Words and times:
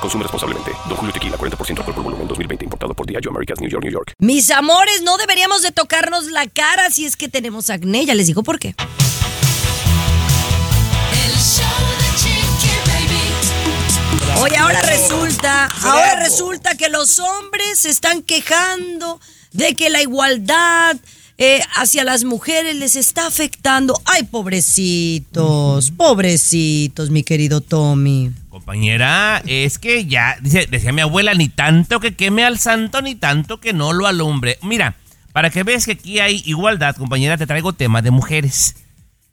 Consume 0.00 0.22
responsablemente. 0.22 0.72
Don 0.88 0.96
Julio 0.96 1.12
Tequila, 1.12 1.36
40% 1.36 1.78
alcohol 1.78 1.94
por 1.94 2.04
volumen, 2.04 2.26
2020. 2.26 2.64
Importado 2.64 2.94
por 2.94 3.06
Diageo 3.06 3.30
Americas, 3.30 3.60
New 3.60 3.68
York, 3.68 3.84
New 3.84 3.92
York. 3.92 4.14
Mis 4.18 4.50
amores, 4.50 5.02
no 5.02 5.18
deberíamos 5.18 5.62
de 5.62 5.72
tocarnos 5.72 6.24
la 6.30 6.46
cara 6.48 6.90
si 6.90 7.04
es 7.04 7.16
que 7.16 7.28
tenemos 7.28 7.70
acné. 7.70 8.06
Ya 8.06 8.14
les 8.14 8.26
digo 8.26 8.42
por 8.42 8.58
qué. 8.58 8.74
El 11.24 11.32
show 11.32 11.64
de 11.98 12.08
Chiqui 12.18 12.72
Baby. 12.86 14.40
Oye, 14.40 14.56
ahora 14.56 14.80
resulta, 14.82 15.66
ahora 15.82 16.16
resulta 16.16 16.76
que 16.76 16.88
los 16.88 17.18
hombres 17.18 17.80
se 17.80 17.90
están 17.90 18.22
quejando 18.22 19.20
de 19.52 19.74
que 19.74 19.90
la 19.90 20.00
igualdad 20.00 20.96
eh, 21.36 21.60
hacia 21.74 22.04
las 22.04 22.24
mujeres 22.24 22.76
les 22.76 22.96
está 22.96 23.26
afectando. 23.26 24.00
Ay, 24.04 24.22
pobrecitos, 24.24 25.90
pobrecitos, 25.90 27.10
mi 27.10 27.22
querido 27.22 27.60
Tommy. 27.60 28.30
Compañera, 28.50 29.40
es 29.46 29.78
que 29.78 30.06
ya, 30.06 30.36
dice, 30.40 30.66
decía 30.68 30.92
mi 30.92 31.02
abuela, 31.02 31.34
ni 31.34 31.48
tanto 31.48 32.00
que 32.00 32.16
queme 32.16 32.44
al 32.44 32.58
santo, 32.58 33.00
ni 33.00 33.14
tanto 33.14 33.60
que 33.60 33.72
no 33.72 33.92
lo 33.92 34.08
alumbre. 34.08 34.58
Mira, 34.62 34.96
para 35.32 35.50
que 35.50 35.62
veas 35.62 35.86
que 35.86 35.92
aquí 35.92 36.18
hay 36.18 36.42
igualdad, 36.44 36.96
compañera, 36.96 37.38
te 37.38 37.46
traigo 37.46 37.74
tema 37.74 38.02
de 38.02 38.10
mujeres. 38.10 38.74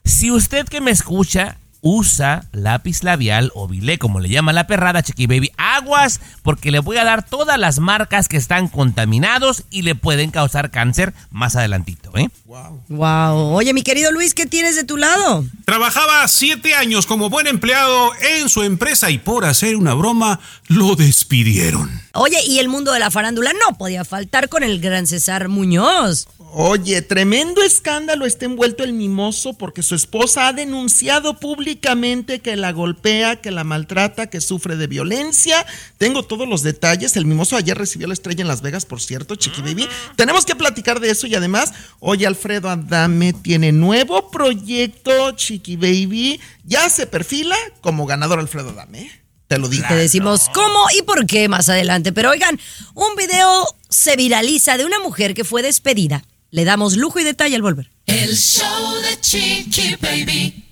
Si 0.05 0.29
usted 0.29 0.67
que 0.67 0.81
me 0.81 0.91
escucha 0.91 1.57
usa 1.81 2.45
lápiz 2.51 3.03
labial 3.03 3.51
o 3.55 3.67
bilé, 3.67 3.97
como 3.97 4.19
le 4.19 4.29
llama 4.29 4.53
la 4.53 4.67
perrada, 4.67 5.03
Chiqui 5.03 5.27
Baby, 5.27 5.51
aguas, 5.57 6.19
porque 6.43 6.71
le 6.71 6.79
voy 6.79 6.97
a 6.97 7.03
dar 7.03 7.23
todas 7.27 7.59
las 7.59 7.79
marcas 7.79 8.27
que 8.27 8.37
están 8.37 8.67
contaminados 8.67 9.63
y 9.69 9.83
le 9.83 9.95
pueden 9.95 10.31
causar 10.31 10.71
cáncer 10.71 11.13
más 11.31 11.55
adelantito, 11.55 12.11
¿eh? 12.17 12.29
Wow. 12.45 13.53
Oye, 13.53 13.73
mi 13.73 13.83
querido 13.83 14.11
Luis, 14.11 14.33
¿qué 14.33 14.45
tienes 14.45 14.75
de 14.75 14.83
tu 14.83 14.97
lado? 14.97 15.45
Trabajaba 15.65 16.27
siete 16.27 16.75
años 16.75 17.05
como 17.05 17.29
buen 17.29 17.47
empleado 17.47 18.11
en 18.39 18.49
su 18.49 18.63
empresa 18.63 19.11
y 19.11 19.17
por 19.17 19.45
hacer 19.45 19.75
una 19.75 19.93
broma 19.93 20.39
lo 20.67 20.95
despidieron. 20.95 22.01
Oye, 22.13 22.37
y 22.47 22.59
el 22.59 22.69
mundo 22.69 22.91
de 22.93 22.99
la 22.99 23.11
farándula 23.11 23.53
no 23.53 23.77
podía 23.77 24.03
faltar 24.03 24.49
con 24.49 24.63
el 24.63 24.79
gran 24.79 25.05
César 25.07 25.49
Muñoz. 25.49 26.27
Oye, 26.53 27.01
tremendo 27.01 27.61
escándalo 27.61 28.25
está 28.25 28.45
envuelto 28.45 28.83
el 28.83 28.93
mimoso 28.93 29.53
porque 29.53 29.83
su 29.83 29.95
esposa 29.95 30.47
ha 30.47 30.53
denunciado 30.53 31.39
públicamente 31.39 31.66
que 31.75 32.55
la 32.55 32.71
golpea, 32.71 33.41
que 33.41 33.51
la 33.51 33.63
maltrata, 33.63 34.27
que 34.27 34.41
sufre 34.41 34.75
de 34.77 34.87
violencia. 34.87 35.65
Tengo 35.97 36.23
todos 36.23 36.47
los 36.47 36.63
detalles. 36.63 37.15
El 37.17 37.25
mimoso 37.25 37.55
ayer 37.55 37.77
recibió 37.77 38.07
la 38.07 38.13
estrella 38.13 38.41
en 38.41 38.47
Las 38.47 38.61
Vegas, 38.61 38.85
por 38.85 39.01
cierto, 39.01 39.35
Chiqui 39.35 39.61
Baby. 39.61 39.87
Tenemos 40.15 40.45
que 40.45 40.55
platicar 40.55 40.99
de 40.99 41.09
eso 41.09 41.27
y 41.27 41.35
además, 41.35 41.73
oye, 41.99 42.25
Alfredo 42.25 42.69
Adame 42.69 43.33
tiene 43.33 43.71
nuevo 43.71 44.31
proyecto, 44.31 45.31
Chiqui 45.31 45.75
Baby. 45.75 46.39
Ya 46.63 46.89
se 46.89 47.07
perfila 47.07 47.57
como 47.81 48.05
ganador 48.05 48.39
Alfredo 48.39 48.69
Adame. 48.69 49.11
Te 49.47 49.57
lo 49.57 49.69
digo. 49.69 49.85
Te 49.87 49.95
decimos 49.95 50.49
cómo 50.53 50.85
y 50.97 51.03
por 51.03 51.25
qué 51.25 51.47
más 51.47 51.69
adelante. 51.69 52.11
Pero 52.11 52.31
oigan, 52.31 52.59
un 52.93 53.15
video 53.15 53.65
se 53.89 54.15
viraliza 54.15 54.77
de 54.77 54.85
una 54.85 54.99
mujer 54.99 55.33
que 55.33 55.43
fue 55.43 55.61
despedida. 55.61 56.23
Le 56.51 56.65
damos 56.65 56.95
lujo 56.95 57.19
y 57.19 57.23
detalle 57.23 57.55
al 57.55 57.61
volver. 57.61 57.89
El 58.05 58.35
show 58.35 58.95
de 59.01 59.19
Chiqui 59.19 59.95
Baby. 60.01 60.66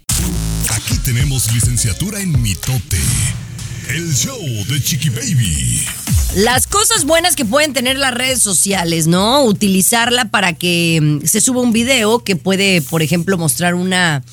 Aquí 0.70 0.98
tenemos 1.04 1.54
licenciatura 1.54 2.20
en 2.20 2.42
mitote. 2.42 2.98
El 3.90 4.14
show 4.14 4.40
de 4.68 4.82
Chiqui 4.82 5.10
Baby. 5.10 5.86
Las 6.36 6.68
cosas 6.68 7.06
buenas 7.06 7.36
que 7.36 7.46
pueden 7.46 7.74
tener 7.74 7.98
las 7.98 8.14
redes 8.14 8.42
sociales, 8.42 9.06
¿no? 9.06 9.44
Utilizarla 9.44 10.26
para 10.26 10.54
que 10.54 11.00
mm, 11.02 11.26
se 11.26 11.40
suba 11.40 11.62
un 11.62 11.72
video 11.72 12.24
que 12.24 12.36
puede, 12.36 12.82
por 12.82 13.02
ejemplo, 13.02 13.38
mostrar 13.38 13.76
una, 13.76 14.24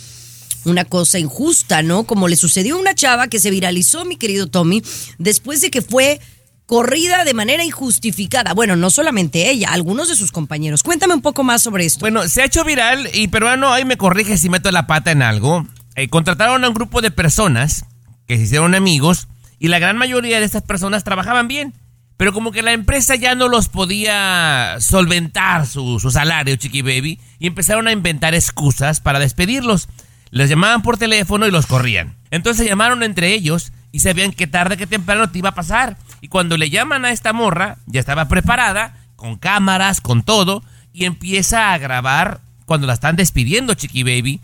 una 0.64 0.84
cosa 0.84 1.18
injusta, 1.18 1.82
¿no? 1.82 2.04
Como 2.04 2.28
le 2.28 2.36
sucedió 2.36 2.76
a 2.76 2.80
una 2.80 2.94
chava 2.94 3.28
que 3.28 3.38
se 3.38 3.50
viralizó, 3.50 4.04
mi 4.04 4.16
querido 4.16 4.46
Tommy, 4.46 4.82
después 5.18 5.60
de 5.60 5.70
que 5.70 5.82
fue 5.82 6.20
corrida 6.64 7.24
de 7.24 7.34
manera 7.34 7.62
injustificada. 7.62 8.54
Bueno, 8.54 8.76
no 8.76 8.88
solamente 8.88 9.50
ella, 9.50 9.68
algunos 9.72 10.08
de 10.08 10.16
sus 10.16 10.32
compañeros. 10.32 10.82
Cuéntame 10.82 11.12
un 11.12 11.22
poco 11.22 11.44
más 11.44 11.62
sobre 11.62 11.84
esto. 11.84 12.00
Bueno, 12.00 12.26
se 12.28 12.40
ha 12.40 12.46
hecho 12.46 12.64
viral 12.64 13.10
y 13.12 13.28
peruano, 13.28 13.70
ahí 13.72 13.84
me 13.84 13.98
corrige 13.98 14.38
si 14.38 14.48
meto 14.48 14.70
la 14.70 14.86
pata 14.86 15.10
en 15.10 15.20
algo. 15.20 15.66
Eh, 15.96 16.08
contrataron 16.08 16.64
a 16.64 16.68
un 16.68 16.74
grupo 16.74 17.00
de 17.00 17.10
personas 17.10 17.86
que 18.26 18.36
se 18.36 18.44
hicieron 18.44 18.74
amigos 18.74 19.28
y 19.58 19.68
la 19.68 19.78
gran 19.78 19.96
mayoría 19.96 20.40
de 20.40 20.46
estas 20.46 20.62
personas 20.62 21.04
trabajaban 21.04 21.48
bien. 21.48 21.74
Pero 22.16 22.32
como 22.32 22.52
que 22.52 22.62
la 22.62 22.72
empresa 22.72 23.16
ya 23.16 23.34
no 23.34 23.48
los 23.48 23.68
podía 23.68 24.76
solventar 24.80 25.66
su, 25.66 25.98
su 25.98 26.10
salario, 26.10 26.54
Chiqui 26.56 26.82
Baby, 26.82 27.18
y 27.38 27.46
empezaron 27.46 27.88
a 27.88 27.92
inventar 27.92 28.34
excusas 28.34 29.00
para 29.00 29.18
despedirlos. 29.18 29.88
Les 30.30 30.48
llamaban 30.48 30.82
por 30.82 30.98
teléfono 30.98 31.46
y 31.46 31.50
los 31.50 31.66
corrían. 31.66 32.14
Entonces 32.30 32.64
se 32.64 32.68
llamaron 32.68 33.02
entre 33.02 33.34
ellos 33.34 33.72
y 33.92 34.00
sabían 34.00 34.32
que 34.32 34.46
tarde 34.46 34.76
que 34.76 34.86
temprano 34.86 35.30
te 35.30 35.38
iba 35.38 35.50
a 35.50 35.54
pasar. 35.54 35.96
Y 36.20 36.28
cuando 36.28 36.56
le 36.56 36.70
llaman 36.70 37.04
a 37.04 37.10
esta 37.10 37.32
morra, 37.32 37.76
ya 37.86 38.00
estaba 38.00 38.28
preparada, 38.28 38.96
con 39.16 39.36
cámaras, 39.36 40.00
con 40.00 40.22
todo, 40.22 40.62
y 40.92 41.04
empieza 41.04 41.72
a 41.72 41.78
grabar 41.78 42.40
cuando 42.64 42.86
la 42.86 42.94
están 42.94 43.16
despidiendo, 43.16 43.74
Chiqui 43.74 44.02
Baby, 44.02 44.40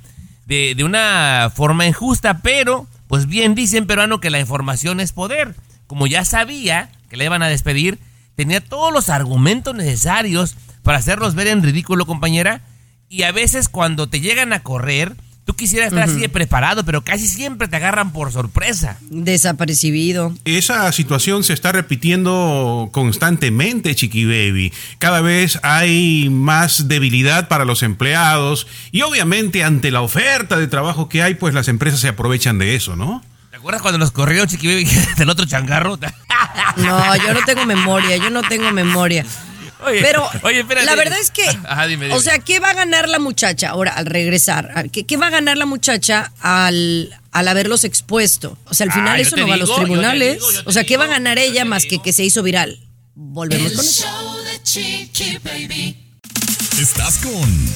de, 0.49 0.75
de 0.75 0.83
una 0.83 1.53
forma 1.55 1.87
injusta, 1.87 2.41
pero, 2.43 2.89
pues 3.07 3.27
bien 3.27 3.55
dicen 3.55 3.87
peruano 3.87 4.19
que 4.19 4.31
la 4.31 4.41
información 4.41 4.99
es 4.99 5.13
poder. 5.13 5.55
Como 5.87 6.07
ya 6.07 6.25
sabía 6.25 6.91
que 7.09 7.17
le 7.17 7.27
iban 7.27 7.43
a 7.43 7.49
despedir, 7.49 7.99
tenía 8.35 8.61
todos 8.61 8.93
los 8.93 9.11
argumentos 9.11 9.75
necesarios 9.75 10.57
para 10.83 10.99
hacerlos 10.99 11.35
ver 11.35 11.49
en 11.49 11.63
ridículo, 11.63 12.07
compañera. 12.07 12.63
Y 13.11 13.23
a 13.23 13.33
veces 13.33 13.69
cuando 13.69 14.09
te 14.09 14.21
llegan 14.21 14.53
a 14.53 14.63
correr, 14.63 15.15
tú 15.49 15.57
quisieras 15.57 15.89
estar 15.89 16.05
así 16.05 16.21
de 16.21 16.29
preparado, 16.29 16.85
pero 16.85 17.03
casi 17.03 17.27
siempre 17.27 17.69
te 17.69 17.77
agarran 17.77 18.13
por 18.13 18.31
sorpresa. 18.31 18.99
Desapercibido. 19.09 20.35
Esa 20.45 20.93
situación 20.93 21.43
se 21.43 21.55
está 21.55 21.73
repitiendo 21.73 22.91
constantemente, 22.93 23.95
Chiqui 23.95 24.27
Baby. 24.27 24.75
Cada 24.99 25.23
vez 25.23 25.59
hay 25.63 26.29
más 26.29 26.87
debilidad 26.87 27.49
para 27.49 27.65
los 27.65 27.83
empleados 27.83 28.67
y 28.93 29.01
obviamente 29.01 29.65
ante 29.65 29.91
la 29.91 30.03
oferta 30.03 30.59
de 30.59 30.67
trabajo 30.67 31.09
que 31.09 31.23
hay, 31.23 31.35
pues 31.35 31.55
las 31.55 31.69
empresas 31.69 32.01
se 32.01 32.09
aprovechan 32.09 32.59
de 32.59 32.75
eso, 32.75 32.95
¿no? 32.95 33.23
¿Te 33.51 33.57
acuerdas 33.57 33.81
cuando 33.81 33.97
nos 33.97 34.11
corrió 34.11 34.45
Chiqui 34.45 34.67
Baby 34.67 34.87
del 35.17 35.31
otro 35.31 35.47
changarro? 35.47 35.99
No, 36.77 37.17
yo 37.17 37.35
no 37.35 37.41
tengo 37.45 37.65
memoria, 37.65 38.17
yo 38.19 38.31
no 38.31 38.43
tengo 38.43 38.71
memoria. 38.71 39.25
Oye, 39.87 40.01
Pero 40.03 40.29
oye, 40.43 40.61
espérate. 40.61 40.87
la 40.87 40.97
verdad 40.97 41.19
es 41.21 41.31
que, 41.31 41.45
Ajá, 41.47 41.87
dime, 41.87 42.07
dime. 42.07 42.17
o 42.17 42.21
sea, 42.21 42.39
¿qué 42.41 42.59
va 42.61 42.71
a 42.71 42.75
ganar 42.75 43.09
la 43.09 43.19
muchacha 43.19 43.71
ahora 43.71 43.93
al 43.93 44.07
regresar? 44.07 44.91
¿Qué, 44.91 45.07
qué 45.07 45.17
va 45.17 45.29
a 45.29 45.31
ganar 45.31 45.57
la 45.57 45.67
muchacha 45.67 46.33
al, 46.41 47.17
al 47.31 47.49
haberlos 47.49 47.85
expuesto? 47.85 48.59
O 48.65 48.75
sea, 48.75 48.87
al 48.87 48.93
final 48.93 49.17
Ah, 49.17 49.21
eso 49.21 49.37
no 49.37 49.47
va 49.47 49.55
a 49.55 49.57
los 49.57 49.69
digo, 49.69 49.79
yo 49.79 49.85
te 49.85 49.87
tribunales. 49.91 50.35
digo, 50.35 50.51
yo 50.53 50.63
te 50.65 50.69
o 50.69 50.73
sea, 50.73 50.85
¿qué 50.85 50.97
va 50.97 51.05
a 51.05 51.09
ganar 51.09 51.39
ella 51.39 51.65
más 51.65 51.85
que 51.85 51.91
digo. 51.91 52.03
que 52.03 52.13
se 52.13 52.25
hizo 52.25 52.43
viral? 52.43 52.81
Volvemos 53.15 53.71
El 53.71 53.77
con 53.77 53.85
eso. 53.87 54.05
show 54.05 54.37
de 54.45 54.63
Chiqui 54.63 55.39
Baby. 55.45 55.97
Estás 56.81 57.19
con 57.19 57.67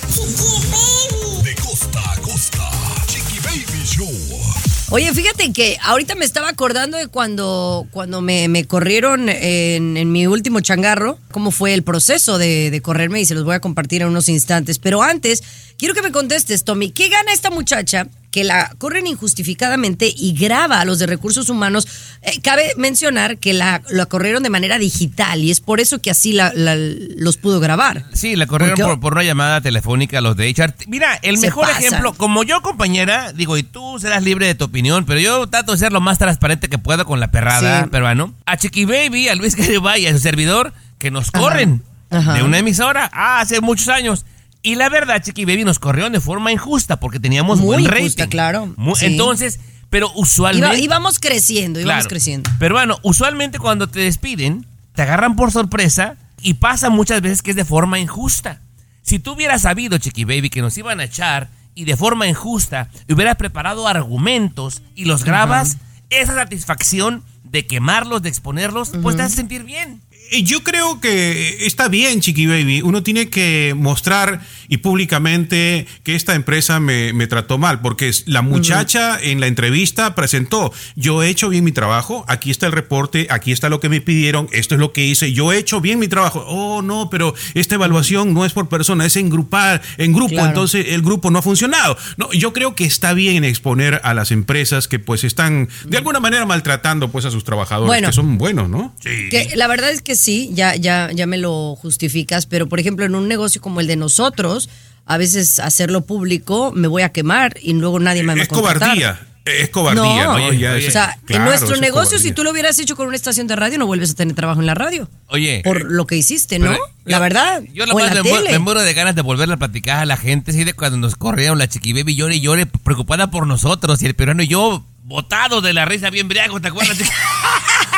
De 1.44 1.54
costa 1.56 2.12
a 2.12 2.16
costa. 2.20 2.70
Chiqui 3.06 3.38
Baby 3.40 3.84
Show. 3.86 4.51
Oye, 4.92 5.10
fíjate 5.14 5.54
que 5.54 5.78
ahorita 5.80 6.14
me 6.16 6.26
estaba 6.26 6.50
acordando 6.50 6.98
de 6.98 7.06
cuando, 7.06 7.86
cuando 7.92 8.20
me, 8.20 8.46
me 8.48 8.66
corrieron 8.66 9.30
en, 9.30 9.96
en 9.96 10.12
mi 10.12 10.26
último 10.26 10.60
changarro, 10.60 11.18
cómo 11.30 11.50
fue 11.50 11.72
el 11.72 11.82
proceso 11.82 12.36
de, 12.36 12.70
de 12.70 12.82
correrme 12.82 13.18
y 13.18 13.24
se 13.24 13.34
los 13.34 13.44
voy 13.44 13.54
a 13.54 13.60
compartir 13.60 14.02
en 14.02 14.08
unos 14.08 14.28
instantes. 14.28 14.78
Pero 14.78 15.02
antes, 15.02 15.42
quiero 15.78 15.94
que 15.94 16.02
me 16.02 16.12
contestes, 16.12 16.64
Tommy, 16.64 16.90
¿qué 16.90 17.08
gana 17.08 17.32
esta 17.32 17.48
muchacha 17.48 18.06
que 18.32 18.42
la 18.42 18.74
corren 18.78 19.06
injustificadamente 19.06 20.12
y 20.16 20.32
graba 20.34 20.80
a 20.80 20.84
los 20.84 20.98
de 20.98 21.06
recursos 21.06 21.48
humanos? 21.48 21.86
Eh, 22.22 22.40
cabe 22.42 22.72
mencionar 22.76 23.38
que 23.38 23.52
la, 23.52 23.82
la 23.90 24.06
corrieron 24.06 24.42
de 24.42 24.50
manera 24.50 24.78
digital 24.78 25.44
y 25.44 25.50
es 25.50 25.60
por 25.60 25.78
eso 25.80 26.00
que 26.00 26.10
así 26.10 26.32
la- 26.32 26.52
la- 26.54 26.74
los 26.76 27.36
pudo 27.36 27.60
grabar. 27.60 28.06
Sí, 28.14 28.34
la 28.34 28.46
corrieron 28.46 28.76
por, 28.78 28.98
por 29.00 29.12
una 29.12 29.22
llamada 29.22 29.60
telefónica 29.60 30.18
a 30.18 30.20
los 30.20 30.36
de 30.36 30.48
HR. 30.48 30.74
Mira, 30.88 31.14
el 31.22 31.38
mejor 31.38 31.68
ejemplo, 31.70 32.14
como 32.14 32.42
yo, 32.42 32.62
compañera, 32.62 33.32
digo, 33.32 33.56
y 33.56 33.62
tú 33.62 33.98
serás 34.00 34.22
libre 34.24 34.46
de 34.46 34.54
tu 34.54 34.64
opinión, 34.64 35.04
pero 35.04 35.20
yo 35.20 35.46
trato 35.48 35.72
de 35.72 35.78
ser 35.78 35.92
lo 35.92 36.00
más 36.00 36.18
transparente 36.18 36.68
que 36.68 36.78
puedo 36.78 37.04
con 37.04 37.20
la 37.20 37.30
perrada 37.30 37.84
Sí. 37.84 37.90
peruano. 37.90 38.34
A 38.46 38.56
Chiqui 38.56 38.84
Baby, 38.86 39.28
a 39.28 39.34
Luis 39.34 39.54
Garibay 39.56 40.02
y 40.02 40.06
a 40.06 40.12
su 40.12 40.18
servidor, 40.18 40.72
que 40.98 41.10
nos 41.10 41.30
corren 41.30 41.82
Ajá. 42.10 42.34
de 42.34 42.42
una 42.42 42.58
emisora 42.58 43.10
ah, 43.12 43.40
hace 43.40 43.60
muchos 43.60 43.88
años. 43.88 44.24
Y 44.62 44.76
la 44.76 44.88
verdad, 44.88 45.20
Chiqui 45.22 45.44
Baby 45.44 45.64
nos 45.64 45.78
corrieron 45.78 46.12
de 46.12 46.20
forma 46.20 46.52
injusta 46.52 47.00
porque 47.00 47.18
teníamos 47.18 47.58
Muy 47.58 47.66
buen 47.66 47.80
injusta, 47.80 48.22
rating. 48.24 48.30
claro. 48.30 48.74
Sí. 48.96 49.06
Entonces, 49.06 49.58
pero 49.90 50.06
Iba- 50.08 50.14
usualmente... 50.20 50.80
íbamos 50.80 51.18
creciendo, 51.18 51.80
íbamos 51.80 51.94
Claro. 52.04 52.08
creciendo. 52.08 52.50
Pero 52.58 52.74
bueno, 52.76 52.98
usualmente 53.02 53.58
cuando 53.58 53.88
te 53.88 54.00
despiden, 54.00 54.66
te 54.94 55.02
agarran 55.02 55.36
por 55.36 55.50
sorpresa, 55.52 56.16
Y 56.44 56.54
pasa 56.54 56.90
muchas 56.90 57.20
veces 57.22 57.40
que 57.40 57.50
es 57.50 57.56
de 57.56 57.64
forma 57.64 58.00
injusta. 58.00 58.60
Si 59.02 59.20
tú 59.20 59.32
hubieras 59.34 59.62
sabido, 59.62 59.96
Chiqui 59.98 60.24
Baby, 60.24 60.50
que 60.50 60.60
nos 60.60 60.76
iban 60.76 60.98
a 60.98 61.04
echar 61.04 61.50
y 61.76 61.84
de 61.84 61.96
forma 61.96 62.26
injusta 62.26 62.88
hubieras 63.08 63.36
preparado 63.36 63.86
argumentos 63.86 64.82
y 64.96 65.04
los 65.04 65.22
grabas, 65.24 65.76
esa 66.10 66.34
satisfacción 66.34 67.22
de 67.44 67.64
quemarlos, 67.66 68.22
de 68.22 68.28
exponerlos, 68.28 68.90
pues 69.02 69.14
te 69.16 69.22
hace 69.22 69.36
sentir 69.36 69.62
bien. 69.62 70.00
Yo 70.44 70.62
creo 70.64 71.00
que 71.00 71.66
está 71.66 71.88
bien, 71.88 72.20
Chiqui 72.20 72.46
Baby. 72.46 72.80
Uno 72.82 73.02
tiene 73.02 73.28
que 73.28 73.74
mostrar 73.76 74.40
y 74.68 74.78
públicamente 74.78 75.86
que 76.04 76.14
esta 76.14 76.34
empresa 76.34 76.80
me, 76.80 77.12
me 77.12 77.26
trató 77.26 77.58
mal, 77.58 77.80
porque 77.82 78.10
la 78.26 78.40
muchacha 78.40 79.18
en 79.20 79.40
la 79.40 79.46
entrevista 79.46 80.14
presentó, 80.14 80.72
yo 80.96 81.22
he 81.22 81.28
hecho 81.28 81.48
bien 81.50 81.64
mi 81.64 81.72
trabajo, 81.72 82.24
aquí 82.28 82.50
está 82.50 82.66
el 82.66 82.72
reporte, 82.72 83.26
aquí 83.30 83.52
está 83.52 83.68
lo 83.68 83.80
que 83.80 83.88
me 83.90 84.00
pidieron, 84.00 84.48
esto 84.52 84.74
es 84.74 84.80
lo 84.80 84.92
que 84.92 85.04
hice, 85.04 85.32
yo 85.32 85.52
he 85.52 85.58
hecho 85.58 85.80
bien 85.82 85.98
mi 85.98 86.08
trabajo. 86.08 86.44
Oh, 86.48 86.80
no, 86.80 87.10
pero 87.10 87.34
esta 87.54 87.74
evaluación 87.74 88.32
no 88.32 88.46
es 88.46 88.52
por 88.52 88.68
persona, 88.70 89.04
es 89.04 89.16
en 89.16 89.28
grupal, 89.28 89.82
en 89.98 90.12
grupo, 90.12 90.32
Claro. 90.32 90.48
entonces 90.48 90.86
el 90.88 91.02
grupo 91.02 91.30
no 91.30 91.40
ha 91.40 91.42
funcionado. 91.42 91.98
No, 92.16 92.32
yo 92.32 92.52
creo 92.54 92.74
que 92.74 92.84
está 92.84 93.12
bien 93.12 93.44
exponer 93.44 94.00
a 94.04 94.14
las 94.14 94.30
empresas 94.30 94.88
que 94.88 94.98
pues 94.98 95.24
están 95.24 95.68
de 95.84 95.98
alguna 95.98 96.20
manera 96.20 96.46
maltratando 96.46 97.10
pues 97.10 97.26
a 97.26 97.30
sus 97.30 97.44
trabajadores, 97.44 97.88
Bueno. 97.88 98.08
que 98.08 98.14
son 98.14 98.38
buenos, 98.38 98.70
¿no? 98.70 98.94
Que 99.02 99.50
la 99.56 99.66
verdad 99.66 99.90
es 99.90 100.00
que 100.00 100.14
sí, 100.22 100.50
ya, 100.52 100.74
ya, 100.76 101.10
ya 101.12 101.26
me 101.26 101.38
lo 101.38 101.74
justificas, 101.76 102.46
pero 102.46 102.68
por 102.68 102.80
ejemplo, 102.80 103.04
en 103.04 103.14
un 103.14 103.28
negocio 103.28 103.60
como 103.60 103.80
el 103.80 103.86
de 103.86 103.96
nosotros, 103.96 104.68
a 105.06 105.16
veces 105.18 105.58
hacerlo 105.58 106.02
público 106.06 106.72
me 106.74 106.88
voy 106.88 107.02
a 107.02 107.10
quemar 107.12 107.56
y 107.60 107.72
luego 107.74 107.98
nadie 107.98 108.22
me 108.22 108.34
va 108.34 108.40
a 108.40 108.42
es 108.44 108.48
contratar. 108.48 108.80
cobardía. 108.80 109.20
Es 109.44 109.70
cobardía, 109.70 110.24
¿no? 110.24 110.34
Oye, 110.34 110.56
Ya 110.60 110.72
oye. 110.74 110.82
es- 110.82 110.88
O 110.90 110.92
sea, 110.92 111.18
en 111.28 111.42
nuestro 111.44 111.74
negocio, 111.78 112.10
cobardía. 112.12 112.18
si 112.20 112.32
tú 112.32 112.44
lo 112.44 112.52
hubieras 112.52 112.78
hecho 112.78 112.94
con 112.94 113.08
una 113.08 113.16
estación 113.16 113.48
de 113.48 113.56
radio, 113.56 113.76
no 113.76 113.86
vuelves 113.86 114.12
a 114.12 114.14
tener 114.14 114.36
trabajo 114.36 114.60
en 114.60 114.66
la 114.66 114.74
radio. 114.74 115.10
Oye. 115.26 115.62
Por 115.64 115.90
lo 115.90 116.06
que 116.06 116.16
hiciste, 116.16 116.60
¿no? 116.60 116.66
Pero 116.70 116.84
la 117.06 117.16
yo- 117.16 117.20
verdad. 117.20 117.62
Yo 117.74 117.84
la 117.84 117.92
o 117.94 117.98
la 117.98 118.14
me, 118.14 118.22
mu- 118.22 118.36
tele. 118.36 118.52
me 118.52 118.58
muero 118.60 118.82
de 118.82 118.94
ganas 118.94 119.16
de 119.16 119.22
volverle 119.22 119.54
a 119.54 119.56
platicar 119.56 119.98
a 119.98 120.06
la 120.06 120.16
gente, 120.16 120.52
así 120.52 120.62
de 120.62 120.74
cuando 120.74 120.96
nos 120.98 121.16
corrieron 121.16 121.58
la 121.58 121.68
chiqui 121.68 121.92
baby 121.92 122.14
llore 122.14 122.36
y 122.36 122.40
llore, 122.40 122.66
preocupada 122.66 123.32
por 123.32 123.48
nosotros, 123.48 124.00
y 124.02 124.06
el 124.06 124.14
peruano 124.14 124.44
y 124.44 124.46
yo, 124.46 124.84
botado 125.02 125.60
de 125.60 125.72
la 125.72 125.86
risa, 125.86 126.10
bien 126.10 126.28
briago, 126.28 126.60
¿te 126.60 126.68
acuerdas? 126.68 126.96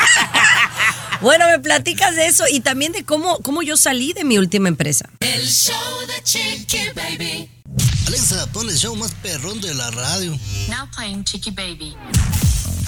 chiqui? 1.15 1.25
Bueno, 1.25 1.47
me 1.49 1.59
platicas 1.59 2.17
de 2.17 2.27
eso 2.27 2.45
y 2.51 2.61
también 2.61 2.93
de 2.93 3.05
cómo, 3.05 3.39
cómo 3.39 3.63
yo 3.63 3.77
salí 3.77 4.13
de 4.13 4.25
mi 4.25 4.39
última 4.39 4.69
empresa. 4.69 5.09
El 5.21 5.47
show 5.47 5.75
de 6.07 6.23
Chiqui 6.23 6.79
Baby. 6.95 7.51
Alexa, 8.07 8.47
pon 8.53 8.69
el 8.69 8.77
show 8.77 8.95
más 8.97 9.13
perrón 9.23 9.61
de 9.61 9.75
la 9.75 9.91
radio. 9.91 10.39
Now 10.69 10.89
playing 10.95 11.25
Chicky 11.25 11.51
Baby. 11.51 11.97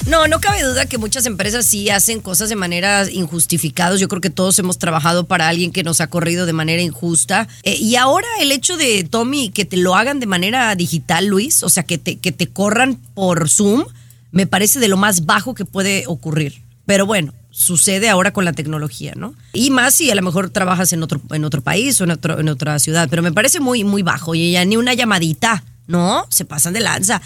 No, 0.06 0.28
no 0.28 0.40
cabe 0.40 0.62
duda 0.62 0.87
que 0.87 0.99
muchas 0.99 1.26
empresas 1.26 1.67
sí 1.67 1.90
hacen 1.90 2.20
cosas 2.20 2.49
de 2.49 2.55
manera 2.55 3.11
injustificadas. 3.11 3.99
Yo 3.99 4.06
creo 4.06 4.20
que 4.20 4.31
todos 4.31 4.56
hemos 4.61 4.78
trabajado 4.78 5.26
para 5.26 5.49
alguien 5.49 5.73
que 5.73 5.82
nos 5.82 6.00
ha 6.00 6.06
corrido 6.06 6.46
de 6.46 6.52
manera 6.52 6.81
injusta. 6.81 7.49
Eh, 7.64 7.76
y 7.76 7.96
ahora 7.96 8.28
el 8.40 8.52
hecho 8.52 8.76
de, 8.76 9.02
Tommy, 9.02 9.50
que 9.50 9.64
te 9.64 9.76
lo 9.76 9.96
hagan 9.96 10.20
de 10.20 10.26
manera 10.26 10.73
digital, 10.76 11.26
Luis, 11.26 11.64
o 11.64 11.69
sea, 11.69 11.82
que 11.82 11.99
te, 11.99 12.19
que 12.19 12.31
te 12.31 12.46
corran 12.46 12.94
por 13.14 13.49
Zoom, 13.49 13.84
me 14.31 14.46
parece 14.46 14.78
de 14.78 14.87
lo 14.87 14.96
más 14.96 15.26
bajo 15.26 15.55
que 15.55 15.64
puede 15.64 16.05
ocurrir. 16.06 16.62
Pero 16.84 17.05
bueno, 17.05 17.34
sucede 17.56 18.10
ahora 18.10 18.34
con 18.34 18.44
la 18.44 18.52
tecnología, 18.52 19.14
¿no? 19.16 19.34
Y 19.54 19.70
más 19.70 19.94
si 19.94 20.10
a 20.10 20.14
lo 20.14 20.20
mejor 20.20 20.50
trabajas 20.50 20.92
en 20.92 21.02
otro, 21.02 21.22
en 21.30 21.42
otro 21.42 21.62
país 21.62 21.98
o 22.00 22.04
en, 22.04 22.10
otro, 22.10 22.38
en 22.38 22.50
otra 22.50 22.78
ciudad, 22.78 23.08
pero 23.08 23.22
me 23.22 23.32
parece 23.32 23.60
muy, 23.60 23.82
muy 23.82 24.02
bajo. 24.02 24.34
Y 24.34 24.52
ya 24.52 24.64
ni 24.66 24.76
una 24.76 24.92
llamadita, 24.92 25.64
¿no? 25.86 26.26
Se 26.28 26.44
pasan 26.44 26.74
de 26.74 26.80
lanza. 26.80 27.22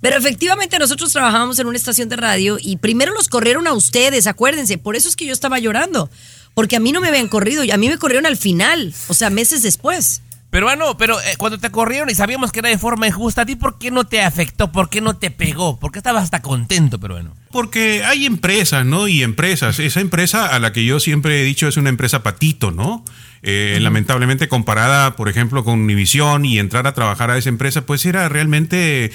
Pero 0.00 0.16
efectivamente 0.16 0.78
nosotros 0.78 1.12
trabajábamos 1.12 1.58
en 1.58 1.66
una 1.66 1.76
estación 1.76 2.08
de 2.08 2.16
radio 2.16 2.56
y 2.58 2.78
primero 2.78 3.12
los 3.12 3.28
corrieron 3.28 3.66
a 3.66 3.74
ustedes, 3.74 4.26
acuérdense. 4.26 4.78
Por 4.78 4.96
eso 4.96 5.06
es 5.06 5.16
que 5.16 5.26
yo 5.26 5.34
estaba 5.34 5.58
llorando. 5.58 6.08
Porque 6.54 6.76
a 6.76 6.80
mí 6.80 6.90
no 6.90 7.02
me 7.02 7.08
habían 7.08 7.28
corrido 7.28 7.62
y 7.62 7.70
a 7.70 7.76
mí 7.76 7.88
me 7.88 7.98
corrieron 7.98 8.24
al 8.24 8.38
final, 8.38 8.94
o 9.08 9.14
sea, 9.14 9.28
meses 9.28 9.62
después. 9.62 10.22
Peruano, 10.48 10.96
pero 10.96 11.20
eh, 11.20 11.34
cuando 11.36 11.58
te 11.58 11.70
corrieron 11.70 12.08
y 12.08 12.14
sabíamos 12.14 12.52
que 12.52 12.60
era 12.60 12.68
de 12.70 12.78
forma 12.78 13.06
injusta, 13.06 13.42
¿a 13.42 13.46
ti 13.46 13.56
por 13.56 13.76
qué 13.76 13.90
no 13.90 14.04
te 14.06 14.22
afectó? 14.22 14.72
¿Por 14.72 14.88
qué 14.88 15.00
no 15.00 15.16
te 15.16 15.30
pegó? 15.30 15.78
¿Por 15.78 15.92
qué 15.92 15.98
estabas 15.98 16.22
hasta 16.22 16.40
contento, 16.40 16.98
peruano? 16.98 17.34
Porque 17.54 18.02
hay 18.04 18.26
empresas, 18.26 18.84
¿no? 18.84 19.06
Y 19.08 19.22
empresas. 19.22 19.78
Esa 19.78 20.00
empresa 20.00 20.48
a 20.54 20.58
la 20.58 20.72
que 20.72 20.84
yo 20.84 20.98
siempre 20.98 21.40
he 21.40 21.44
dicho 21.44 21.68
es 21.68 21.76
una 21.76 21.88
empresa 21.88 22.22
patito, 22.24 22.72
¿no? 22.72 23.04
Eh, 23.46 23.78
Lamentablemente 23.80 24.48
comparada, 24.48 25.16
por 25.16 25.28
ejemplo, 25.28 25.62
con 25.64 25.78
Univision 25.80 26.44
y 26.46 26.58
entrar 26.58 26.86
a 26.86 26.94
trabajar 26.94 27.30
a 27.30 27.36
esa 27.38 27.50
empresa, 27.50 27.86
pues 27.86 28.04
era 28.06 28.28
realmente... 28.28 29.12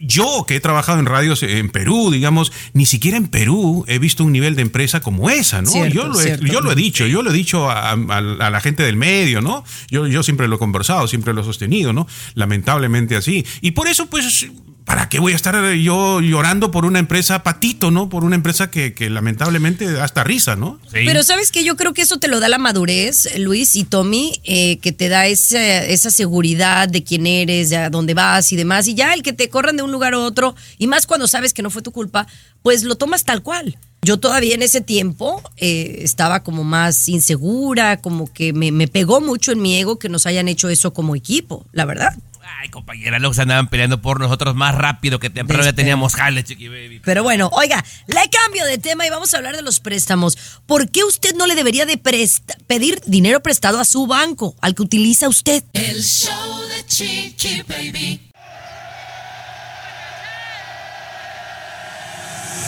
Yo 0.00 0.44
que 0.46 0.56
he 0.56 0.60
trabajado 0.60 0.98
en 1.00 1.06
radios 1.06 1.42
en 1.42 1.68
Perú, 1.70 2.10
digamos, 2.12 2.52
ni 2.72 2.86
siquiera 2.86 3.16
en 3.16 3.26
Perú 3.28 3.84
he 3.88 3.98
visto 3.98 4.22
un 4.24 4.32
nivel 4.32 4.54
de 4.54 4.62
empresa 4.62 5.00
como 5.00 5.28
esa, 5.28 5.60
¿no? 5.60 5.70
Cierto, 5.70 5.92
yo, 5.94 6.06
lo 6.08 6.20
he, 6.20 6.24
cierto. 6.24 6.46
yo 6.46 6.60
lo 6.60 6.72
he 6.72 6.74
dicho, 6.76 7.06
yo 7.06 7.22
lo 7.22 7.30
he 7.30 7.34
dicho 7.34 7.68
a, 7.70 7.90
a- 7.90 7.94
a 8.18 8.50
la 8.50 8.60
gente 8.60 8.82
del 8.82 8.96
medio, 8.96 9.40
¿no? 9.40 9.64
Yo, 9.90 10.06
yo 10.06 10.22
siempre 10.22 10.46
lo 10.48 10.56
he 10.56 10.58
conversado, 10.58 11.06
siempre 11.08 11.34
lo 11.34 11.40
he 11.40 11.44
sostenido, 11.44 11.92
¿no? 11.92 12.06
Lamentablemente 12.34 13.16
así. 13.16 13.44
Y 13.60 13.72
por 13.72 13.88
eso, 13.88 14.06
pues, 14.08 14.46
¿para 14.84 15.08
qué 15.08 15.18
voy 15.18 15.32
a 15.32 15.36
estar 15.36 15.72
yo 15.74 16.20
llorando 16.20 16.70
por 16.70 16.84
una 16.84 16.98
empresa 16.98 17.42
patito, 17.42 17.90
¿no? 17.90 18.08
Por 18.08 18.24
una 18.24 18.36
empresa 18.36 18.70
que, 18.70 18.94
que 18.94 19.08
lamentablemente 19.08 19.90
da 19.90 20.04
hasta 20.04 20.24
risa, 20.24 20.56
¿no? 20.56 20.78
Pero 20.92 21.22
sabes 21.22 21.50
que 21.50 21.64
yo 21.64 21.76
creo 21.76 21.94
que 21.94 22.02
eso 22.02 22.18
te 22.18 22.28
lo 22.28 22.40
da 22.40 22.48
la 22.48 22.58
madurez, 22.58 23.38
Luis 23.38 23.76
y 23.76 23.84
Tommy, 23.84 24.40
eh, 24.44 24.78
que 24.78 24.92
te 24.92 25.08
da 25.08 25.26
esa, 25.26 25.84
esa 25.84 26.10
seguridad 26.10 26.88
de 26.88 27.02
quién 27.02 27.26
eres, 27.26 27.70
de 27.70 27.78
a 27.78 27.90
dónde 27.90 28.14
vas 28.14 28.52
y 28.52 28.56
demás. 28.56 28.86
Y 28.86 28.94
ya 28.94 29.14
el 29.14 29.22
que 29.22 29.32
te 29.32 29.48
corran 29.48 29.76
de 29.76 29.82
un 29.82 29.92
lugar 29.92 30.14
a 30.14 30.18
otro, 30.18 30.54
y 30.78 30.86
más 30.86 31.06
cuando 31.06 31.26
sabes 31.26 31.54
que 31.54 31.62
no 31.62 31.70
fue 31.70 31.82
tu 31.82 31.92
culpa, 31.92 32.26
pues 32.62 32.82
lo 32.82 32.96
tomas 32.96 33.24
tal 33.24 33.42
cual. 33.42 33.78
Yo 34.02 34.18
todavía 34.18 34.54
en 34.54 34.60
ese 34.60 34.82
tiempo 34.82 35.42
eh, 35.56 36.00
estaba 36.00 36.42
como 36.42 36.62
más 36.62 37.08
insegura, 37.08 38.02
como 38.02 38.30
que 38.30 38.52
me, 38.52 38.70
me 38.70 38.86
pegó 38.86 39.22
mucho 39.22 39.50
en 39.52 39.62
mi 39.62 39.76
ego 39.76 39.98
que 39.98 40.10
nos 40.10 40.26
hayan 40.26 40.46
hecho 40.48 40.68
eso 40.68 40.92
como 40.92 41.16
equipo, 41.16 41.64
la 41.72 41.86
verdad. 41.86 42.14
Ay, 42.64 42.70
compañera, 42.70 43.18
luego 43.18 43.34
se 43.34 43.42
andaban 43.42 43.68
peleando 43.68 44.00
por 44.00 44.18
nosotros 44.18 44.54
más 44.54 44.74
rápido 44.74 45.18
que 45.20 45.28
temprano 45.28 45.62
ya 45.62 45.74
teníamos 45.74 46.14
jale, 46.14 46.42
chiqui 46.44 46.68
baby. 46.68 46.98
Pero 47.04 47.22
bueno, 47.22 47.50
oiga, 47.52 47.84
le 48.06 48.22
cambio 48.30 48.64
de 48.64 48.78
tema 48.78 49.06
y 49.06 49.10
vamos 49.10 49.34
a 49.34 49.36
hablar 49.36 49.54
de 49.54 49.60
los 49.60 49.80
préstamos. 49.80 50.38
¿Por 50.64 50.88
qué 50.88 51.04
usted 51.04 51.34
no 51.34 51.46
le 51.46 51.56
debería 51.56 51.84
de 51.84 51.98
presta- 51.98 52.56
pedir 52.66 53.02
dinero 53.04 53.42
prestado 53.42 53.80
a 53.80 53.84
su 53.84 54.06
banco, 54.06 54.56
al 54.62 54.74
que 54.74 54.80
utiliza 54.80 55.28
usted? 55.28 55.62
El 55.74 56.02
show 56.02 56.58
de 56.68 56.86
Chiqui 56.86 57.60
Baby. 57.68 58.30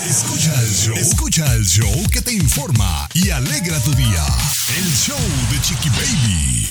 Escucha 0.06 0.60
el 0.60 0.70
show. 0.75 0.94
Escucha 0.98 1.54
el 1.54 1.64
show 1.66 2.06
que 2.12 2.20
te 2.20 2.34
informa 2.34 3.08
y 3.14 3.31
alegra 3.31 3.81
tu 3.81 3.94
día. 3.94 4.25
El 4.76 4.94
show 4.94 5.19
de 5.50 5.60
Chiqui 5.62 5.88
Baby. 5.88 6.69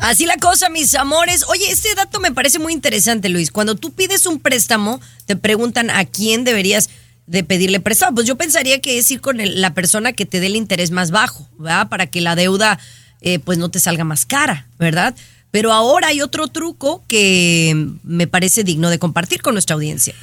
Así 0.00 0.26
la 0.26 0.36
cosa, 0.36 0.68
mis 0.70 0.94
amores. 0.94 1.44
Oye, 1.48 1.70
este 1.70 1.94
dato 1.94 2.20
me 2.20 2.32
parece 2.32 2.58
muy 2.58 2.72
interesante, 2.72 3.28
Luis. 3.28 3.50
Cuando 3.50 3.74
tú 3.74 3.92
pides 3.92 4.26
un 4.26 4.40
préstamo, 4.40 5.00
te 5.26 5.36
preguntan 5.36 5.90
a 5.90 6.04
quién 6.06 6.44
deberías 6.44 6.88
de 7.26 7.44
pedirle 7.44 7.80
préstamo. 7.80 8.14
Pues 8.14 8.26
yo 8.26 8.36
pensaría 8.36 8.80
que 8.80 8.98
es 8.98 9.10
ir 9.10 9.20
con 9.20 9.40
el- 9.40 9.60
la 9.60 9.74
persona 9.74 10.12
que 10.12 10.26
te 10.26 10.40
dé 10.40 10.46
el 10.46 10.56
interés 10.56 10.90
más 10.90 11.10
bajo, 11.10 11.48
¿verdad? 11.58 11.88
Para 11.88 12.06
que 12.06 12.20
la 12.20 12.34
deuda 12.34 12.78
eh, 13.22 13.38
pues 13.38 13.58
no 13.58 13.70
te 13.70 13.78
salga 13.80 14.02
más 14.04 14.24
cara, 14.24 14.66
¿verdad? 14.78 15.14
Pero 15.50 15.72
ahora 15.72 16.08
hay 16.08 16.22
otro 16.22 16.48
truco 16.48 17.04
que 17.06 17.76
me 18.02 18.26
parece 18.26 18.64
digno 18.64 18.88
de 18.88 18.98
compartir 18.98 19.42
con 19.42 19.54
nuestra 19.54 19.74
audiencia. 19.74 20.14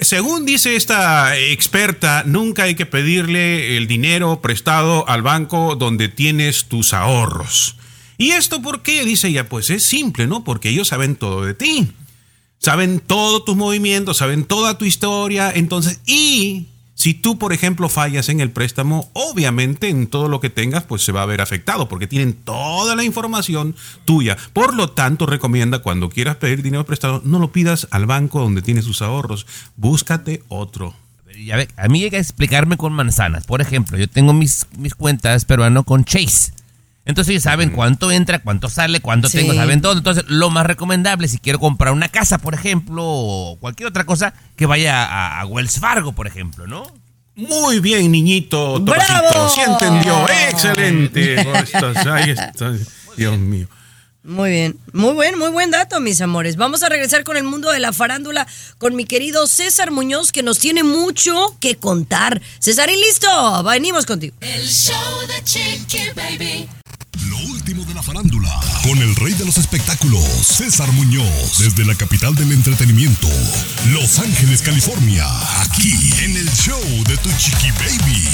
Según 0.00 0.46
dice 0.46 0.74
esta 0.76 1.36
experta, 1.36 2.22
nunca 2.24 2.62
hay 2.62 2.74
que 2.74 2.86
pedirle 2.86 3.76
el 3.76 3.86
dinero 3.86 4.40
prestado 4.40 5.06
al 5.06 5.20
banco 5.20 5.76
donde 5.76 6.08
tienes 6.08 6.64
tus 6.64 6.94
ahorros. 6.94 7.76
¿Y 8.20 8.32
esto 8.32 8.60
por 8.60 8.82
qué? 8.82 9.06
Dice 9.06 9.28
ella, 9.28 9.48
pues 9.48 9.70
es 9.70 9.82
simple, 9.82 10.26
¿no? 10.26 10.44
Porque 10.44 10.68
ellos 10.68 10.88
saben 10.88 11.16
todo 11.16 11.42
de 11.42 11.54
ti. 11.54 11.90
Saben 12.58 13.00
todos 13.00 13.46
tus 13.46 13.56
movimientos, 13.56 14.18
saben 14.18 14.44
toda 14.44 14.76
tu 14.76 14.84
historia. 14.84 15.50
Entonces, 15.50 16.00
y 16.04 16.66
si 16.94 17.14
tú, 17.14 17.38
por 17.38 17.54
ejemplo, 17.54 17.88
fallas 17.88 18.28
en 18.28 18.42
el 18.42 18.50
préstamo, 18.50 19.08
obviamente 19.14 19.88
en 19.88 20.06
todo 20.06 20.28
lo 20.28 20.38
que 20.38 20.50
tengas, 20.50 20.82
pues 20.82 21.02
se 21.02 21.12
va 21.12 21.22
a 21.22 21.26
ver 21.26 21.40
afectado, 21.40 21.88
porque 21.88 22.06
tienen 22.06 22.34
toda 22.34 22.94
la 22.94 23.04
información 23.04 23.74
tuya. 24.04 24.36
Por 24.52 24.74
lo 24.74 24.90
tanto, 24.90 25.24
recomienda 25.24 25.78
cuando 25.78 26.10
quieras 26.10 26.36
pedir 26.36 26.62
dinero 26.62 26.84
prestado, 26.84 27.22
no 27.24 27.38
lo 27.38 27.52
pidas 27.52 27.88
al 27.90 28.04
banco 28.04 28.40
donde 28.40 28.60
tienes 28.60 28.84
tus 28.84 29.00
ahorros. 29.00 29.46
Búscate 29.76 30.42
otro. 30.48 30.94
Ve, 31.24 31.68
a 31.74 31.88
mí 31.88 32.00
llega 32.00 32.18
a 32.18 32.20
explicarme 32.20 32.76
con 32.76 32.92
manzanas. 32.92 33.46
Por 33.46 33.62
ejemplo, 33.62 33.96
yo 33.96 34.08
tengo 34.08 34.34
mis, 34.34 34.66
mis 34.76 34.94
cuentas 34.94 35.46
peruano 35.46 35.84
con 35.84 36.04
Chase. 36.04 36.52
Entonces 37.10 37.30
ellos 37.32 37.42
saben 37.42 37.70
cuánto 37.70 38.10
entra, 38.10 38.38
cuánto 38.40 38.68
sale, 38.70 39.00
cuánto 39.00 39.28
Sí. 39.28 39.38
tengo, 39.38 39.54
saben 39.54 39.82
todo. 39.82 39.92
Entonces, 39.98 40.24
lo 40.28 40.48
más 40.50 40.64
recomendable, 40.64 41.28
si 41.28 41.38
quiero 41.38 41.58
comprar 41.58 41.92
una 41.92 42.08
casa, 42.08 42.38
por 42.38 42.54
ejemplo, 42.54 43.02
o 43.04 43.58
cualquier 43.60 43.88
otra 43.88 44.04
cosa, 44.04 44.32
que 44.56 44.64
vaya 44.66 45.04
a, 45.04 45.40
a 45.40 45.46
Wells 45.46 45.78
Fargo, 45.78 46.12
por 46.12 46.26
ejemplo, 46.26 46.66
¿no? 46.66 46.84
Muy 47.36 47.80
bien, 47.80 48.10
niñito. 48.10 48.82
Torcito. 48.84 49.12
¡Bravo! 49.20 49.48
Sí 49.50 49.60
entendió. 49.60 50.26
Excelente. 50.50 51.46
Oh, 51.46 51.54
estás- 51.56 52.06
ahí 52.06 52.30
estás. 52.30 52.80
Dios 53.16 53.38
mío. 53.38 53.68
Muy 54.22 54.50
bien, 54.50 54.76
muy 54.92 55.14
buen, 55.14 55.38
muy 55.38 55.48
buen 55.48 55.70
dato, 55.70 55.98
mis 55.98 56.20
amores. 56.20 56.56
Vamos 56.56 56.82
a 56.82 56.90
regresar 56.90 57.24
con 57.24 57.38
el 57.38 57.44
mundo 57.44 57.70
de 57.70 57.80
la 57.80 57.90
farándula 57.94 58.46
con 58.76 58.94
mi 58.94 59.06
querido 59.06 59.46
César 59.46 59.90
Muñoz, 59.92 60.30
que 60.30 60.42
nos 60.42 60.58
tiene 60.58 60.82
mucho 60.82 61.56
que 61.58 61.76
contar. 61.76 62.42
César, 62.58 62.90
y 62.90 62.96
listo, 62.96 63.26
venimos 63.62 64.04
contigo. 64.04 64.36
El 64.40 64.66
show 64.68 64.94
de 65.26 65.42
Chiqui 65.42 66.00
Baby. 66.14 66.68
Último 67.48 67.84
de 67.84 67.94
la 67.94 68.02
farándula, 68.02 68.48
con 68.82 68.98
el 68.98 69.14
rey 69.16 69.32
de 69.34 69.44
los 69.44 69.56
espectáculos, 69.58 70.22
César 70.42 70.90
Muñoz, 70.92 71.58
desde 71.58 71.84
la 71.84 71.94
capital 71.94 72.34
del 72.34 72.52
entretenimiento, 72.52 73.28
Los 73.92 74.18
Ángeles, 74.18 74.62
California, 74.62 75.26
aquí 75.62 75.92
en 76.24 76.36
el 76.36 76.50
show 76.52 76.80
de 77.06 77.16
Tu 77.18 77.30
Chiqui 77.38 77.70
Baby. 77.72 78.28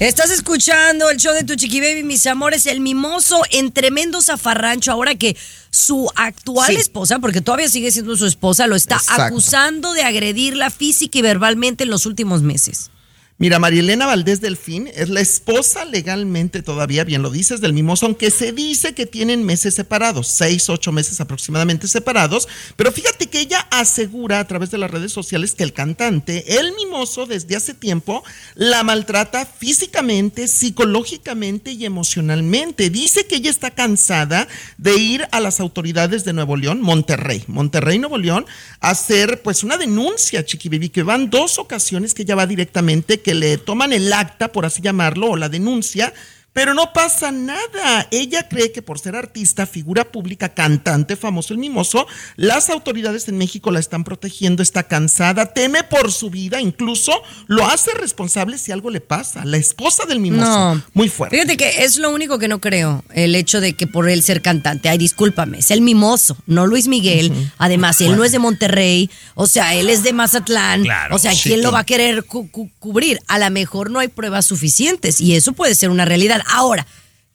Estás 0.00 0.30
escuchando 0.30 1.08
el 1.08 1.18
show 1.18 1.32
de 1.34 1.44
tu 1.44 1.54
chiqui 1.54 1.80
baby, 1.80 2.02
mis 2.02 2.26
amores, 2.26 2.66
el 2.66 2.80
mimoso 2.80 3.40
en 3.50 3.70
tremendo 3.72 4.20
zafarrancho. 4.20 4.90
Ahora 4.90 5.14
que 5.14 5.36
su 5.70 6.10
actual 6.16 6.72
Sí. 6.74 6.80
esposa, 6.80 7.20
porque 7.20 7.40
todavía 7.40 7.68
sigue 7.68 7.92
siendo 7.92 8.16
su 8.16 8.26
esposa, 8.26 8.66
lo 8.66 8.74
está 8.74 8.96
Exacto. 8.96 9.22
acusando 9.22 9.92
de 9.94 10.02
agredirla 10.02 10.70
física 10.70 11.18
y 11.18 11.22
verbalmente 11.22 11.84
en 11.84 11.90
los 11.90 12.06
últimos 12.06 12.42
meses. 12.42 12.90
Mira, 13.36 13.58
Marielena 13.58 14.06
Valdés 14.06 14.40
Delfín 14.40 14.88
es 14.94 15.08
la 15.08 15.20
esposa 15.20 15.84
legalmente 15.84 16.62
todavía, 16.62 17.02
bien 17.02 17.20
lo 17.20 17.30
dices, 17.30 17.60
del 17.60 17.72
mimoso, 17.72 18.06
aunque 18.06 18.30
se 18.30 18.52
dice 18.52 18.94
que 18.94 19.06
tienen 19.06 19.42
meses 19.42 19.74
separados, 19.74 20.28
seis, 20.28 20.70
ocho 20.70 20.92
meses 20.92 21.20
aproximadamente 21.20 21.88
separados, 21.88 22.46
pero 22.76 22.92
fíjate 22.92 23.26
que 23.26 23.40
ella 23.40 23.66
asegura 23.72 24.38
a 24.38 24.46
través 24.46 24.70
de 24.70 24.78
las 24.78 24.88
redes 24.88 25.10
sociales 25.10 25.54
que 25.54 25.64
el 25.64 25.72
cantante, 25.72 26.60
el 26.60 26.74
mimoso, 26.76 27.26
desde 27.26 27.56
hace 27.56 27.74
tiempo, 27.74 28.22
la 28.54 28.84
maltrata 28.84 29.46
físicamente, 29.46 30.46
psicológicamente 30.46 31.72
y 31.72 31.86
emocionalmente. 31.86 32.88
Dice 32.88 33.26
que 33.26 33.34
ella 33.34 33.50
está 33.50 33.72
cansada 33.72 34.46
de 34.78 34.96
ir 34.96 35.26
a 35.32 35.40
las 35.40 35.58
autoridades 35.58 36.24
de 36.24 36.34
Nuevo 36.34 36.56
León, 36.56 36.80
Monterrey, 36.80 37.42
Monterrey, 37.48 37.98
Nuevo 37.98 38.16
León, 38.16 38.46
a 38.78 38.90
hacer 38.90 39.42
pues 39.42 39.64
una 39.64 39.76
denuncia, 39.76 40.44
Chiqui 40.44 40.68
Baby, 40.68 40.90
que 40.90 41.02
van 41.02 41.30
dos 41.30 41.58
ocasiones 41.58 42.14
que 42.14 42.22
ella 42.22 42.36
va 42.36 42.46
directamente, 42.46 43.23
que 43.24 43.34
le 43.34 43.58
toman 43.58 43.92
el 43.92 44.12
acta, 44.12 44.52
por 44.52 44.64
así 44.66 44.80
llamarlo, 44.80 45.30
o 45.30 45.36
la 45.36 45.48
denuncia, 45.48 46.14
pero 46.54 46.72
no 46.72 46.92
pasa 46.94 47.30
nada. 47.30 48.08
Ella 48.10 48.48
cree 48.48 48.72
que 48.72 48.80
por 48.80 48.98
ser 48.98 49.16
artista, 49.16 49.66
figura 49.66 50.04
pública, 50.10 50.54
cantante, 50.54 51.16
famoso 51.16 51.52
el 51.52 51.58
mimoso, 51.58 52.06
las 52.36 52.70
autoridades 52.70 53.28
en 53.28 53.36
México 53.36 53.70
la 53.70 53.80
están 53.80 54.04
protegiendo, 54.04 54.62
está 54.62 54.84
cansada, 54.84 55.52
teme 55.52 55.82
por 55.84 56.10
su 56.12 56.30
vida, 56.30 56.60
incluso 56.60 57.12
lo 57.48 57.66
hace 57.66 57.90
responsable 57.94 58.56
si 58.56 58.72
algo 58.72 58.88
le 58.88 59.00
pasa. 59.02 59.44
La 59.44 59.56
esposa 59.58 60.06
del 60.06 60.20
mimoso. 60.20 60.48
No. 60.50 60.82
Muy 60.94 61.08
fuerte. 61.10 61.36
Fíjate 61.36 61.56
que 61.56 61.84
es 61.84 61.96
lo 61.98 62.10
único 62.10 62.38
que 62.38 62.48
no 62.48 62.60
creo, 62.60 63.04
el 63.12 63.34
hecho 63.34 63.60
de 63.60 63.74
que 63.74 63.86
por 63.86 64.08
él 64.08 64.22
ser 64.22 64.40
cantante, 64.40 64.88
ay, 64.88 64.96
discúlpame, 64.96 65.58
es 65.58 65.70
el 65.72 65.80
mimoso, 65.80 66.36
no 66.46 66.66
Luis 66.66 66.86
Miguel. 66.88 67.32
Además, 67.58 68.00
él 68.00 68.16
no 68.16 68.24
es 68.24 68.30
de 68.32 68.38
Monterrey, 68.38 69.10
o 69.34 69.46
sea, 69.48 69.74
él 69.74 69.90
es 69.90 70.04
de 70.04 70.12
Mazatlán. 70.12 70.84
Claro, 70.84 71.16
o 71.16 71.18
sea, 71.18 71.34
sí, 71.34 71.48
¿quién 71.48 71.62
lo 71.62 71.72
va 71.72 71.80
a 71.80 71.84
querer 71.84 72.22
cu- 72.24 72.48
cu- 72.50 72.70
cubrir? 72.78 73.18
A 73.26 73.40
lo 73.40 73.50
mejor 73.50 73.90
no 73.90 73.98
hay 73.98 74.06
pruebas 74.08 74.46
suficientes 74.46 75.20
y 75.20 75.34
eso 75.34 75.52
puede 75.52 75.74
ser 75.74 75.90
una 75.90 76.04
realidad. 76.04 76.42
Ahora, 76.46 76.86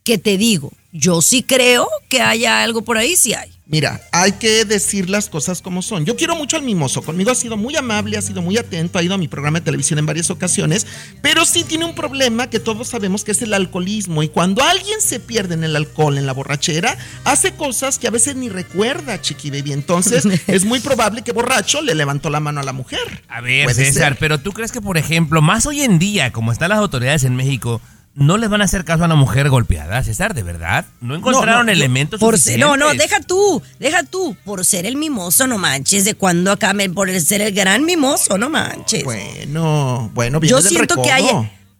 ¿qué 0.03 0.17
te 0.17 0.37
digo? 0.37 0.71
Yo 0.91 1.21
sí 1.21 1.43
creo 1.43 1.87
que 2.09 2.21
haya 2.21 2.63
algo 2.63 2.81
por 2.81 2.97
ahí, 2.97 3.15
sí 3.15 3.33
hay. 3.33 3.51
Mira, 3.71 4.01
hay 4.11 4.31
que 4.31 4.65
decir 4.65 5.11
las 5.11 5.29
cosas 5.29 5.61
como 5.61 5.83
son. 5.83 6.03
Yo 6.03 6.15
quiero 6.15 6.35
mucho 6.35 6.57
al 6.57 6.63
mimoso. 6.63 7.03
Conmigo 7.03 7.29
ha 7.29 7.35
sido 7.35 7.55
muy 7.55 7.75
amable, 7.75 8.17
ha 8.17 8.21
sido 8.23 8.41
muy 8.41 8.57
atento, 8.57 8.97
ha 8.97 9.03
ido 9.03 9.13
a 9.13 9.17
mi 9.19 9.27
programa 9.27 9.59
de 9.59 9.65
televisión 9.65 9.99
en 9.99 10.07
varias 10.07 10.31
ocasiones, 10.31 10.87
pero 11.21 11.45
sí 11.45 11.63
tiene 11.63 11.85
un 11.85 11.93
problema 11.93 12.49
que 12.49 12.59
todos 12.59 12.87
sabemos 12.87 13.23
que 13.23 13.31
es 13.31 13.43
el 13.43 13.53
alcoholismo. 13.53 14.23
Y 14.23 14.29
cuando 14.29 14.63
alguien 14.63 14.99
se 15.01 15.19
pierde 15.19 15.53
en 15.53 15.63
el 15.63 15.75
alcohol, 15.75 16.17
en 16.17 16.25
la 16.25 16.33
borrachera, 16.33 16.97
hace 17.25 17.53
cosas 17.53 17.99
que 17.99 18.07
a 18.07 18.11
veces 18.11 18.35
ni 18.35 18.49
recuerda, 18.49 19.21
Chiqui 19.21 19.51
Baby. 19.51 19.73
Entonces, 19.73 20.25
es 20.47 20.65
muy 20.65 20.79
probable 20.79 21.21
que 21.21 21.31
borracho 21.31 21.83
le 21.83 21.93
levantó 21.93 22.31
la 22.31 22.39
mano 22.39 22.61
a 22.61 22.63
la 22.63 22.73
mujer. 22.73 23.23
A 23.27 23.39
ver, 23.39 23.65
Puede 23.65 23.85
César, 23.85 24.13
ser. 24.13 24.17
pero 24.17 24.39
tú 24.39 24.51
crees 24.51 24.71
que, 24.71 24.81
por 24.81 24.97
ejemplo, 24.97 25.43
más 25.43 25.67
hoy 25.67 25.81
en 25.81 25.99
día, 25.99 26.31
como 26.31 26.51
están 26.51 26.69
las 26.69 26.79
autoridades 26.79 27.23
en 27.23 27.35
México, 27.35 27.81
no 28.15 28.37
les 28.37 28.49
van 28.49 28.61
a 28.61 28.65
hacer 28.65 28.83
caso 28.83 29.03
a 29.03 29.05
una 29.05 29.15
mujer 29.15 29.49
golpeada, 29.49 30.03
César, 30.03 30.33
¿de 30.33 30.43
verdad? 30.43 30.85
¿No 30.99 31.15
encontraron 31.15 31.67
no, 31.67 31.71
elementos 31.71 32.19
Por 32.19 32.37
ser- 32.37 32.59
no, 32.59 32.75
no, 32.75 32.93
deja 32.93 33.21
tú, 33.21 33.61
deja 33.79 34.03
tú. 34.03 34.35
Por 34.43 34.65
ser 34.65 34.85
el 34.85 34.97
mimoso, 34.97 35.47
no 35.47 35.57
manches. 35.57 36.05
De 36.05 36.15
cuando 36.15 36.51
acá, 36.51 36.73
por 36.93 37.09
el 37.09 37.21
ser 37.23 37.41
el 37.41 37.53
gran 37.53 37.85
mimoso, 37.85 38.37
no 38.37 38.49
manches. 38.49 39.03
Bueno, 39.03 40.11
bueno, 40.13 40.39
viene 40.39 40.51
yo 40.51 40.61
siento 40.61 41.01
que 41.01 41.11
hay, 41.11 41.25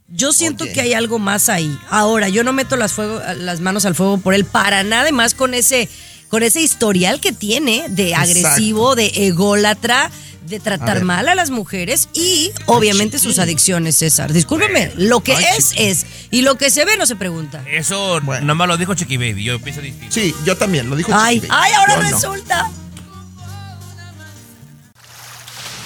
yo 0.07 0.31
siento 0.31 0.63
Oye. 0.63 0.73
que 0.73 0.81
hay 0.81 0.93
algo 0.93 1.19
más 1.19 1.49
ahí. 1.49 1.77
Ahora, 1.89 2.29
yo 2.29 2.43
no 2.43 2.53
meto 2.53 2.75
las 2.77 2.93
fuego, 2.93 3.21
las 3.37 3.59
manos 3.59 3.85
al 3.85 3.95
fuego 3.95 4.17
por 4.19 4.33
él 4.33 4.45
para 4.45 4.83
nada 4.83 5.11
más 5.11 5.33
con 5.33 5.53
ese, 5.53 5.89
con 6.29 6.43
ese 6.43 6.61
historial 6.61 7.19
que 7.19 7.31
tiene 7.33 7.85
de 7.89 8.09
Exacto. 8.09 8.31
agresivo, 8.31 8.95
de 8.95 9.11
ególatra, 9.15 10.09
de 10.47 10.59
tratar 10.59 11.03
mal 11.03 11.27
a 11.27 11.35
las 11.35 11.51
mujeres 11.51 12.09
y 12.13 12.51
obviamente 12.65 13.19
sus 13.19 13.37
adicciones, 13.37 13.97
César. 13.97 14.33
Discúlpeme, 14.33 14.91
lo 14.95 15.19
que 15.21 15.35
Ay, 15.35 15.45
es 15.57 15.73
es 15.77 16.05
y 16.31 16.41
lo 16.41 16.55
que 16.57 16.69
se 16.69 16.85
ve 16.85 16.97
no 16.97 17.05
se 17.05 17.15
pregunta. 17.15 17.63
Eso 17.67 18.19
Bueno. 18.21 18.45
nomás 18.45 18.67
lo 18.67 18.77
dijo 18.77 18.93
Chiqui 18.93 19.17
Baby, 19.17 19.43
yo 19.43 19.59
pienso 19.59 19.81
distinto. 19.81 20.13
Sí, 20.13 20.33
yo 20.45 20.55
también, 20.57 20.89
lo 20.89 20.95
dijo 20.95 21.11
Ay, 21.13 21.35
Chiqui 21.35 21.47
Baby. 21.47 21.61
ay, 21.65 21.73
ahora 21.73 21.95
Yo 21.95 22.01
no. 22.03 22.09
resulta. 22.09 22.71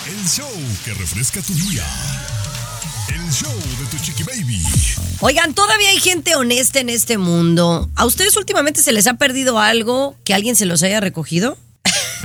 El 0.07 0.27
show 0.29 0.49
que 0.85 0.93
refresca 0.93 1.41
tu 1.41 1.53
día. 1.53 1.83
El 3.09 3.31
show 3.31 3.53
de 3.79 3.85
Tu 3.97 4.03
Chiqui 4.03 4.23
Baby. 4.23 4.61
Oigan, 5.19 5.53
todavía 5.53 5.89
hay 5.89 5.99
gente 5.99 6.35
honesta 6.35 6.79
en 6.79 6.89
este 6.89 7.17
mundo. 7.17 7.89
¿A 7.95 8.05
ustedes 8.05 8.35
últimamente 8.37 8.81
se 8.81 8.91
les 8.91 9.07
ha 9.07 9.15
perdido 9.15 9.59
algo 9.59 10.15
que 10.25 10.33
alguien 10.33 10.55
se 10.55 10.65
los 10.65 10.83
haya 10.83 10.99
recogido? 10.99 11.57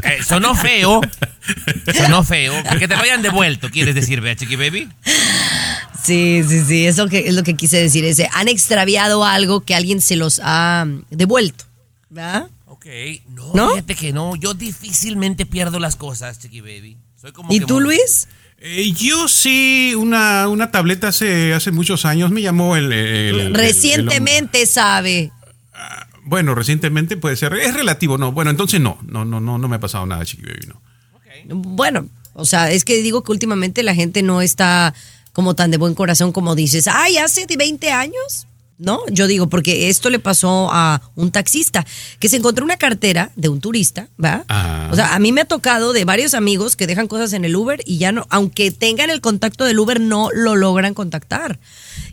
Eh, 0.03 0.19
sonó 0.27 0.55
feo. 0.55 1.01
sonó 1.97 2.23
feo. 2.25 2.55
Que 2.79 2.87
te 2.89 2.97
lo 2.97 3.03
hayan 3.03 3.23
devuelto, 3.23 3.71
¿quieres 3.71 3.95
decir, 3.95 4.21
vea, 4.21 4.37
Chiqui 4.37 4.57
Baby? 4.57 4.89
Sí, 6.09 6.43
sí, 6.49 6.65
sí, 6.67 6.87
eso 6.87 7.07
que 7.09 7.29
es 7.29 7.35
lo 7.35 7.43
que 7.43 7.55
quise 7.55 7.77
decir, 7.81 8.05
ese 8.05 8.29
han 8.33 8.49
extraviado 8.49 9.25
algo 9.25 9.61
que 9.61 9.75
alguien 9.75 10.01
se 10.01 10.17
los 10.17 10.41
ha 10.43 10.87
devuelto, 11.11 11.65
¿verdad? 12.11 12.49
Ok, 12.67 12.87
no, 13.29 13.53
¿No? 13.55 13.71
fíjate 13.71 13.95
que 13.95 14.13
no. 14.13 14.35
Yo 14.37 14.55
difícilmente 14.55 15.45
pierdo 15.47 15.79
las 15.79 15.97
cosas, 15.97 16.39
Chiqui 16.39 16.61
Baby. 16.61 16.97
Soy 17.21 17.33
como 17.33 17.53
¿Y 17.53 17.61
que 17.61 17.67
tú, 17.67 17.81
Luis? 17.81 18.29
Eh, 18.61 18.93
yo 18.93 19.29
sí, 19.29 19.95
una, 19.97 20.49
una 20.49 20.71
tableta 20.71 21.09
hace, 21.09 21.53
hace 21.55 21.71
muchos 21.73 22.05
años 22.05 22.31
me 22.31 22.41
llamó 22.43 22.75
el... 22.77 22.93
el- 22.93 23.07
el- 23.35 23.41
el- 23.41 23.55
Recientemente 23.55 24.65
sabe. 24.67 25.19
el- 25.19 25.33
bueno, 26.25 26.55
recientemente 26.55 27.17
puede 27.17 27.37
ser. 27.37 27.53
Es 27.55 27.75
relativo, 27.75 28.19
no. 28.19 28.33
Bueno, 28.33 28.51
entonces 28.51 28.81
no. 28.81 28.99
No, 29.07 29.25
no, 29.25 29.41
no, 29.41 29.59
no 29.59 29.69
me 29.69 29.77
ha 29.77 29.81
pasado 29.81 30.07
nada, 30.07 30.25
Chiqui 30.25 30.43
Baby, 30.45 30.67
no. 30.69 30.81
Bueno, 31.55 32.09
o 32.35 32.45
sea, 32.45 32.71
es 32.71 32.85
que 32.85 33.01
digo 33.03 33.23
que 33.25 33.33
últimamente 33.33 33.83
la 33.83 33.95
gente 33.95 34.23
no 34.23 34.43
está 34.43 34.95
como 35.39 35.55
tan 35.55 35.71
de 35.71 35.77
buen 35.77 35.95
corazón 35.95 36.33
como 36.33 36.57
dices, 36.57 36.89
ay, 36.89 37.17
hace 37.17 37.47
de 37.47 37.57
20 37.57 37.93
años. 37.93 38.49
No, 38.77 39.03
yo 39.09 39.29
digo, 39.29 39.49
porque 39.49 39.89
esto 39.89 40.11
le 40.11 40.19
pasó 40.19 40.69
a 40.73 41.01
un 41.15 41.31
taxista 41.31 41.87
que 42.19 42.29
se 42.29 42.39
encontró 42.39 42.65
una 42.65 42.77
cartera 42.77 43.31
de 43.37 43.49
un 43.49 43.61
turista, 43.61 44.09
¿va? 44.21 44.45
Ah. 44.49 44.89
O 44.91 44.97
sea, 44.97 45.15
a 45.15 45.21
mí 45.21 45.31
me 45.31 45.43
ha 45.43 45.45
tocado 45.45 45.93
de 45.93 46.05
varios 46.05 46.35
amigos 46.35 46.75
que 46.75 46.89
dejan 46.89 47.07
cosas 47.07 47.35
en 47.35 47.45
el 47.45 47.55
Uber 47.55 47.81
y 47.87 47.99
ya 47.99 48.11
no, 48.11 48.27
aunque 48.31 48.73
tengan 48.73 49.11
el 49.11 49.21
contacto 49.21 49.65
del 49.65 49.79
Uber, 49.79 50.01
no 50.01 50.29
lo 50.33 50.57
logran 50.57 50.93
contactar. 50.93 51.61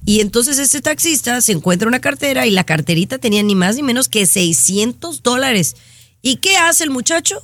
Y 0.06 0.20
entonces 0.20 0.60
este 0.60 0.82
taxista 0.82 1.42
se 1.42 1.54
encuentra 1.54 1.88
una 1.88 2.02
cartera 2.02 2.46
y 2.46 2.52
la 2.52 2.64
carterita 2.64 3.18
tenía 3.18 3.42
ni 3.42 3.56
más 3.56 3.76
ni 3.76 3.82
menos 3.82 4.08
que 4.08 4.28
600 4.28 5.24
dólares. 5.24 5.78
¿Y 6.22 6.36
qué 6.36 6.58
hace 6.58 6.84
el 6.84 6.92
muchacho? 6.92 7.42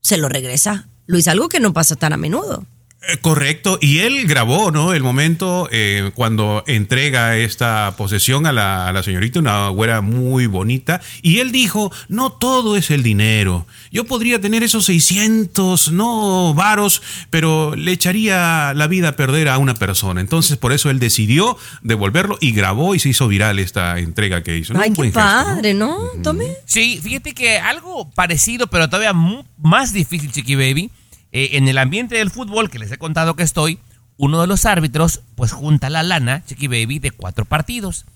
Se 0.00 0.16
lo 0.16 0.28
regresa. 0.28 0.86
Luis, 1.06 1.26
algo 1.26 1.48
que 1.48 1.58
no 1.58 1.72
pasa 1.72 1.96
tan 1.96 2.12
a 2.12 2.16
menudo. 2.16 2.64
Eh, 3.00 3.18
correcto, 3.18 3.78
y 3.80 4.00
él 4.00 4.26
grabó, 4.26 4.72
¿no? 4.72 4.92
El 4.92 5.04
momento 5.04 5.68
eh, 5.70 6.10
cuando 6.16 6.64
entrega 6.66 7.36
esta 7.36 7.94
posesión 7.96 8.44
a 8.44 8.52
la, 8.52 8.88
a 8.88 8.92
la 8.92 9.04
señorita, 9.04 9.38
una 9.38 9.68
güera 9.68 10.00
muy 10.00 10.46
bonita, 10.46 11.00
y 11.22 11.38
él 11.38 11.52
dijo, 11.52 11.92
no 12.08 12.32
todo 12.32 12.76
es 12.76 12.90
el 12.90 13.04
dinero. 13.04 13.68
Yo 13.92 14.04
podría 14.04 14.40
tener 14.40 14.64
esos 14.64 14.86
600, 14.86 15.92
no 15.92 16.54
varos, 16.54 17.00
pero 17.30 17.76
le 17.76 17.92
echaría 17.92 18.74
la 18.74 18.88
vida 18.88 19.10
a 19.10 19.16
perder 19.16 19.48
a 19.48 19.58
una 19.58 19.74
persona. 19.74 20.20
Entonces, 20.20 20.56
por 20.56 20.72
eso 20.72 20.90
él 20.90 20.98
decidió 20.98 21.56
devolverlo 21.82 22.36
y 22.40 22.50
grabó 22.50 22.96
y 22.96 22.98
se 22.98 23.10
hizo 23.10 23.28
viral 23.28 23.60
esta 23.60 24.00
entrega 24.00 24.42
que 24.42 24.56
hizo. 24.58 24.74
¿no? 24.74 24.80
Ay, 24.80 24.90
qué 24.90 24.96
buen 24.96 25.12
gesto, 25.12 25.20
¿no? 25.20 25.44
padre, 25.44 25.72
¿no? 25.72 25.98
Tome. 26.24 26.48
Sí, 26.64 26.98
fíjate 27.00 27.32
que 27.32 27.58
algo 27.58 28.10
parecido, 28.10 28.66
pero 28.66 28.88
todavía 28.88 29.14
más 29.56 29.92
difícil, 29.92 30.32
Chiqui 30.32 30.56
Baby. 30.56 30.90
Eh, 31.32 31.50
en 31.52 31.68
el 31.68 31.78
ambiente 31.78 32.16
del 32.16 32.30
fútbol 32.30 32.70
que 32.70 32.78
les 32.78 32.90
he 32.92 32.98
contado 32.98 33.36
que 33.36 33.42
estoy, 33.42 33.78
uno 34.16 34.40
de 34.40 34.46
los 34.46 34.64
árbitros, 34.64 35.22
pues 35.34 35.52
junta 35.52 35.90
la 35.90 36.02
lana, 36.02 36.44
Chiqui 36.44 36.66
Baby, 36.66 36.98
de 36.98 37.10
cuatro 37.10 37.44
partidos. 37.44 38.06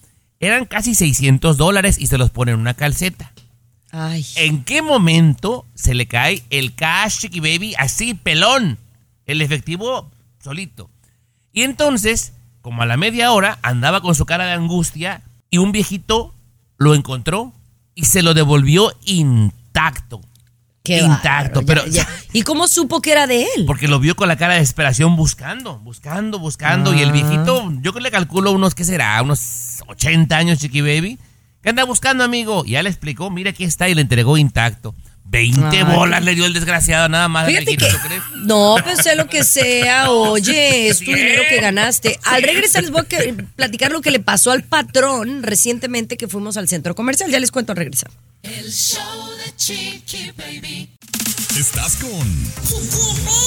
Eran 0.40 0.64
casi 0.64 0.94
600 0.94 1.56
dólares 1.56 1.98
y 1.98 2.08
se 2.08 2.18
los 2.18 2.30
pone 2.30 2.52
en 2.52 2.58
una 2.58 2.74
calceta. 2.74 3.32
Ay. 3.92 4.26
¿En 4.36 4.64
qué 4.64 4.82
momento 4.82 5.66
se 5.74 5.94
le 5.94 6.06
cae 6.08 6.42
el 6.50 6.74
cash, 6.74 7.18
Chiqui 7.18 7.40
Baby, 7.40 7.74
así, 7.78 8.14
pelón? 8.14 8.78
El 9.26 9.42
efectivo 9.42 10.10
solito. 10.42 10.90
Y 11.52 11.62
entonces, 11.62 12.32
como 12.62 12.82
a 12.82 12.86
la 12.86 12.96
media 12.96 13.32
hora, 13.32 13.58
andaba 13.62 14.00
con 14.00 14.14
su 14.14 14.26
cara 14.26 14.46
de 14.46 14.52
angustia 14.52 15.22
y 15.50 15.58
un 15.58 15.70
viejito 15.70 16.34
lo 16.78 16.94
encontró 16.94 17.52
y 17.94 18.06
se 18.06 18.22
lo 18.22 18.34
devolvió 18.34 18.92
intacto. 19.04 20.20
Qué 20.84 20.98
intacto, 20.98 21.62
pero 21.64 21.84
ya, 21.86 22.02
ya. 22.02 22.08
¿Y 22.32 22.42
cómo 22.42 22.66
supo 22.66 23.00
que 23.00 23.12
era 23.12 23.26
de 23.28 23.42
él? 23.56 23.64
porque 23.66 23.86
lo 23.86 24.00
vio 24.00 24.16
con 24.16 24.26
la 24.28 24.36
cara 24.36 24.54
de 24.54 24.60
desesperación 24.60 25.14
buscando, 25.16 25.78
buscando, 25.78 26.38
buscando 26.40 26.92
y 26.92 27.02
el 27.02 27.10
Ah. 27.10 27.12
viejito, 27.12 27.72
yo 27.82 27.92
que 27.92 28.00
le 28.00 28.10
calculo 28.10 28.50
unos, 28.50 28.74
¿qué 28.74 28.82
será? 28.84 29.22
Unos 29.22 29.82
80 29.86 30.36
años, 30.36 30.58
Chiqui 30.58 30.80
Baby. 30.80 31.18
¿Qué 31.62 31.68
anda 31.68 31.84
buscando, 31.84 32.24
amigo? 32.24 32.64
Y 32.66 32.72
ya 32.72 32.82
le 32.82 32.88
explicó, 32.88 33.30
mira 33.30 33.50
aquí 33.50 33.62
está 33.62 33.88
y 33.88 33.94
le 33.94 34.00
entregó 34.00 34.36
intacto. 34.36 34.94
20 35.24 35.64
Ay. 35.78 35.84
bolas 35.84 36.22
le 36.24 36.34
dio 36.34 36.44
el 36.44 36.52
desgraciado, 36.52 37.08
nada 37.08 37.28
más. 37.28 37.46
Fíjate 37.46 37.76
que. 37.76 37.86
¿tú 37.88 37.96
crees? 38.04 38.22
No, 38.44 38.74
pues 38.82 38.98
sé 38.98 39.14
lo 39.14 39.28
que 39.28 39.44
sea. 39.44 40.10
Oye, 40.10 40.88
es 40.88 40.98
tu 40.98 41.04
dinero 41.12 41.42
que 41.48 41.60
ganaste. 41.60 42.18
Al 42.24 42.42
regresar 42.42 42.82
les 42.82 42.90
voy 42.90 43.02
a 43.02 43.44
platicar 43.56 43.92
lo 43.92 44.00
que 44.02 44.10
le 44.10 44.18
pasó 44.18 44.50
al 44.50 44.64
patrón 44.64 45.42
recientemente 45.44 46.16
que 46.16 46.26
fuimos 46.28 46.56
al 46.56 46.68
centro 46.68 46.94
comercial. 46.96 47.30
Ya 47.30 47.38
les 47.38 47.50
cuento 47.52 47.70
al 47.72 47.76
regresar. 47.78 48.10
El 48.42 48.70
show 48.72 49.00
de 49.44 49.54
Chiqui 49.56 50.32
Baby. 50.36 50.88
Estás 51.58 51.96
con 51.96 52.10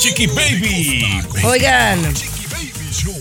Chiqui 0.02 0.28
Baby. 0.28 1.04
Oigan. 1.44 2.14
Chiqui 2.14 2.46
Baby 2.52 2.94
Show. 2.94 3.14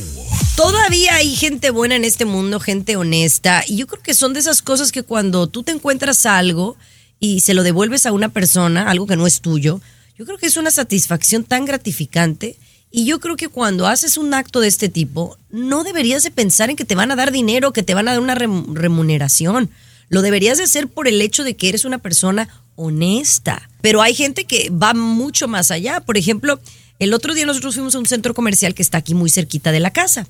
Todavía 0.57 1.17
hay 1.17 1.35
gente 1.35 1.71
buena 1.71 1.97
en 1.97 2.05
este 2.05 2.25
mundo, 2.25 2.61
gente 2.61 2.97
honesta, 2.97 3.65
y 3.67 3.77
yo 3.77 3.87
creo 3.89 4.03
que 4.03 4.15
son 4.15 4.33
de 4.35 4.41
esas 4.41 4.63
cosas 4.63 4.93
que 4.93 5.03
cuando 5.03 5.49
tú 5.49 5.65
te 5.65 5.73
encuentras 5.73 6.27
algo 6.27 6.77
y 7.19 7.41
se 7.41 7.55
lo 7.55 7.63
devuelves 7.65 8.07
a 8.07 8.13
una 8.13 8.29
persona, 8.29 8.89
algo 8.89 9.07
que 9.07 9.17
no 9.17 9.27
es 9.27 9.41
tuyo, 9.41 9.81
yo 10.17 10.27
creo 10.27 10.39
que 10.39 10.47
es 10.47 10.57
una 10.57 10.71
satisfacción 10.71 11.43
tan 11.45 11.65
gratificante. 11.65 12.57
Y 12.93 13.07
yo 13.07 13.19
creo 13.19 13.35
que 13.35 13.49
cuando 13.49 13.89
haces 13.89 14.17
un 14.17 14.33
acto 14.35 14.61
de 14.61 14.69
este 14.69 14.89
tipo, 14.89 15.37
no 15.51 15.83
deberías 15.83 16.23
de 16.23 16.31
pensar 16.31 16.71
en 16.71 16.77
que 16.77 16.85
te 16.85 16.95
van 16.95 17.11
a 17.11 17.17
dar 17.17 17.33
dinero, 17.33 17.73
que 17.73 17.83
te 17.83 17.95
van 17.95 18.07
a 18.07 18.13
dar 18.13 18.21
una 18.21 18.37
rem- 18.37 18.73
remuneración. 18.73 19.69
Lo 20.15 20.23
deberías 20.23 20.59
de 20.59 20.65
hacer 20.65 20.87
por 20.87 21.09
el 21.09 21.21
hecho 21.21 21.43
de 21.43 21.57
que 21.57 21.69
eres 21.69 21.85
una 21.85 21.99
persona 21.99 22.49
honesta. 22.77 23.69
Pero 23.81 24.01
hay 24.01 24.15
gente 24.15 24.45
que 24.45 24.71
va 24.71 24.95
mucho 24.95 25.49
más 25.49 25.73
allá. 25.73 26.03
Por 26.03 26.17
ejemplo, 26.17 26.61
el 27.01 27.13
otro 27.15 27.35
día 27.35 27.47
nosotros 27.47 27.75
fuimos 27.75 27.97
a 27.97 27.99
un 27.99 28.07
centro 28.07 28.33
comercial 28.33 28.75
que 28.75 28.83
está 28.83 28.99
aquí 28.99 29.13
muy 29.13 29.29
cerquita 29.29 29.73
de 29.73 29.81
la 29.81 29.91
casa. 29.91 30.29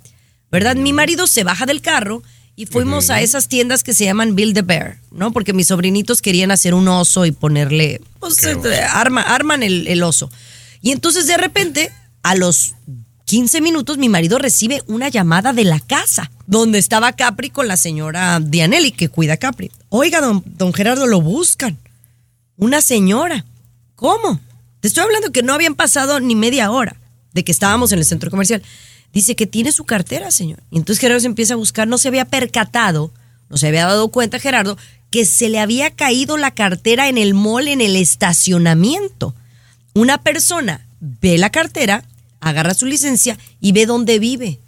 ¿Verdad? 0.50 0.76
Mi 0.76 0.94
marido 0.94 1.26
se 1.26 1.44
baja 1.44 1.66
del 1.66 1.82
carro 1.82 2.22
y 2.56 2.64
fuimos 2.64 3.10
a 3.10 3.20
esas 3.20 3.48
tiendas 3.48 3.82
que 3.82 3.92
se 3.92 4.06
llaman 4.06 4.34
Build 4.34 4.56
a 4.56 4.62
Bear, 4.62 5.00
¿no? 5.10 5.32
Porque 5.32 5.52
mis 5.52 5.66
sobrinitos 5.66 6.22
querían 6.22 6.50
hacer 6.50 6.72
un 6.72 6.88
oso 6.88 7.26
y 7.26 7.32
ponerle, 7.32 8.00
pues, 8.20 8.42
eh, 8.42 8.56
arma, 8.90 9.20
arman 9.20 9.62
el, 9.62 9.86
el 9.86 10.02
oso. 10.02 10.30
Y 10.80 10.92
entonces 10.92 11.26
de 11.26 11.36
repente, 11.36 11.92
a 12.22 12.36
los 12.36 12.74
15 13.24 13.60
minutos, 13.60 13.96
mi 13.98 14.08
marido 14.08 14.38
recibe 14.38 14.82
una 14.86 15.08
llamada 15.08 15.52
de 15.52 15.64
la 15.64 15.80
casa, 15.80 16.30
donde 16.46 16.78
estaba 16.78 17.12
Capri 17.12 17.50
con 17.50 17.68
la 17.68 17.76
señora 17.76 18.38
Dianelli, 18.40 18.92
que 18.92 19.08
cuida 19.08 19.34
a 19.34 19.36
Capri. 19.38 19.70
Oiga, 19.88 20.20
don, 20.20 20.42
don 20.46 20.74
Gerardo, 20.74 21.06
lo 21.06 21.20
buscan. 21.20 21.78
Una 22.56 22.82
señora. 22.82 23.44
¿Cómo? 23.94 24.40
Te 24.80 24.88
estoy 24.88 25.04
hablando 25.04 25.32
que 25.32 25.42
no 25.42 25.54
habían 25.54 25.74
pasado 25.74 26.20
ni 26.20 26.34
media 26.34 26.70
hora 26.70 26.96
de 27.32 27.44
que 27.44 27.52
estábamos 27.52 27.92
en 27.92 27.98
el 27.98 28.04
centro 28.04 28.30
comercial. 28.30 28.62
Dice 29.12 29.36
que 29.36 29.46
tiene 29.46 29.72
su 29.72 29.84
cartera, 29.84 30.30
señor. 30.30 30.62
Y 30.70 30.76
entonces 30.76 31.00
Gerardo 31.00 31.20
se 31.20 31.26
empieza 31.26 31.54
a 31.54 31.58
buscar, 31.58 31.88
no 31.88 31.98
se 31.98 32.08
había 32.08 32.26
percatado, 32.26 33.12
no 33.48 33.56
se 33.56 33.68
había 33.68 33.86
dado 33.86 34.08
cuenta 34.08 34.38
Gerardo, 34.38 34.76
que 35.10 35.24
se 35.24 35.48
le 35.48 35.60
había 35.60 35.90
caído 35.90 36.36
la 36.36 36.50
cartera 36.50 37.08
en 37.08 37.18
el 37.18 37.32
mall, 37.32 37.68
en 37.68 37.80
el 37.80 37.96
estacionamiento. 37.96 39.34
Una 39.94 40.18
persona 40.18 40.86
ve 41.00 41.38
la 41.38 41.50
cartera, 41.50 42.04
agarra 42.48 42.74
su 42.74 42.86
licencia 42.86 43.38
y 43.60 43.72
ve 43.72 43.86
dónde 43.86 44.18
vive. 44.18 44.60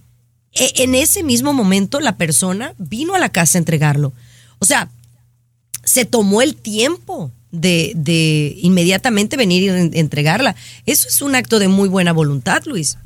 E- 0.53 0.73
en 0.83 0.95
ese 0.95 1.23
mismo 1.23 1.53
momento 1.53 2.01
la 2.01 2.17
persona 2.17 2.75
vino 2.79 3.15
a 3.15 3.19
la 3.19 3.29
casa 3.29 3.59
a 3.59 3.61
entregarlo. 3.61 4.13
O 4.59 4.65
sea, 4.65 4.89
se 5.85 6.05
tomó 6.05 6.43
el 6.43 6.57
tiempo 6.57 7.31
de, 7.53 7.93
de 7.95 8.57
inmediatamente 8.61 9.37
venir 9.37 9.63
y 9.63 9.69
en- 9.69 9.91
entregarla. 9.95 10.57
Eso 10.87 11.09
es 11.09 11.23
un 11.23 11.35
acto 11.35 11.59
de 11.59 11.69
muy 11.69 11.89
buena 11.89 12.13
voluntad, 12.13 12.63
Luis. 12.67 12.99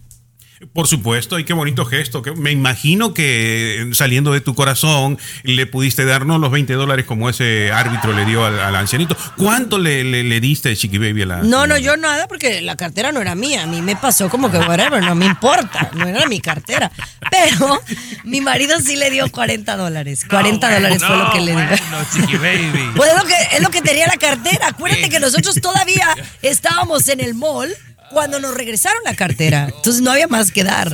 Por 0.75 0.87
supuesto, 0.87 1.39
y 1.39 1.45
qué 1.45 1.53
bonito 1.55 1.87
gesto. 1.87 2.21
que- 2.23 2.33
Me 2.33 2.51
imagino 2.51 3.15
que 3.15 3.81
eh, 3.83 3.95
saliendo 3.95 4.33
de 4.33 4.41
tu 4.43 4.55
corazón 4.55 5.19
le 5.43 5.67
pudiste 5.67 6.05
darnos 6.05 6.39
los 6.39 6.51
20 6.51 6.75
dólares 6.75 7.07
como 7.07 7.31
ese 7.31 7.73
árbitro 7.73 8.13
le 8.13 8.25
dio 8.27 8.45
al, 8.45 8.61
al 8.61 8.77
ancianito. 8.77 9.17
¿Cuánto 9.39 9.79
le, 9.79 10.05
le- 10.05 10.23
le 10.23 10.41
diste, 10.41 10.77
Chiqui 10.77 10.99
Baby, 10.99 11.23
a 11.23 11.27
la 11.27 11.37
No, 11.43 11.67
no, 11.67 11.79
yo 11.79 11.97
nada 11.97 12.29
porque 12.29 12.61
la 12.61 12.77
cartera 12.77 13.11
no 13.11 13.21
era 13.21 13.35
mía. 13.35 13.63
A 13.63 13.67
mí 13.67 13.81
me 13.81 13.97
pasó 13.97 14.29
como 14.29 14.51
que 14.51 14.59
whatever, 14.59 15.03
no 15.03 15.15
me 15.15 15.27
importa. 15.27 15.91
No 15.95 16.07
era 16.07 16.27
mi 16.27 16.41
cartera. 16.41 16.93
Pero 17.31 17.81
mi 18.25 18.41
marido 18.43 18.79
sí 18.81 18.97
le 18.97 19.11
dio 19.11 19.31
40 19.33 19.77
dólares. 19.77 20.27
40 20.29 20.75
dólares 20.75 21.03
fue 21.03 21.17
lo 21.17 21.31
que 21.33 21.41
le 21.41 21.53
dio. 21.53 21.61
No, 21.91 21.99
chiqui 22.13 22.37
baby. 22.37 22.91
Pues 22.97 23.11
es 23.11 23.17
lo 23.17 23.27
que, 23.27 23.35
es 23.57 23.63
lo 23.63 23.71
que 23.71 23.81
tenía 23.81 24.07
la 24.07 24.17
cartera. 24.19 24.69
Acuérdate 24.69 25.09
que 25.09 25.21
nosotros 25.21 25.55
todavía 25.61 26.07
estábamos 26.43 27.09
en 27.09 27.21
el 27.21 27.35
mall 27.35 27.71
cuando 28.11 28.41
nos 28.41 28.55
regresaron 28.55 29.03
la 29.05 29.15
cartera. 29.15 29.69
Entonces 29.75 30.03
no 30.03 30.11
había 30.11 30.27
más 30.29 30.51
que 30.51 30.65
dar. 30.65 30.89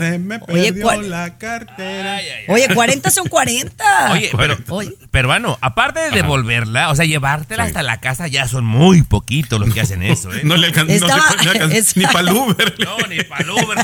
Oye, 0.49 0.75
cua- 0.75 1.01
la 1.03 1.39
cartera. 1.39 2.21
oye, 2.49 2.69
40 2.75 3.11
son 3.11 3.29
40. 3.29 4.13
Oye, 4.13 4.31
pero, 4.37 4.59
Oye. 4.69 4.93
peruano, 5.11 5.59
aparte 5.61 6.01
de 6.01 6.11
devolverla, 6.11 6.91
o 6.91 6.97
sea, 6.97 7.05
llevártela 7.05 7.65
hasta 7.65 7.83
la 7.83 8.01
casa 8.01 8.27
ya 8.29 8.47
son 8.49 8.65
muy 8.65 9.03
poquitos 9.03 9.59
los 9.61 9.73
que 9.73 9.81
hacen 9.81 10.03
eso, 10.03 10.33
¿eh? 10.35 10.41
No 10.45 10.57
le 10.57 10.67
alcanzó 10.69 10.93
Estaba- 10.93 11.35
ni 11.95 12.07
para 12.07 12.21
el 12.31 12.37
Uber. 12.37 12.75
No, 12.85 12.97
ni 13.09 13.23
para 13.25 13.53
Uber. 13.53 13.79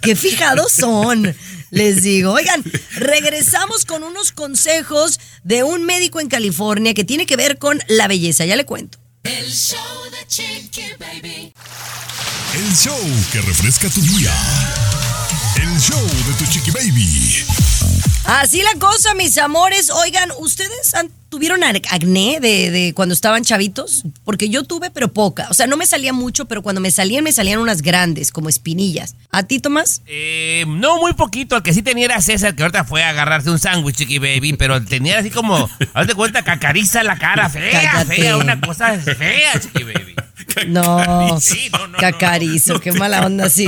Qué 0.00 0.16
fijados 0.16 0.72
son. 0.72 1.34
Les 1.70 2.02
digo, 2.02 2.32
oigan, 2.32 2.62
regresamos 2.96 3.86
con 3.86 4.02
unos 4.02 4.32
consejos 4.32 5.18
de 5.42 5.62
un 5.62 5.84
médico 5.84 6.20
en 6.20 6.28
California 6.28 6.92
que 6.92 7.04
tiene 7.04 7.24
que 7.24 7.36
ver 7.36 7.56
con 7.58 7.80
la 7.88 8.08
belleza. 8.08 8.44
Ya 8.44 8.56
le 8.56 8.66
cuento. 8.66 8.98
El 9.24 9.46
show 9.50 9.78
Chiqui 10.32 10.94
Baby. 10.98 11.52
El 12.54 12.74
show 12.74 12.98
que 13.32 13.42
refresca 13.42 13.90
tu 13.90 14.00
día. 14.00 14.32
El 15.56 15.78
show 15.78 16.02
de 16.26 16.32
tu 16.38 16.46
Chiqui 16.46 16.70
Baby. 16.70 17.44
Así 18.40 18.62
la 18.62 18.78
cosa, 18.78 19.14
mis 19.14 19.36
amores. 19.36 19.90
Oigan, 19.90 20.30
¿ustedes 20.38 20.94
han- 20.94 21.10
tuvieron 21.28 21.62
acné 21.64 22.38
de, 22.40 22.70
de 22.70 22.94
cuando 22.94 23.12
estaban 23.14 23.44
chavitos? 23.44 24.04
Porque 24.24 24.48
yo 24.48 24.64
tuve, 24.64 24.90
pero 24.90 25.12
poca. 25.12 25.48
O 25.50 25.54
sea, 25.54 25.66
no 25.66 25.76
me 25.76 25.84
salía 25.86 26.14
mucho, 26.14 26.46
pero 26.46 26.62
cuando 26.62 26.80
me 26.80 26.90
salían, 26.90 27.24
me 27.24 27.32
salían 27.32 27.58
unas 27.58 27.82
grandes, 27.82 28.32
como 28.32 28.48
espinillas. 28.48 29.16
¿A 29.30 29.42
ti, 29.42 29.58
Tomás? 29.60 30.00
Eh, 30.06 30.64
no 30.66 30.98
muy 30.98 31.12
poquito, 31.12 31.56
el 31.56 31.62
que 31.62 31.74
sí 31.74 31.82
tenía 31.82 32.06
era 32.06 32.20
César, 32.22 32.54
que 32.56 32.62
ahorita 32.62 32.84
fue 32.84 33.02
a 33.02 33.10
agarrarse 33.10 33.50
un 33.50 33.58
sándwich, 33.58 33.96
chiqui 33.96 34.18
baby, 34.18 34.54
pero 34.54 34.82
tenía 34.82 35.18
así 35.18 35.30
como, 35.30 35.68
hazte 35.94 36.14
cuenta, 36.14 36.42
cacariza 36.42 37.02
la 37.02 37.18
cara, 37.18 37.50
fea, 37.50 37.70
Cállate. 37.82 38.16
fea, 38.16 38.36
una 38.38 38.58
cosa 38.60 38.98
fea, 38.98 39.60
chiqui 39.60 39.82
baby. 39.84 40.14
No, 40.68 41.38
Sí, 41.40 41.68
no, 41.72 41.78
no, 41.80 41.88
no, 41.88 41.98
cacarizo, 41.98 42.80
qué 42.80 42.92
mala 42.92 43.24
onda, 43.26 43.48
sí. 43.50 43.66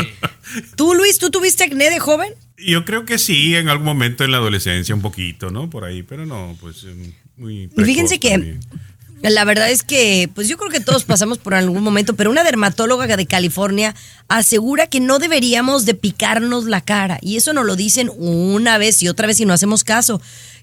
¿Tú, 0.77 0.95
Luis, 0.95 1.19
tú 1.19 1.31
tuviste 1.31 1.65
acné 1.65 1.89
de 1.91 1.99
joven? 1.99 2.33
Yo 2.67 2.85
creo 2.85 3.05
que 3.05 3.19
sí, 3.19 3.55
en 3.57 3.69
algún 3.69 3.87
momento 3.87 4.25
en 4.25 4.31
la 4.31 4.39
adolescencia, 4.39 4.95
un 4.95 5.03
poquito, 5.03 5.51
¿no? 5.51 5.69
Por 5.71 5.85
ahí, 5.85 6.03
pero 6.03 6.27
no, 6.27 6.57
pues 6.61 6.85
eh, 6.85 7.13
muy. 7.37 7.71
Y 7.77 7.85
fíjense 7.85 8.19
que 8.19 8.31
también. 8.31 8.61
la 9.23 9.45
verdad 9.45 9.71
es 9.71 9.83
que, 9.83 10.29
pues 10.35 10.49
yo 10.49 10.57
creo 10.57 10.71
que 10.71 10.81
todos 10.81 11.05
pasamos 11.05 11.39
por 11.39 11.55
algún 11.55 11.83
momento, 11.83 12.15
pero 12.15 12.31
una 12.31 12.45
dermatóloga 12.45 13.17
de 13.17 13.27
California 13.27 13.95
asegura 14.29 14.87
que 14.87 15.01
no 15.01 15.19
deberíamos 15.19 15.85
de 15.85 15.95
picarnos 15.95 16.65
la 16.65 16.81
cara. 16.81 17.19
Y 17.23 17.37
eso 17.37 17.53
nos 17.53 17.67
lo 17.67 17.77
dicen 17.77 18.11
una 18.17 18.79
vez 18.79 19.03
y 19.03 19.09
otra 19.09 19.27
vez 19.27 19.41
y 19.41 19.47
no 19.47 19.53
hacemos 19.53 19.85
caso. 19.85 20.21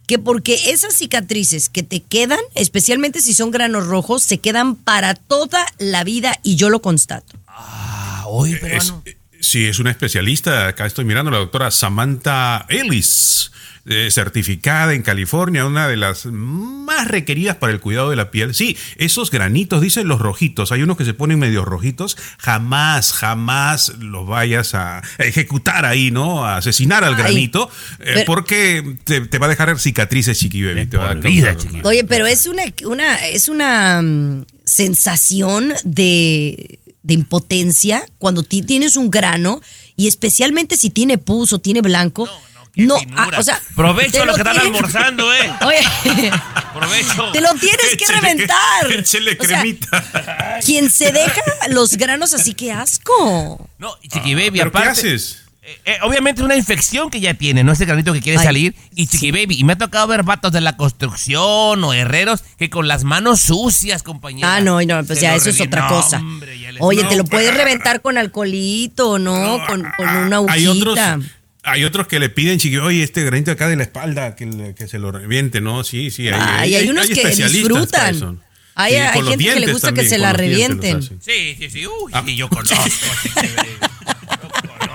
Que 0.07 0.17
porque 0.19 0.71
esas 0.71 0.95
cicatrices 0.95 1.69
que 1.69 1.83
te 1.83 2.01
quedan, 2.01 2.39
especialmente 2.55 3.21
si 3.21 3.33
son 3.33 3.51
granos 3.51 3.85
rojos, 3.87 4.23
se 4.23 4.39
quedan 4.39 4.75
para 4.75 5.13
toda 5.13 5.65
la 5.77 6.03
vida 6.03 6.37
y 6.43 6.55
yo 6.55 6.69
lo 6.69 6.81
constato. 6.81 7.33
Ah, 7.47 8.23
oye, 8.27 8.55
Es- 8.55 8.59
peruano. 8.61 9.03
Sí, 9.41 9.65
es 9.65 9.79
una 9.79 9.91
especialista. 9.91 10.67
Acá 10.67 10.85
estoy 10.85 11.03
mirando 11.05 11.31
la 11.31 11.37
doctora 11.39 11.69
Samantha 11.71 12.65
Ellis, 12.69 13.51
eh, 13.87 14.09
certificada 14.11 14.93
en 14.93 15.01
California, 15.01 15.65
una 15.65 15.87
de 15.87 15.97
las 15.97 16.27
más 16.27 17.07
requeridas 17.07 17.55
para 17.55 17.73
el 17.73 17.79
cuidado 17.79 18.11
de 18.11 18.15
la 18.15 18.29
piel. 18.29 18.53
Sí, 18.53 18.77
esos 18.97 19.31
granitos, 19.31 19.81
dicen 19.81 20.07
los 20.07 20.19
rojitos. 20.19 20.71
Hay 20.71 20.83
unos 20.83 20.97
que 20.97 21.05
se 21.05 21.15
ponen 21.15 21.39
medio 21.39 21.65
rojitos. 21.65 22.15
Jamás, 22.37 23.11
jamás 23.13 23.93
los 23.99 24.27
vayas 24.27 24.75
a 24.75 25.01
ejecutar 25.17 25.85
ahí, 25.85 26.11
¿no? 26.11 26.45
A 26.45 26.57
asesinar 26.57 27.03
al 27.03 27.15
Ay, 27.15 27.19
granito, 27.23 27.71
eh, 27.99 28.11
pero- 28.13 28.25
porque 28.25 28.97
te, 29.03 29.21
te 29.21 29.37
va 29.39 29.47
a 29.47 29.49
dejar 29.49 29.79
cicatrices, 29.79 30.37
chiqui 30.37 30.61
baby. 30.63 30.85
Te 30.85 30.97
va 30.97 31.09
a 31.09 31.13
vida, 31.15 31.57
chiqui. 31.57 31.81
Oye, 31.83 32.03
pero 32.03 32.27
es 32.27 32.45
una, 32.45 32.63
una, 32.85 33.15
es 33.27 33.49
una 33.49 33.99
mm, 34.03 34.45
sensación 34.63 35.73
de, 35.83 36.79
de 37.03 37.13
impotencia 37.15 38.05
cuando 38.17 38.43
ti- 38.43 38.61
tienes 38.61 38.95
un 38.95 39.09
grano 39.09 39.61
y 39.95 40.07
especialmente 40.07 40.77
si 40.77 40.89
tiene 40.89 41.17
pus 41.17 41.53
o 41.53 41.59
tiene 41.59 41.81
blanco. 41.81 42.29
No, 42.73 42.95
ah, 43.17 43.29
o 43.37 43.43
sea, 43.43 43.61
Provecho 43.75 44.21
a 44.21 44.25
los 44.25 44.35
que 44.37 44.41
están 44.43 44.57
almorzando, 44.57 45.33
¿eh? 45.33 45.51
Oye, 45.65 46.31
Provecho. 46.73 47.31
te 47.33 47.41
lo 47.41 47.53
tienes 47.55 47.97
que 47.97 48.05
reventar. 48.05 48.89
Échele 48.91 49.37
O 49.39 49.43
sea, 49.43 49.59
cremita. 49.59 50.59
quien 50.65 50.89
se 50.89 51.11
deja 51.11 51.41
los 51.69 51.97
granos 51.97 52.33
así 52.33 52.53
que 52.53 52.71
asco. 52.71 53.69
No, 53.77 53.97
y 54.01 54.07
chiqui 54.07 54.35
baby, 54.35 54.51
¿Pero 54.59 54.71
qué 54.71 54.77
aparte. 54.77 54.89
haces? 55.07 55.41
Eh, 55.63 55.79
eh, 55.85 55.97
obviamente 56.01 56.41
es 56.41 56.45
una 56.45 56.55
infección 56.55 57.09
que 57.11 57.19
ya 57.19 57.35
tiene, 57.35 57.63
no 57.63 57.71
ese 57.73 57.85
granito 57.85 58.13
que 58.13 58.21
quiere 58.21 58.39
Ay, 58.39 58.45
salir. 58.45 58.75
Y 58.95 59.07
chiqui 59.07 59.31
baby, 59.31 59.55
y 59.59 59.63
me 59.63 59.73
ha 59.73 59.77
tocado 59.77 60.07
ver 60.07 60.23
vatos 60.23 60.51
de 60.51 60.61
la 60.61 60.75
construcción 60.77 61.83
o 61.83 61.93
herreros 61.93 62.43
que 62.57 62.69
con 62.69 62.87
las 62.87 63.03
manos 63.03 63.41
sucias, 63.41 64.01
compañera. 64.03 64.55
Ah, 64.55 64.61
no, 64.61 64.81
no, 64.81 65.03
pues 65.03 65.21
ya 65.21 65.35
eso 65.35 65.49
es 65.51 65.61
otra 65.61 65.81
No, 65.83 65.87
cosa. 65.89 66.17
hombre, 66.17 66.57
Oye, 66.79 67.03
No, 67.03 67.09
te 67.09 67.15
lo 67.15 67.23
pues, 67.25 67.43
puedes 67.43 67.53
reventar 67.55 68.01
con 68.01 68.17
alcoholito, 68.17 69.19
¿no? 69.19 69.63
Con, 69.67 69.83
con 69.97 70.07
una 70.07 70.39
Hay 70.51 70.65
otros, 70.67 70.97
agujita. 70.97 71.19
Hay 71.63 71.83
otros 71.83 72.07
que 72.07 72.19
le 72.19 72.29
piden, 72.29 72.57
chiquillo, 72.57 72.85
oye, 72.85 73.03
este 73.03 73.23
granito 73.23 73.51
acá 73.51 73.67
de 73.67 73.75
la 73.75 73.83
espalda, 73.83 74.35
que, 74.35 74.73
que 74.75 74.87
se 74.87 74.97
lo 74.97 75.11
reviente, 75.11 75.61
¿no? 75.61 75.83
Sí, 75.83 76.09
sí. 76.09 76.27
Hay, 76.27 76.33
Ay, 76.41 76.75
hay 76.75 76.89
unos 76.89 77.05
que 77.05 77.13
especialistas 77.13 77.87
para 77.91 78.11
disfrutan. 78.11 78.41
Hay- 78.73 78.93
Sí, 78.93 78.97
hay 78.97 79.21
gente 79.27 79.45
que 79.53 79.59
le 79.59 79.71
gusta 79.73 79.91
que 79.93 80.09
se 80.09 80.17
la 80.17 80.33
revienten. 80.33 81.03
Sí, 81.03 81.55
sí, 81.59 81.69
sí. 81.69 81.85
Uy, 81.85 82.11
Ah. 82.13 82.23
sí, 82.25 82.35
yo 82.35 82.49
conozco. 82.49 82.75
sí, 82.83 82.89
sí, 82.89 83.29
yo 83.31 84.49
conozco. 84.49 84.91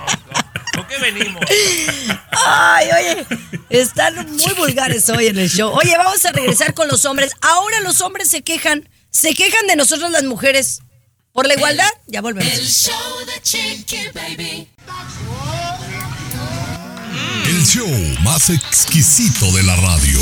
¿Con 0.74 0.85
qué 0.96 1.12
venimos? 1.12 1.42
Ay, 2.46 2.88
oye, 2.98 3.26
están 3.70 4.14
muy 4.32 4.52
vulgares 4.54 5.08
hoy 5.08 5.26
en 5.26 5.38
el 5.38 5.50
show. 5.50 5.70
Oye, 5.72 5.96
vamos 5.96 6.24
a 6.24 6.32
regresar 6.32 6.74
con 6.74 6.88
los 6.88 7.04
hombres. 7.04 7.32
Ahora 7.40 7.80
los 7.80 8.00
hombres 8.00 8.28
se 8.28 8.42
quejan, 8.42 8.88
se 9.10 9.34
quejan 9.34 9.66
de 9.66 9.76
nosotros 9.76 10.10
las 10.10 10.24
mujeres. 10.24 10.80
¿Por 11.32 11.46
la 11.46 11.54
igualdad? 11.54 11.88
Ya 12.06 12.20
El 12.20 12.22
volvemos. 12.22 12.52
show 12.54 13.26
de 13.26 13.42
Chiqui 13.42 14.08
Baby. 14.14 14.68
El 17.46 17.64
show 17.64 17.88
más 18.22 18.50
exquisito 18.50 19.50
de 19.52 19.62
la 19.62 19.76
radio. 19.76 20.18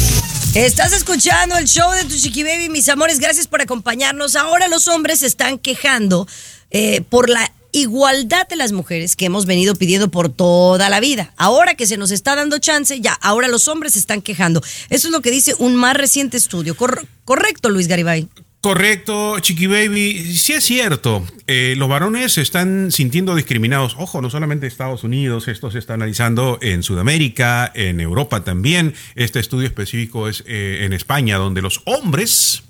Estás 0.55 0.93
escuchando 0.93 1.57
el 1.57 1.67
show 1.67 1.91
de 1.93 2.05
tu 2.05 2.17
Chiqui 2.17 2.43
Baby, 2.43 2.69
mis 2.69 2.89
amores. 2.89 3.19
Gracias 3.19 3.47
por 3.47 3.63
acompañarnos. 3.63 4.37
Ahora 4.37 4.69
los 4.69 4.89
hombres 4.89 5.21
se 5.21 5.27
están 5.27 5.59
quejando 5.59 6.27
eh, 6.71 7.01
por 7.03 7.31
la 7.31 7.51
igualdad 7.75 8.49
de 8.49 8.57
las 8.57 8.73
mujeres 8.73 9.17
que 9.17 9.27
hemos 9.27 9.45
venido 9.45 9.75
pidiendo 9.75 10.11
por 10.11 10.31
toda 10.31 10.89
la 10.89 11.01
vida. 11.01 11.35
Ahora 11.37 11.75
que 11.75 11.87
se 11.87 11.99
nos 11.99 12.11
está 12.11 12.35
dando 12.37 12.59
chance, 12.59 13.01
ya, 13.01 13.13
ahora 13.21 13.49
los 13.49 13.69
hombres 13.69 13.93
se 13.93 13.99
están 13.99 14.23
quejando. 14.23 14.63
Eso 14.89 15.09
es 15.09 15.13
lo 15.13 15.21
que 15.21 15.31
dice 15.31 15.55
un 15.59 15.75
más 15.77 15.97
reciente 15.97 16.37
estudio. 16.39 16.75
Cor- 16.77 17.07
correcto, 17.27 17.69
Luis 17.69 17.89
Garibay. 17.89 18.29
Correcto, 18.61 19.39
Chiqui 19.41 19.67
Baby. 19.67 20.39
Sí 20.39 20.55
es 20.55 20.65
cierto, 20.65 21.23
eh, 21.47 21.75
los 21.77 21.87
varones 21.87 22.33
se 22.33 22.41
están 22.41 22.91
sintiendo 22.91 23.35
discriminados. 23.35 23.95
Ojo, 23.99 24.23
no 24.23 24.31
solamente 24.31 24.65
en 24.65 24.73
Estados 24.73 25.05
Unidos, 25.05 25.49
esto 25.49 25.71
se 25.71 25.79
está 25.79 25.93
analizando 25.93 26.59
en 26.63 26.83
Sudamérica, 26.83 27.71
en 27.75 28.01
Europa 28.01 28.43
también. 28.43 28.95
Este 29.17 29.39
estudio 29.39 29.67
específico 29.67 30.29
es 30.31 30.45
eh, 30.47 30.79
en 30.81 30.95
España, 30.95 31.37
donde 31.37 31.61
los 31.61 31.83
hombres 31.85 32.63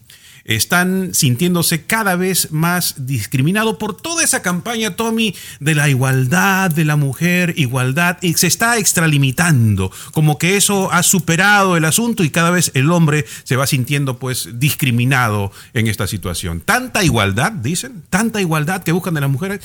están 0.44 1.14
sintiéndose 1.14 1.84
cada 1.84 2.16
vez 2.16 2.52
más 2.52 3.06
discriminados 3.06 3.76
por 3.76 3.96
toda 3.96 4.22
esa 4.22 4.42
campaña, 4.42 4.96
Tommy, 4.96 5.34
de 5.60 5.74
la 5.74 5.88
igualdad 5.88 6.70
de 6.70 6.84
la 6.84 6.96
mujer, 6.96 7.54
igualdad, 7.56 8.18
y 8.20 8.34
se 8.34 8.46
está 8.46 8.78
extralimitando, 8.78 9.90
como 10.12 10.38
que 10.38 10.56
eso 10.56 10.92
ha 10.92 11.02
superado 11.02 11.76
el 11.76 11.84
asunto 11.84 12.24
y 12.24 12.30
cada 12.30 12.50
vez 12.50 12.70
el 12.74 12.90
hombre 12.90 13.24
se 13.44 13.56
va 13.56 13.66
sintiendo 13.66 14.18
pues 14.18 14.48
discriminado 14.54 15.52
en 15.72 15.86
esta 15.86 16.06
situación. 16.06 16.60
Tanta 16.60 17.04
igualdad, 17.04 17.52
dicen, 17.52 18.04
tanta 18.10 18.40
igualdad 18.40 18.82
que 18.82 18.92
buscan 18.92 19.14
de 19.14 19.20
las 19.20 19.30
mujeres 19.30 19.60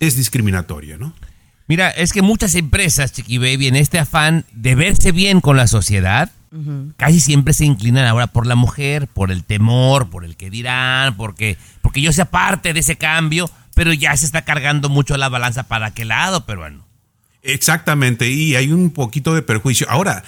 es 0.00 0.16
discriminatoria, 0.16 0.96
¿no? 0.96 1.14
Mira, 1.68 1.90
es 1.90 2.12
que 2.12 2.22
muchas 2.22 2.54
empresas, 2.54 3.12
Chiqui 3.12 3.36
Baby, 3.36 3.68
en 3.68 3.76
este 3.76 3.98
afán 3.98 4.46
de 4.52 4.74
verse 4.74 5.12
bien 5.12 5.40
con 5.42 5.58
la 5.58 5.66
sociedad, 5.66 6.30
casi 6.96 7.20
siempre 7.20 7.52
se 7.52 7.66
inclinan 7.66 8.06
ahora 8.06 8.26
por 8.26 8.46
la 8.46 8.54
mujer, 8.54 9.06
por 9.06 9.30
el 9.30 9.44
temor, 9.44 10.08
por 10.08 10.24
el 10.24 10.36
que 10.36 10.48
dirán, 10.48 11.14
porque, 11.18 11.58
porque 11.82 12.00
yo 12.00 12.10
sea 12.10 12.24
parte 12.24 12.72
de 12.72 12.80
ese 12.80 12.96
cambio, 12.96 13.50
pero 13.74 13.92
ya 13.92 14.16
se 14.16 14.24
está 14.24 14.42
cargando 14.42 14.88
mucho 14.88 15.18
la 15.18 15.28
balanza 15.28 15.64
para 15.64 15.88
aquel 15.88 16.08
lado, 16.08 16.46
peruano. 16.46 16.87
Exactamente, 17.48 18.28
y 18.30 18.56
hay 18.56 18.72
un 18.72 18.90
poquito 18.90 19.34
de 19.34 19.42
perjuicio. 19.42 19.86
Ahora, 19.88 20.22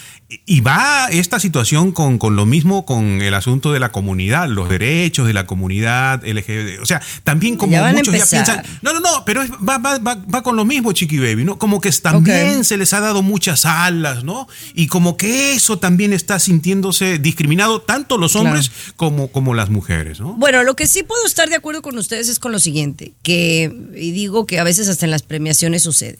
y 0.47 0.61
va 0.61 1.09
esta 1.11 1.39
situación 1.41 1.93
con, 1.93 2.19
con 2.19 2.35
lo 2.37 2.47
mismo 2.47 2.87
con 2.87 3.21
el 3.21 3.35
asunto 3.35 3.73
de 3.73 3.81
la 3.81 3.93
comunidad, 3.93 4.49
los 4.49 4.69
derechos 4.69 5.27
de 5.27 5.33
la 5.35 5.45
comunidad 5.47 6.25
LGBT. 6.25 6.81
O 6.81 6.87
sea, 6.87 7.03
también 7.25 7.57
como 7.57 7.73
Ya 7.73 7.93
muchos 7.93 8.15
ya 8.15 8.25
piensan. 8.27 8.65
No, 8.81 8.93
no, 8.93 9.01
no, 9.01 9.25
pero 9.27 9.43
es- 9.43 9.51
va, 9.51 9.79
va, 9.79 9.99
va, 9.99 10.15
va 10.33 10.43
con 10.43 10.57
lo 10.57 10.65
mismo, 10.65 10.93
Chiqui 10.93 11.19
Baby, 11.19 11.45
¿no? 11.45 11.59
Como 11.59 11.81
que 11.81 11.91
también 11.93 12.65
se 12.65 12.77
les 12.77 12.93
ha 12.95 13.01
dado 13.01 13.23
muchas 13.23 13.67
alas, 13.67 14.25
¿no? 14.25 14.49
Y 14.75 14.87
como 14.87 15.17
que 15.17 15.53
eso 15.55 15.79
también 15.79 16.13
está 16.13 16.39
sintiéndose 16.39 17.19
discriminado, 17.19 17.83
tanto 17.83 18.17
los 18.17 18.35
hombres 18.37 18.71
como, 18.97 19.29
como 19.33 19.53
las 19.55 19.69
mujeres, 19.69 20.21
¿no? 20.21 20.35
Bueno, 20.35 20.63
lo 20.63 20.75
que 20.77 20.87
sí 20.87 21.03
puedo 21.03 21.27
estar 21.27 21.49
de 21.51 21.57
acuerdo 21.57 21.83
con 21.83 21.99
ustedes 21.99 22.29
es 22.29 22.39
con 22.39 22.53
lo 22.53 22.59
siguiente, 22.61 23.13
que, 23.23 23.71
y 23.95 24.13
digo 24.13 24.47
que 24.47 24.59
a 24.59 24.65
veces 24.65 24.89
hasta 24.89 25.05
en 25.05 25.11
las 25.11 25.23
premiaciones 25.23 25.83
sucede. 25.83 26.19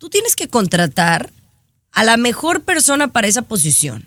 Tú 0.00 0.08
tienes 0.10 0.34
que 0.34 0.48
contratar 0.48 1.30
a 1.92 2.02
la 2.04 2.16
mejor 2.16 2.62
persona 2.62 3.08
para 3.12 3.28
esa 3.28 3.42
posición. 3.42 4.06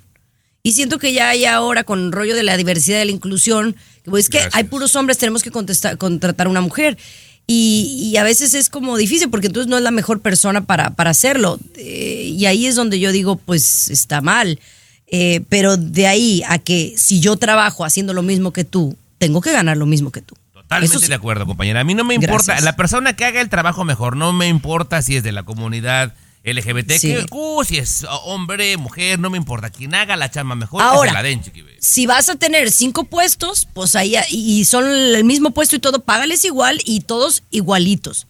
Y 0.63 0.71
siento 0.73 0.97
que 0.97 1.13
ya 1.13 1.29
hay 1.29 1.45
ahora 1.45 1.84
con 1.84 1.99
el 1.99 2.12
rollo 2.12 2.36
de 2.36 2.41
la 2.41 2.58
diversidad 2.58 2.97
y 2.97 2.99
de 3.01 3.06
la 3.06 3.12
inclusión, 3.12 3.75
pues, 4.06 4.25
es 4.25 4.29
que 4.29 4.38
Gracias. 4.39 4.56
hay 4.56 4.63
puros 4.63 4.95
hombres, 4.95 5.19
tenemos 5.19 5.43
que 5.43 5.51
contestar- 5.51 5.97
contratar 5.97 6.47
a 6.47 6.49
una 6.49 6.62
mujer. 6.62 6.97
Y, 7.45 8.10
y 8.12 8.17
a 8.17 8.23
veces 8.23 8.53
es 8.56 8.69
como 8.69 8.97
difícil 8.97 9.29
porque 9.29 9.47
entonces 9.47 9.69
no 9.69 9.77
es 9.77 9.84
la 9.84 9.91
mejor 9.91 10.21
persona 10.21 10.65
para, 10.65 10.95
para 10.95 11.12
hacerlo. 11.12 11.60
Eh, 11.75 12.34
y 12.36 12.45
ahí 12.47 12.65
es 12.65 12.75
donde 12.75 12.99
yo 12.99 13.12
digo, 13.12 13.36
pues 13.36 13.89
está 13.91 14.19
mal. 14.21 14.60
Eh, 15.08 15.41
pero 15.49 15.77
de 15.77 16.08
ahí 16.08 16.41
a 16.47 16.58
que 16.58 16.95
si 16.97 17.19
yo 17.19 17.36
trabajo 17.36 17.86
haciendo 17.86 18.13
lo 18.13 18.23
mismo 18.23 18.51
que 18.51 18.63
tú, 18.63 18.97
tengo 19.19 19.41
que 19.41 19.51
ganar 19.51 19.77
lo 19.77 19.86
mismo 19.86 20.12
que 20.12 20.21
tú. 20.21 20.34
Totalmente 20.75 20.95
Eso 20.97 21.05
sí. 21.05 21.09
de 21.09 21.15
acuerdo, 21.15 21.45
compañera. 21.45 21.79
A 21.81 21.83
mí 21.83 21.93
no 21.93 22.03
me 22.03 22.15
importa, 22.15 22.53
Gracias. 22.53 22.63
la 22.63 22.75
persona 22.75 23.13
que 23.15 23.25
haga 23.25 23.41
el 23.41 23.49
trabajo 23.49 23.83
mejor, 23.83 24.15
no 24.17 24.33
me 24.33 24.47
importa 24.47 25.01
si 25.01 25.15
es 25.17 25.23
de 25.23 25.31
la 25.31 25.43
comunidad 25.43 26.13
LGBT, 26.45 26.91
Sí. 26.99 27.07
que, 27.13 27.25
uh, 27.31 27.63
si 27.63 27.77
es 27.77 28.05
hombre, 28.25 28.75
mujer, 28.77 29.17
no 29.19 29.29
me 29.29 29.38
importa. 29.38 29.69
Quien 29.69 29.95
haga 29.95 30.15
la 30.17 30.29
chamba 30.29 30.55
mejor, 30.55 30.81
que 30.81 30.86
Ahora, 30.88 31.09
se 31.12 31.13
la 31.13 31.23
den, 31.23 31.41
Chiqui 31.41 31.62
Baby. 31.62 31.75
si 31.79 32.05
vas 32.05 32.27
a 32.29 32.36
tener 32.36 32.69
cinco 32.71 33.05
puestos, 33.05 33.67
pues 33.73 33.95
ahí 33.95 34.15
y 34.29 34.65
son 34.65 34.86
el 34.91 35.23
mismo 35.23 35.51
puesto 35.51 35.75
y 35.75 35.79
todo, 35.79 35.99
págales 36.03 36.43
igual 36.43 36.79
y 36.86 36.99
todos 37.01 37.43
igualitos. 37.51 38.27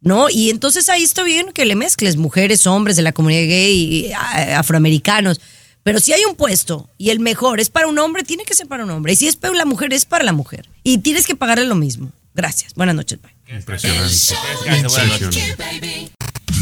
¿No? 0.00 0.28
Y 0.28 0.50
entonces 0.50 0.90
ahí 0.90 1.02
está 1.02 1.22
bien 1.22 1.50
que 1.54 1.64
le 1.64 1.76
mezcles 1.76 2.16
mujeres, 2.16 2.66
hombres 2.66 2.96
de 2.96 3.02
la 3.02 3.12
comunidad 3.12 3.46
gay, 3.48 3.72
y, 4.08 4.12
a- 4.12 4.58
afroamericanos. 4.58 5.40
Pero 5.84 6.00
si 6.00 6.12
hay 6.14 6.24
un 6.24 6.34
puesto 6.34 6.88
y 6.96 7.10
el 7.10 7.20
mejor 7.20 7.60
es 7.60 7.68
para 7.68 7.86
un 7.86 7.98
hombre, 7.98 8.24
tiene 8.24 8.44
que 8.44 8.54
ser 8.54 8.66
para 8.66 8.84
un 8.84 8.90
hombre. 8.90 9.12
Y 9.12 9.16
si 9.16 9.28
es 9.28 9.36
para 9.36 9.54
la 9.54 9.66
mujer, 9.66 9.92
es 9.92 10.06
para 10.06 10.24
la 10.24 10.32
mujer. 10.32 10.68
Y 10.82 10.98
tienes 10.98 11.26
que 11.26 11.36
pagarle 11.36 11.66
lo 11.66 11.74
mismo. 11.74 12.10
Gracias. 12.34 12.72
Buenas 12.74 12.94
noches. 12.94 13.20
Bye. 13.20 13.32
Impresionante. 13.54 14.34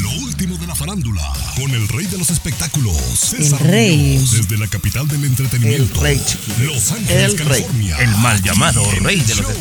Lo 0.00 0.10
último 0.24 0.58
de 0.58 0.66
la 0.66 0.74
farándula, 0.74 1.22
con 1.56 1.70
el 1.70 1.86
rey 1.88 2.06
de 2.06 2.18
los 2.18 2.30
espectáculos, 2.30 2.96
César 2.96 3.60
El 3.62 3.68
rey. 3.68 3.96
Muñoz, 3.96 4.32
desde 4.32 4.58
la 4.58 4.66
capital 4.66 5.06
del 5.06 5.24
entretenimiento, 5.24 5.94
El 5.94 6.00
rey. 6.00 6.22
Los 6.66 6.90
Ángeles, 6.90 7.32
El 7.32 7.38
rey. 7.38 7.62
California. 7.62 7.98
El 8.00 8.10
mal 8.16 8.42
llamado 8.42 8.82
rey 9.02 9.20
de 9.20 9.36
los 9.36 9.46
show 9.46 9.54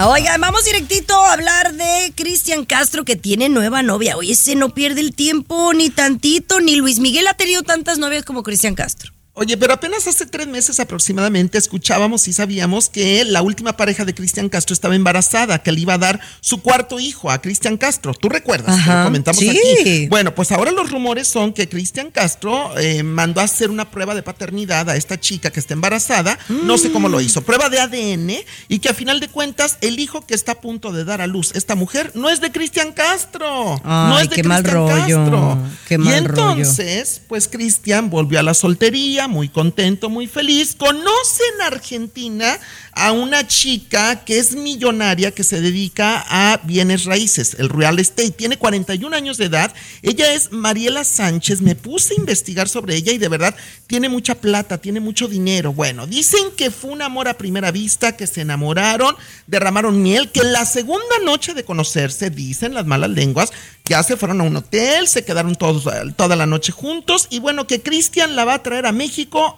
Oigan, 0.00 0.40
vamos 0.40 0.64
directito 0.64 1.14
a 1.14 1.34
hablar 1.34 1.72
de 1.72 2.12
Cristian 2.16 2.64
Castro 2.64 3.04
que 3.04 3.14
tiene 3.14 3.48
nueva 3.48 3.84
novia. 3.84 4.16
Oye, 4.16 4.32
ese 4.32 4.56
no 4.56 4.70
pierde 4.74 5.00
el 5.00 5.14
tiempo 5.14 5.72
ni 5.72 5.88
tantito, 5.88 6.60
ni 6.60 6.74
Luis 6.74 6.98
Miguel 6.98 7.28
ha 7.28 7.34
tenido 7.34 7.62
tantas 7.62 7.98
novias 7.98 8.24
como 8.24 8.42
Cristian 8.42 8.74
Castro. 8.74 9.13
Oye, 9.36 9.56
pero 9.56 9.72
apenas 9.74 10.06
hace 10.06 10.26
tres 10.26 10.46
meses 10.46 10.78
aproximadamente 10.80 11.58
escuchábamos 11.58 12.28
y 12.28 12.32
sabíamos 12.32 12.88
que 12.88 13.24
la 13.24 13.42
última 13.42 13.76
pareja 13.76 14.04
de 14.04 14.14
Cristian 14.14 14.48
Castro 14.48 14.72
estaba 14.72 14.94
embarazada, 14.94 15.62
que 15.62 15.72
le 15.72 15.80
iba 15.80 15.94
a 15.94 15.98
dar 15.98 16.20
su 16.40 16.62
cuarto 16.62 17.00
hijo 17.00 17.30
a 17.30 17.40
Cristian 17.40 17.76
Castro. 17.76 18.14
¿Tú 18.14 18.28
recuerdas? 18.28 18.76
Ajá, 18.76 19.00
lo 19.00 19.04
comentamos 19.06 19.40
sí. 19.40 19.48
aquí. 19.50 20.06
Bueno, 20.08 20.34
pues 20.34 20.52
ahora 20.52 20.70
los 20.70 20.90
rumores 20.90 21.26
son 21.26 21.52
que 21.52 21.68
Cristian 21.68 22.10
Castro 22.10 22.78
eh, 22.78 23.02
mandó 23.02 23.40
a 23.40 23.44
hacer 23.44 23.70
una 23.70 23.90
prueba 23.90 24.14
de 24.14 24.22
paternidad 24.22 24.88
a 24.88 24.96
esta 24.96 25.18
chica 25.18 25.50
que 25.50 25.60
está 25.60 25.74
embarazada. 25.74 26.38
No 26.48 26.78
sé 26.78 26.92
cómo 26.92 27.08
lo 27.08 27.20
hizo. 27.20 27.42
Prueba 27.42 27.68
de 27.68 27.80
ADN 27.80 28.30
y 28.68 28.78
que 28.78 28.88
a 28.88 28.94
final 28.94 29.20
de 29.20 29.28
cuentas 29.28 29.78
el 29.80 29.98
hijo 29.98 30.24
que 30.26 30.34
está 30.34 30.52
a 30.52 30.60
punto 30.60 30.92
de 30.92 31.04
dar 31.04 31.20
a 31.20 31.26
luz 31.26 31.52
esta 31.54 31.74
mujer 31.74 32.12
no 32.14 32.30
es 32.30 32.40
de 32.40 32.52
Cristian 32.52 32.92
Castro. 32.92 33.80
no 33.84 34.18
es 34.20 34.30
de 34.30 34.36
qué 34.36 34.42
mal 34.44 34.62
Cristian 34.62 34.88
rollo, 34.88 35.16
Castro. 35.16 35.58
qué 35.88 35.94
y 35.94 35.98
mal 35.98 36.24
rollo. 36.24 36.50
entonces 36.52 36.64
entonces, 36.64 37.20
pues 37.28 37.48
Cristian 37.48 38.10
volvió 38.10 38.40
a 38.40 38.42
la 38.42 38.54
soltería, 38.54 39.23
muy 39.28 39.48
contento, 39.48 40.10
muy 40.10 40.26
feliz. 40.26 40.74
Conoce 40.76 41.42
en 41.54 41.62
Argentina 41.62 42.58
a 42.92 43.12
una 43.12 43.46
chica 43.46 44.24
que 44.24 44.38
es 44.38 44.54
millonaria, 44.54 45.32
que 45.32 45.44
se 45.44 45.60
dedica 45.60 46.24
a 46.28 46.60
bienes 46.64 47.04
raíces, 47.04 47.56
el 47.58 47.68
real 47.68 47.98
estate. 47.98 48.30
Tiene 48.30 48.56
41 48.56 49.14
años 49.16 49.36
de 49.36 49.46
edad. 49.46 49.74
Ella 50.02 50.32
es 50.32 50.52
Mariela 50.52 51.04
Sánchez. 51.04 51.60
Me 51.60 51.74
puse 51.74 52.14
a 52.14 52.20
investigar 52.20 52.68
sobre 52.68 52.96
ella 52.96 53.12
y 53.12 53.18
de 53.18 53.28
verdad 53.28 53.54
tiene 53.86 54.08
mucha 54.08 54.34
plata, 54.34 54.78
tiene 54.78 55.00
mucho 55.00 55.28
dinero. 55.28 55.72
Bueno, 55.72 56.06
dicen 56.06 56.52
que 56.56 56.70
fue 56.70 56.90
un 56.90 57.02
amor 57.02 57.28
a 57.28 57.38
primera 57.38 57.70
vista, 57.70 58.16
que 58.16 58.26
se 58.26 58.42
enamoraron, 58.42 59.16
derramaron 59.46 60.02
miel, 60.02 60.30
que 60.30 60.42
la 60.42 60.64
segunda 60.64 61.18
noche 61.24 61.54
de 61.54 61.64
conocerse, 61.64 62.30
dicen 62.30 62.74
las 62.74 62.86
malas 62.86 63.10
lenguas, 63.10 63.52
ya 63.84 64.02
se 64.02 64.16
fueron 64.16 64.40
a 64.40 64.44
un 64.44 64.56
hotel, 64.56 65.08
se 65.08 65.24
quedaron 65.24 65.54
todos 65.56 65.84
toda 66.16 66.36
la 66.36 66.46
noche 66.46 66.72
juntos 66.72 67.26
y 67.30 67.38
bueno, 67.38 67.66
que 67.66 67.82
Cristian 67.82 68.34
la 68.36 68.44
va 68.44 68.54
a 68.54 68.62
traer 68.62 68.86
a 68.86 68.92
México 68.92 69.13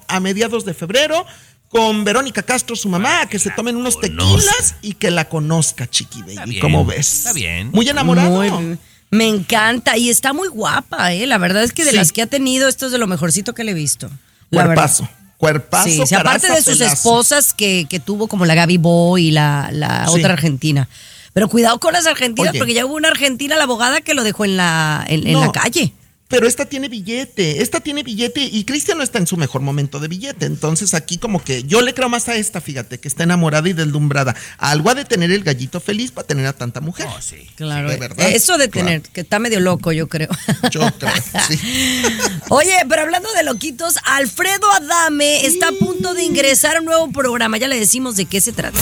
a 0.09 0.21
mediados 0.21 0.65
de 0.65 0.75
febrero 0.75 1.25
con 1.69 2.05
Verónica 2.05 2.43
Castro, 2.43 2.77
su 2.77 2.89
mamá, 2.89 3.23
a 3.23 3.29
que 3.29 3.39
se 3.39 3.51
tomen 3.51 3.77
unos 3.77 3.99
tequilas 4.01 4.77
y 4.83 4.95
que 4.95 5.11
la 5.11 5.29
conozca, 5.29 5.87
Chiqui 5.89 6.23
Baby. 6.23 6.39
bien, 6.51 6.61
¿Cómo 6.61 6.85
ves? 6.85 7.19
está 7.19 7.33
bien. 7.33 7.71
Muy 7.73 7.89
enamorado. 7.89 8.31
Muy- 8.31 8.79
me 9.11 9.29
encanta 9.29 9.97
y 9.97 10.11
está 10.11 10.33
muy 10.33 10.49
guapa, 10.49 11.13
¿eh? 11.13 11.27
La 11.27 11.39
verdad 11.39 11.63
es 11.63 11.73
que 11.73 11.85
de 11.85 11.91
Sí. 11.91 11.97
las 11.97 12.13
que 12.13 12.23
ha 12.23 12.27
tenido, 12.27 12.69
esto 12.69 12.87
es 12.87 12.93
de 12.93 12.99
lo 12.99 13.07
mejorcito 13.07 13.55
que 13.55 13.65
le 13.65 13.71
he 13.73 13.75
visto. 13.75 14.11
La 14.51 14.65
Cuerpazo. 14.65 15.05
verdad. 15.05 15.17
Cuerpazo. 15.39 15.89
Sí, 15.89 16.03
sí, 16.07 16.15
aparte 16.15 16.47
caraza, 16.47 16.55
de 16.55 16.63
sus 16.63 16.79
pelazo. 16.79 16.95
esposas 16.95 17.53
que, 17.55 17.87
que 17.91 18.01
tuvo 18.01 18.27
como 18.27 18.47
la 18.47 18.55
Gaby 18.55 18.79
Boy 18.79 19.29
y 19.29 19.31
la, 19.33 19.69
la 19.73 20.07
Sí. 20.09 20.19
otra 20.19 20.33
argentina. 20.33 20.89
Pero 21.35 21.49
cuidado 21.49 21.79
con 21.79 21.93
las 21.93 22.07
argentinas, 22.07 22.51
Oye. 22.53 22.59
porque 22.59 22.73
ya 22.73 22.87
hubo 22.87 22.95
una 22.95 23.09
argentina, 23.09 23.57
la 23.57 23.65
abogada, 23.65 24.01
que 24.01 24.15
lo 24.15 24.25
dejó 24.25 24.45
en 24.47 24.57
la, 24.57 25.05
en, 25.07 25.39
la 25.39 25.53
calle. 25.53 25.93
Pero 26.29 26.49
esta 26.49 26.65
tiene 26.67 26.89
billete, 26.89 27.63
esta 27.63 27.81
tiene 27.81 28.03
billete 28.03 28.41
y 28.43 28.65
Cristian 28.65 28.99
no 28.99 29.05
está 29.05 29.19
en 29.19 29.27
su 29.29 29.37
mejor 29.37 29.61
momento 29.63 30.01
de 30.01 30.09
billete. 30.09 30.47
Entonces 30.47 30.93
aquí 30.95 31.19
como 31.19 31.43
que 31.43 31.63
yo 31.63 31.83
le 31.83 31.95
creo 31.95 32.09
más 32.09 32.29
a 32.29 32.35
esta, 32.35 32.61
fíjate, 32.61 32.99
que 32.99 33.07
está 33.07 33.23
enamorada 33.23 33.69
y 33.69 33.73
deslumbrada. 33.75 34.35
Algo 34.59 34.91
ha 34.91 34.95
de 34.97 35.05
tener 35.05 35.31
el 35.31 35.45
gallito 35.45 35.79
feliz 35.81 36.11
para 36.11 36.27
tener 36.27 36.47
a 36.47 36.53
tanta 36.53 36.81
mujer. 36.81 37.07
Oh, 37.09 37.21
sí. 37.21 37.49
Claro. 37.55 37.89
de 37.89 37.97
verdad. 37.97 38.29
Eso 38.31 38.59
de 38.59 38.69
Claro. 38.69 38.87
tener, 38.89 39.03
que 39.03 39.21
está 39.21 39.39
medio 39.39 39.61
loco, 39.61 39.93
yo 39.93 40.09
creo. 40.09 40.29
Yo 40.71 40.81
creo, 40.99 41.13
sí. 41.49 41.61
Oye, 42.49 42.77
pero 42.89 43.03
hablando 43.03 43.33
de 43.33 43.45
loquitos, 43.45 43.95
Alfredo 44.05 44.69
Adame 44.73 45.47
está 45.47 45.69
a 45.69 45.73
punto 45.73 46.15
de 46.15 46.25
ingresar 46.25 46.77
a 46.77 46.81
un 46.81 46.87
nuevo 46.87 47.11
programa. 47.13 47.57
Ya 47.59 47.69
le 47.69 47.79
decimos 47.79 48.17
de 48.17 48.25
qué 48.27 48.41
se 48.41 48.53
trata. 48.53 48.79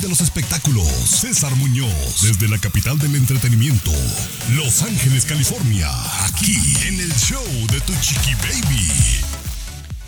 De 0.00 0.08
los 0.08 0.20
espectáculos, 0.20 0.86
César 1.04 1.54
Muñoz, 1.56 2.22
desde 2.22 2.48
la 2.48 2.58
capital 2.58 2.98
del 2.98 3.14
entretenimiento, 3.16 3.90
Los 4.54 4.82
Ángeles, 4.82 5.24
California, 5.26 5.88
aquí 6.24 6.56
en 6.86 7.00
el 7.00 7.12
show 7.16 7.42
de 7.70 7.80
Tu 7.80 7.92
Chiqui 8.00 8.34
Baby. 8.34 8.88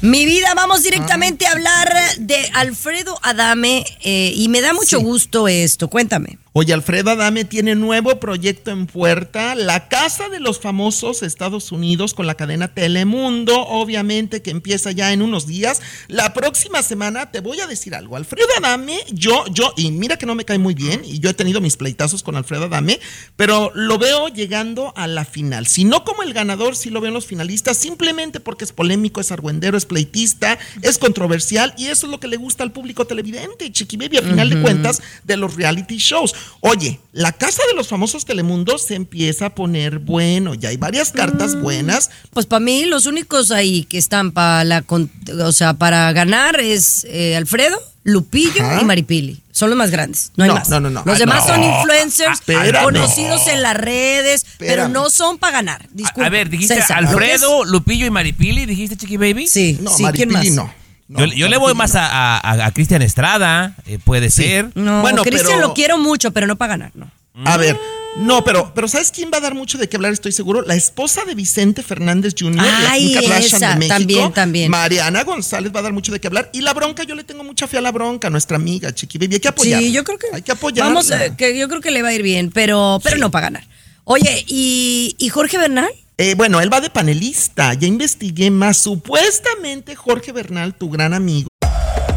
Mi 0.01 0.25
vida, 0.27 0.53
vamos 0.57 0.83
directamente 0.83 1.47
a 1.47 1.53
hablar 1.53 1.95
de 2.19 2.51
Alfredo 2.55 3.19
Adame 3.23 3.85
eh, 4.03 4.33
y 4.35 4.49
me 4.49 4.61
da 4.61 4.73
mucho 4.73 4.99
Sí. 4.99 5.05
gusto 5.05 5.47
esto. 5.47 5.89
Cuéntame. 5.89 6.39
Oye, 6.55 6.75
Alfredo 6.75 7.13
Adame 7.13 7.47
tiene 7.47 7.75
nuevo 7.75 8.21
proyecto 8.21 8.73
en 8.73 8.87
puerta, 8.87 9.55
la 9.55 9.89
Casa 9.89 10.29
de 10.29 10.39
los 10.39 10.61
Famosos 10.61 11.23
Estados 11.23 11.73
Unidos 11.73 12.13
con 12.13 12.27
la 12.27 12.35
cadena 12.35 12.69
Telemundo, 12.75 13.59
obviamente 13.59 14.43
que 14.43 14.51
empieza 14.51 14.93
ya 14.93 15.15
en 15.15 15.23
unos 15.23 15.47
días. 15.47 15.81
La 16.09 16.35
próxima 16.35 16.83
semana 16.83 17.31
te 17.31 17.41
voy 17.41 17.61
a 17.61 17.67
decir 17.67 17.95
algo. 17.95 18.17
Alfredo 18.17 18.49
Adame, 18.59 18.99
yo, 19.11 19.47
yo, 19.51 19.73
y 19.79 19.91
mira 19.93 20.19
que 20.19 20.27
no 20.27 20.35
me 20.35 20.45
cae 20.45 20.59
muy 20.59 20.75
bien, 20.75 21.01
y 21.07 21.21
yo 21.21 21.31
he 21.31 21.35
tenido 21.35 21.63
mis 21.63 21.79
pleitazos 21.79 22.23
con 22.23 22.37
Alfredo 22.37 22.65
Adame, 22.65 23.01
pero 23.37 23.73
lo 23.75 23.97
veo 23.97 24.29
llegando 24.29 24.93
a 24.95 25.07
la 25.07 25.25
final. 25.25 25.67
Si 25.67 25.85
no 25.85 26.05
como 26.05 26.23
el 26.23 26.35
ganador, 26.35 26.77
sí 26.77 26.91
lo 26.91 27.01
veo 27.01 27.09
en 27.09 27.15
los 27.15 27.25
finalistas, 27.25 27.79
simplemente 27.79 28.41
porque 28.41 28.65
es 28.65 28.73
polémico, 28.73 29.23
es 29.23 29.33
argüendero, 29.33 29.79
es 29.79 29.87
pleitista, 29.87 30.59
es 30.83 30.99
controversial, 30.99 31.73
y 31.79 31.87
eso 31.87 32.05
es 32.05 32.11
lo 32.11 32.21
que 32.21 32.29
le 32.29 32.37
gusta 32.37 32.63
al 32.63 32.73
público 32.73 33.07
televidente, 33.07 33.73
Chiqui 33.73 33.97
Baby, 33.97 34.19
a 34.19 34.23
final 34.23 34.51
de 34.51 34.61
cuentas, 34.61 35.01
de 35.25 35.39
los 35.39 35.57
reality 35.57 35.97
shows. 35.97 36.35
Oye, 36.61 37.01
la 37.13 37.33
casa 37.33 37.63
de 37.69 37.75
los 37.77 37.89
famosos 37.89 38.25
Telemundo 38.25 38.79
se 38.79 38.95
empieza 38.95 39.47
a 39.47 39.55
poner 39.55 39.99
bueno, 39.99 40.55
ya 40.55 40.69
hay 40.71 40.77
varias 40.77 41.11
cartas 41.13 41.61
buenas. 41.61 42.11
Pues 42.33 42.47
para 42.47 42.61
mí 42.61 42.85
los 42.85 43.07
únicos 43.07 43.51
ahí 43.51 43.85
que 43.85 43.99
están 43.99 44.33
para 44.33 44.65
la, 44.65 44.83
con- 44.83 45.11
o 45.45 45.53
sea, 45.53 45.75
para 45.75 46.13
ganar 46.13 46.61
es 46.61 47.05
eh, 47.09 47.37
Alfredo, 47.37 47.79
Lupillo 48.05 48.63
Ajá. 48.63 48.81
y 48.81 48.85
Maripili. 48.85 49.41
Son 49.53 49.69
los 49.69 49.77
más 49.77 49.91
grandes, 49.91 50.33
no 50.37 50.45
hay 50.45 50.49
No, 50.49 50.55
más. 50.57 50.69
no, 50.71 50.81
no, 50.81 50.89
no. 50.91 51.03
Los 51.05 51.17
Ah, 51.17 51.19
demás 51.19 51.47
no. 51.47 51.55
son 51.55 51.63
influencers 51.65 52.39
Espérame. 52.41 52.83
conocidos 52.85 53.47
en 53.49 53.63
las 53.63 53.77
redes, 53.77 54.47
pero 54.59 54.89
no 54.89 55.11
son 55.11 55.39
para 55.39 55.53
ganar. 55.53 55.83
A, 55.83 55.89
Disculpa. 55.93 56.27
a 56.27 56.31
ver, 56.31 56.49
dijiste 56.49 56.75
César, 56.77 57.03
¿lo 57.03 57.09
Alfredo, 57.11 57.65
Lupillo 57.65 58.07
y 58.07 58.11
Maripili, 58.11 58.65
dijiste 58.67 58.97
Chiqui 58.97 59.19
Baby. 59.19 59.47
Sí, 59.47 59.79
No, 59.81 59.91
sí, 59.91 60.05
¿quién 60.15 60.31
Maripili 60.31 60.51
más? 60.53 60.67
no. 60.67 60.82
No, 61.13 61.27
yo, 61.27 61.33
yo 61.35 61.49
le 61.49 61.57
voy 61.59 61.75
más 61.75 61.95
no. 61.95 62.01
a, 62.01 62.39
a, 62.39 62.67
a 62.67 62.71
Cristian 62.73 63.03
Estrada, 63.03 63.75
eh, 63.87 63.99
puede 64.03 64.31
ser. 64.31 64.71
No, 64.75 65.01
Bueno, 65.03 65.23
Cristian 65.23 65.57
pero- 65.59 65.69
lo 65.69 65.75
quiero 65.75 65.99
mucho, 65.99 66.33
pero 66.33 66.47
no 66.47 66.57
para 66.57 66.71
ganar, 66.77 66.93
no. 66.95 67.11
A 67.45 67.57
ver, 67.57 67.79
no, 68.19 68.45
pero, 68.45 68.73
pero 68.75 68.89
¿sabes 68.89 69.11
quién 69.11 69.31
va 69.33 69.39
a 69.39 69.41
dar 69.41 69.55
mucho 69.55 69.79
de 69.79 69.89
qué 69.89 69.97
hablar? 69.97 70.13
Estoy 70.13 70.33
seguro. 70.33 70.61
La 70.63 70.75
esposa 70.75 71.25
de 71.25 71.35
Vicente 71.35 71.83
Fernández 71.83 72.35
Jr., 72.39 72.57
la 72.57 72.91
Ay, 72.91 73.07
Kim 73.09 73.15
Kardashian 73.23 73.47
esa, 73.63 73.69
de 73.71 73.77
México. 73.77 73.95
también, 73.97 74.33
también. 74.33 74.71
Mariana 74.71 75.25
González 75.25 75.73
va 75.75 75.81
a 75.81 75.83
dar 75.85 75.95
mucho 75.95 76.13
de 76.13 76.21
qué 76.21 76.27
hablar. 76.27 76.51
Y 76.53 76.61
la 76.61 76.75
bronca, 76.75 77.05
yo 77.05 77.15
le 77.15 77.25
tengo 77.25 77.43
mucha 77.43 77.67
fe 77.67 77.79
a 77.79 77.81
la 77.81 77.91
bronca, 77.91 78.29
nuestra 78.29 78.57
amiga 78.57 78.95
Chiqui 78.95 79.17
Baby. 79.17 79.37
Hay 79.37 79.41
que 79.41 79.49
apoyarla. 79.49 79.87
Sí, 79.87 79.93
yo 79.93 80.05
creo 80.05 80.19
que 80.19 80.27
Hay 80.31 80.43
que 80.43 80.53
apoyarla. 80.53 80.93
Vamos, 80.93 81.11
que 81.39 81.59
yo 81.59 81.69
creo 81.71 81.81
que 81.81 81.91
le 81.91 82.03
va 82.03 82.09
a 82.09 82.13
ir 82.13 82.23
bien, 82.23 82.51
pero, 82.53 83.01
pero 83.03 83.17
no 83.17 83.31
para 83.31 83.47
ganar. 83.47 83.65
Oye, 84.05 84.45
¿y, 84.47 85.17
y 85.19 85.29
Jorge 85.31 85.57
Bernal? 85.57 85.89
Eh, 86.19 86.35
bueno, 86.37 86.61
él 86.61 86.73
va 86.73 86.81
de 86.81 86.91
panelista. 86.91 87.75
Ya 87.75 87.87
investigué 87.87 88.51
más. 88.51 88.77
Supuestamente 88.77 89.97
Jorge 89.97 90.33
Bernal, 90.33 90.75
tu 90.75 90.91
gran 90.91 91.15
amigo. 91.15 91.49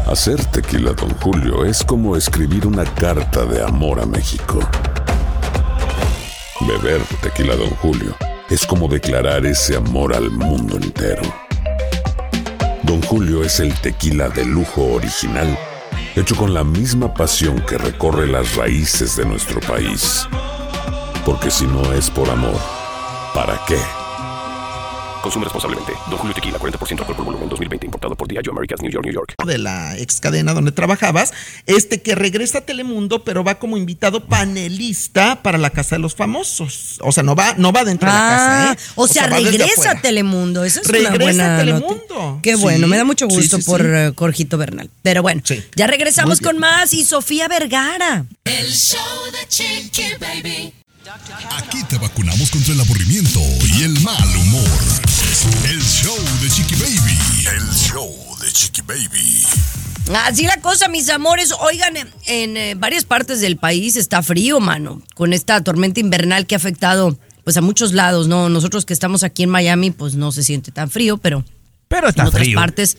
Hacer 0.06 0.44
tequila, 0.46 0.92
Don 0.92 1.10
Julio, 1.14 1.64
es 1.64 1.82
como 1.82 2.16
escribir 2.16 2.66
una 2.66 2.84
carta 2.84 3.44
de 3.44 3.62
amor 3.62 4.00
a 4.00 4.06
México. 4.06 4.60
Beber 6.60 7.00
tequila, 7.22 7.56
Don 7.56 7.70
Julio, 7.70 8.16
es 8.48 8.64
como 8.66 8.86
declarar 8.86 9.44
ese 9.46 9.76
amor 9.76 10.14
al 10.14 10.30
mundo 10.30 10.76
entero. 10.76 11.22
Don 12.84 13.02
Julio 13.02 13.42
es 13.42 13.58
el 13.58 13.74
tequila 13.80 14.28
de 14.28 14.44
lujo 14.44 14.84
original, 14.92 15.58
hecho 16.14 16.36
con 16.36 16.54
la 16.54 16.62
misma 16.62 17.12
pasión 17.12 17.60
que 17.66 17.76
recorre 17.76 18.28
las 18.28 18.54
raíces 18.54 19.16
de 19.16 19.24
nuestro 19.24 19.60
país. 19.60 20.28
Porque 21.24 21.50
si 21.50 21.66
no 21.66 21.92
es 21.92 22.10
por 22.10 22.30
amor, 22.30 22.60
¿para 23.36 23.60
qué? 23.68 23.76
Consume 25.22 25.44
responsablemente. 25.44 25.92
Don 26.08 26.18
Julio 26.18 26.34
Tequila, 26.34 26.56
40% 26.58 27.00
alcohol 27.00 27.16
por 27.16 27.24
volumen, 27.26 27.48
2020. 27.50 27.84
Importado 27.86 28.14
por 28.14 28.28
Diageo 28.28 28.52
Americas, 28.52 28.80
New 28.80 28.90
York, 28.90 29.04
New 29.04 29.12
York. 29.12 29.34
de 29.44 29.58
la 29.58 29.98
ex 29.98 30.20
cadena 30.20 30.54
donde 30.54 30.70
trabajabas, 30.72 31.32
este 31.66 32.00
que 32.00 32.14
regresa 32.14 32.58
a 32.58 32.60
Telemundo, 32.62 33.24
pero 33.24 33.42
va 33.44 33.56
como 33.58 33.76
invitado 33.76 34.24
panelista 34.24 35.42
para 35.42 35.58
la 35.58 35.70
Casa 35.70 35.96
de 35.96 36.00
los 36.02 36.14
Famosos. 36.14 36.98
O 37.02 37.10
sea, 37.12 37.22
no 37.24 37.34
va, 37.34 37.54
no 37.58 37.72
va 37.72 37.84
dentro 37.84 38.08
de 38.08 38.14
la 38.14 38.20
casa, 38.20 38.72
¿eh? 38.72 38.76
Ah, 38.78 38.92
o 38.94 39.06
sea, 39.08 39.26
regresa 39.26 39.90
a 39.92 40.00
Telemundo. 40.00 40.64
Esa 40.64 40.80
es 40.80 40.86
Regresa 40.88 41.14
una 41.14 41.24
buena 41.24 41.54
a 41.56 41.58
Telemundo. 41.58 42.04
nota. 42.08 42.40
Qué 42.42 42.56
Sí, 42.56 42.62
bueno, 42.62 42.86
me 42.86 42.96
da 42.96 43.04
mucho 43.04 43.26
gusto 43.26 43.56
sí, 43.58 43.62
por 43.64 43.80
sí. 43.82 43.86
eh, 43.88 44.12
Jorgito 44.16 44.56
Bernal. 44.58 44.88
Pero 45.02 45.22
bueno, 45.22 45.42
Sí. 45.44 45.60
ya 45.74 45.86
regresamos 45.88 46.40
con 46.40 46.58
más 46.58 46.94
y 46.94 47.04
Sofía 47.04 47.48
Vergara. 47.48 48.24
El 48.44 48.70
show 48.72 49.00
de 49.32 49.48
Chiqui 49.48 50.04
Baby. 50.20 50.72
Aquí 51.56 51.84
te 51.88 51.98
vacunamos 51.98 52.50
contra 52.50 52.74
el 52.74 52.80
aburrimiento 52.80 53.38
y 53.78 53.84
el 53.84 54.00
mal 54.00 54.36
humor. 54.38 54.68
El 55.68 55.80
show 55.80 56.16
de 56.42 56.48
Chiqui 56.50 56.74
Baby. 56.74 57.18
El 57.56 57.74
show 57.74 58.12
de 58.40 58.50
Chiqui 58.50 58.82
Baby. 58.82 59.42
Así 60.24 60.42
la 60.46 60.60
cosa, 60.60 60.88
mis 60.88 61.08
amores. 61.08 61.52
Oigan, 61.60 61.96
en, 61.96 62.08
en, 62.26 62.56
eh, 62.56 62.74
varias 62.74 63.04
partes 63.04 63.40
del 63.40 63.56
país 63.56 63.94
está 63.94 64.20
frío, 64.20 64.58
mano, 64.58 65.00
con 65.14 65.32
esta 65.32 65.62
tormenta 65.62 66.00
invernal 66.00 66.44
que 66.46 66.56
ha 66.56 66.58
afectado 66.58 67.16
pues 67.44 67.56
a 67.56 67.60
muchos 67.60 67.92
lados, 67.92 68.26
¿no? 68.26 68.48
Nosotros 68.48 68.84
que 68.84 68.92
estamos 68.92 69.22
aquí 69.22 69.44
en 69.44 69.50
Miami, 69.50 69.92
pues 69.92 70.16
no 70.16 70.32
se 70.32 70.42
siente 70.42 70.72
tan 70.72 70.90
frío, 70.90 71.18
pero 71.18 71.44
Pero 71.86 72.08
está 72.08 72.22
en 72.22 72.28
otras 72.28 72.42
frío. 72.42 72.56
partes. 72.58 72.96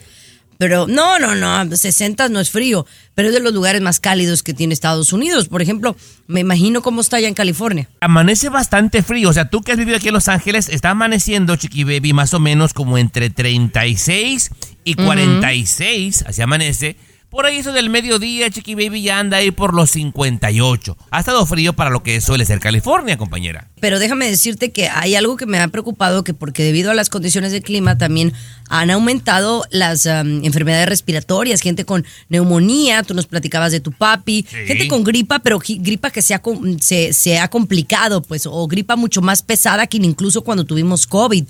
Pero 0.58 0.88
no, 0.88 1.20
no, 1.20 1.36
no, 1.36 1.76
60 1.76 2.30
no 2.30 2.40
es 2.40 2.50
frío, 2.50 2.86
pero 3.14 3.28
es 3.28 3.34
de 3.34 3.40
los 3.40 3.54
lugares 3.54 3.82
más 3.82 4.00
cálidos 4.00 4.44
que 4.44 4.54
tiene 4.54 4.74
Estados 4.74 5.14
Unidos. 5.14 5.48
Por 5.48 5.62
ejemplo, 5.62 5.96
me 6.28 6.40
imagino 6.40 6.82
cómo 6.82 7.02
está 7.02 7.18
allá 7.18 7.28
en 7.28 7.34
California. 7.34 7.88
Amanece 8.02 8.50
bastante 8.50 9.04
frío. 9.04 9.30
O 9.30 9.34
sea, 9.34 9.50
tú 9.50 9.62
que 9.62 9.72
has 9.72 9.78
vivido 9.78 9.98
aquí 9.98 10.08
en 10.08 10.14
Los 10.14 10.28
Ángeles, 10.28 10.70
está 10.70 10.92
amaneciendo, 10.92 11.56
Chiqui 11.56 11.84
Baby, 11.84 12.14
más 12.14 12.34
o 12.34 12.40
menos 12.40 12.74
como 12.74 12.98
entre 12.98 13.30
36 13.30 14.52
y 14.84 14.96
46. 14.96 16.26
Así 16.28 16.42
amanece. 16.42 16.96
Por 17.38 17.46
ahí 17.46 17.58
eso 17.58 17.72
del 17.72 17.92
mediodía, 17.92 18.50
Chiqui 18.50 18.74
Baby 18.74 19.04
ya 19.04 19.20
anda 19.20 19.38
ahí 19.38 19.52
por 19.52 19.76
los 19.76 19.92
58. 19.92 20.98
Ha 21.12 21.20
estado 21.20 21.46
frío 21.46 21.74
para 21.74 21.92
lo 21.92 22.02
que 22.02 22.20
suele 22.20 22.48
ser 22.48 22.60
California, 22.60 23.16
compañera. 23.16 23.70
Pero 23.80 24.00
déjame 24.00 24.28
decirte 24.28 24.72
que 24.72 24.90
hay 24.90 25.14
algo 25.14 25.38
que 25.38 25.46
me 25.46 25.60
ha 25.60 25.68
preocupado, 25.68 26.24
que 26.24 26.34
porque 26.34 26.64
debido 26.64 26.90
a 26.90 26.96
las 26.96 27.10
condiciones 27.10 27.52
del 27.52 27.62
clima 27.62 27.96
también 27.96 28.34
han 28.70 28.90
aumentado 28.90 29.64
las 29.70 30.08
am, 30.08 30.44
enfermedades 30.46 30.90
respiratorias, 30.90 31.62
gente 31.62 31.86
con 31.86 32.08
neumonía, 32.30 33.04
tú 33.04 33.14
nos 33.14 33.28
platicabas 33.28 33.72
de 33.72 33.82
tu 33.82 33.92
papi, 33.92 34.44
Sí. 34.50 34.58
gente 34.66 34.88
con 34.88 35.04
gripa, 35.04 35.38
pero 35.38 35.60
gripa 35.64 36.10
que 36.10 36.24
se 36.24 36.34
ha, 36.34 36.42
se, 36.80 37.14
se 37.14 37.38
ha 37.38 37.50
complicado, 37.50 38.24
pues, 38.24 38.48
o 38.48 38.68
gripa 38.68 38.96
mucho 38.96 39.22
más 39.22 39.44
pesada 39.44 39.86
que 39.86 39.98
incluso 39.98 40.42
cuando 40.42 40.66
tuvimos 40.66 41.06
COVID. 41.06 41.46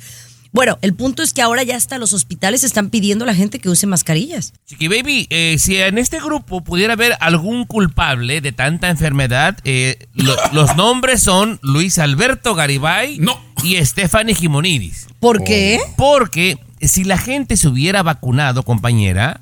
Bueno, 0.57 0.79
el 0.81 0.95
punto 0.95 1.21
es 1.21 1.33
que 1.33 1.43
ahora 1.43 1.61
ya 1.61 1.75
hasta 1.75 1.99
los 1.99 2.13
hospitales 2.13 2.63
están 2.63 2.89
pidiendo 2.89 3.25
a 3.25 3.27
la 3.27 3.35
gente 3.35 3.59
que 3.59 3.69
use 3.69 3.85
mascarillas. 3.85 4.53
Chiqui 4.65 4.87
Baby, 4.87 5.27
eh, 5.29 5.57
si 5.59 5.77
en 5.77 5.99
este 5.99 6.19
grupo 6.19 6.63
pudiera 6.63 6.93
haber 6.93 7.15
algún 7.19 7.65
culpable 7.65 8.41
de 8.41 8.51
tanta 8.53 8.89
enfermedad, 8.89 9.59
eh, 9.65 10.07
lo- 10.15 10.35
los 10.53 10.75
nombres 10.75 11.21
son 11.21 11.59
Luis 11.61 11.99
Alberto 11.99 12.55
Garibay 12.55 13.19
No. 13.19 13.39
y 13.63 13.75
Stephanie 13.85 14.33
Gimonidis. 14.33 15.05
¿Por 15.19 15.43
qué? 15.43 15.79
Porque 15.95 16.57
si 16.81 17.03
la 17.03 17.19
gente 17.19 17.55
se 17.55 17.67
hubiera 17.67 18.01
vacunado, 18.01 18.63
compañera, 18.63 19.41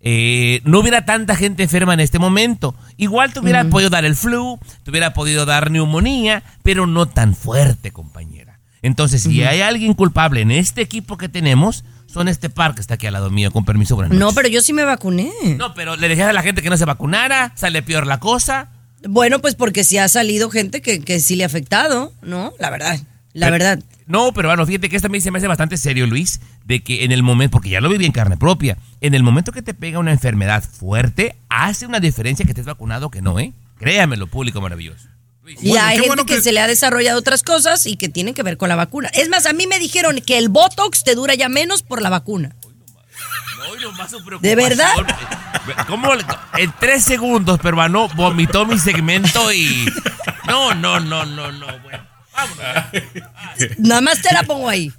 eh, 0.00 0.62
no 0.64 0.80
hubiera 0.80 1.04
tanta 1.04 1.36
gente 1.36 1.62
enferma 1.62 1.94
en 1.94 2.00
este 2.00 2.18
momento. 2.18 2.74
Igual 2.96 3.32
te 3.32 3.38
hubiera 3.38 3.62
podido 3.70 3.90
dar 3.90 4.04
el 4.04 4.16
flu, 4.16 4.58
te 4.82 4.90
hubiera 4.90 5.12
podido 5.14 5.46
dar 5.46 5.70
neumonía, 5.70 6.42
pero 6.64 6.88
no 6.88 7.06
tan 7.06 7.36
fuerte, 7.36 7.92
compañera. 7.92 8.45
Entonces, 8.86 9.22
si 9.22 9.42
hay 9.42 9.60
alguien 9.62 9.94
culpable 9.94 10.40
en 10.42 10.50
este 10.52 10.80
equipo 10.80 11.16
que 11.16 11.28
tenemos, 11.28 11.84
son 12.06 12.28
este 12.28 12.48
par 12.50 12.74
que 12.74 12.80
está 12.80 12.94
aquí 12.94 13.06
al 13.06 13.12
lado 13.14 13.30
mío, 13.30 13.50
con 13.50 13.64
permiso. 13.64 13.96
buenas 13.96 14.12
No, 14.12 14.20
noches. 14.26 14.36
pero 14.36 14.48
yo 14.48 14.60
sí 14.62 14.72
me 14.72 14.84
vacuné. 14.84 15.32
No, 15.58 15.74
pero 15.74 15.96
le 15.96 16.08
dejas 16.08 16.28
a 16.28 16.32
la 16.32 16.42
gente 16.42 16.62
que 16.62 16.70
no 16.70 16.76
se 16.76 16.84
vacunara, 16.84 17.52
sale 17.56 17.82
peor 17.82 18.06
la 18.06 18.20
cosa. 18.20 18.68
Bueno, 19.08 19.40
pues 19.40 19.54
porque 19.56 19.82
sí 19.84 19.98
ha 19.98 20.08
salido 20.08 20.50
gente 20.50 20.80
que, 20.82 21.00
que 21.00 21.18
sí 21.20 21.34
le 21.36 21.42
ha 21.42 21.46
afectado, 21.46 22.12
¿no? 22.22 22.52
La 22.60 22.70
verdad, 22.70 22.98
la 23.32 23.46
Pero- 23.46 23.52
verdad. 23.52 23.84
No, 24.06 24.32
pero 24.32 24.48
bueno, 24.48 24.64
fíjate 24.64 24.88
que 24.88 24.94
esto 24.94 25.08
a 25.08 25.10
mí 25.10 25.20
se 25.20 25.32
me 25.32 25.38
hace 25.38 25.48
bastante 25.48 25.76
serio, 25.76 26.06
Luis, 26.06 26.40
de 26.64 26.80
que 26.80 27.04
en 27.04 27.10
el 27.10 27.24
momento, 27.24 27.50
porque 27.50 27.70
ya 27.70 27.80
lo 27.80 27.88
viví 27.88 28.06
en 28.06 28.12
carne 28.12 28.36
propia, 28.36 28.78
en 29.00 29.14
el 29.14 29.24
momento 29.24 29.50
que 29.50 29.62
te 29.62 29.74
pega 29.74 29.98
una 29.98 30.12
enfermedad 30.12 30.62
fuerte, 30.62 31.34
hace 31.48 31.86
una 31.86 31.98
diferencia 31.98 32.44
que 32.44 32.52
estés 32.52 32.66
vacunado 32.66 33.06
o 33.08 33.10
que 33.10 33.20
no, 33.20 33.40
¿eh? 33.40 33.52
Créamelo, 33.80 34.28
público 34.28 34.60
maravilloso. 34.60 35.08
Y 35.48 35.68
Bueno, 35.68 35.84
hay 35.86 35.94
gente 35.94 36.08
bueno 36.08 36.26
que... 36.26 36.36
que- 36.36 36.42
se 36.42 36.52
le 36.52 36.60
ha 36.60 36.66
desarrollado 36.66 37.18
otras 37.18 37.42
cosas 37.42 37.86
y 37.86 37.96
que 37.96 38.08
tienen 38.08 38.34
que 38.34 38.42
ver 38.42 38.56
con 38.56 38.68
la 38.68 38.76
vacuna. 38.76 39.08
Es 39.14 39.28
más, 39.28 39.46
a 39.46 39.52
mí 39.52 39.66
me 39.66 39.78
dijeron 39.78 40.20
que 40.20 40.38
el 40.38 40.48
Botox 40.48 41.04
te 41.04 41.14
dura 41.14 41.34
ya 41.34 41.48
menos 41.48 41.82
por 41.82 42.02
la 42.02 42.10
vacuna. 42.10 42.56
No, 43.58 43.76
y 43.76 43.80
nomás 43.82 44.10
su 44.10 44.20
¿De 44.40 44.54
verdad? 44.54 44.92
¿Cómo? 45.88 46.12
En 46.56 46.72
tres 46.78 47.04
segundos, 47.04 47.58
peruano, 47.60 48.08
vomitó 48.14 48.66
mi 48.66 48.78
segmento 48.78 49.52
y... 49.52 49.86
No, 50.46 50.74
no, 50.74 51.00
no, 51.00 51.24
no, 51.24 51.50
no, 51.52 51.66
bueno. 51.80 52.06
Vámonos. 52.32 52.84
Nada 53.78 54.00
más 54.02 54.20
te 54.22 54.32
la 54.32 54.42
pongo 54.42 54.68
ahí. 54.68 54.92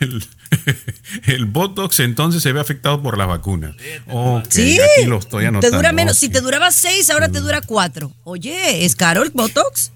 El, 0.00 0.26
el 1.26 1.46
Botox 1.46 2.00
entonces 2.00 2.42
se 2.42 2.52
ve 2.52 2.60
afectado 2.60 3.02
por 3.02 3.16
las 3.18 3.26
vacunas. 3.28 3.74
Ok, 4.08 4.46
Sí. 4.50 4.78
aquí 4.80 5.06
lo 5.06 5.18
estoy 5.18 5.42
te 5.44 5.48
anotando. 5.48 5.76
dura 5.76 5.92
menos. 5.92 6.18
Si 6.18 6.28
te 6.28 6.40
duraba 6.40 6.70
seis, 6.70 7.10
ahora 7.10 7.28
te 7.28 7.40
dura 7.40 7.60
cuatro. 7.60 8.12
Oye, 8.24 8.84
¿es 8.84 8.94
caro 8.96 9.22
el 9.22 9.30
Botox? 9.30 9.92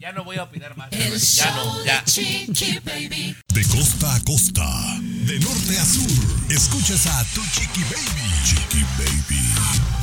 Ya 0.00 0.12
no 0.12 0.24
voy 0.24 0.36
a 0.36 0.44
opinar 0.44 0.76
más. 0.76 0.88
El 0.92 1.18
Ya 1.18 1.50
no, 1.56 1.84
ya. 1.84 2.00
de 2.00 2.04
Chiqui 2.12 2.78
Baby. 2.84 3.36
De 3.48 3.64
costa 3.64 4.14
a 4.14 4.20
costa, 4.24 4.64
de 5.02 5.38
norte 5.40 5.76
a 5.78 5.84
sur, 5.84 6.10
escuchas 6.48 7.06
a 7.08 7.24
tu 7.34 7.42
Chiqui 7.52 7.82
Baby. 7.82 8.30
Chiqui 8.44 8.84
Baby. 8.96 9.97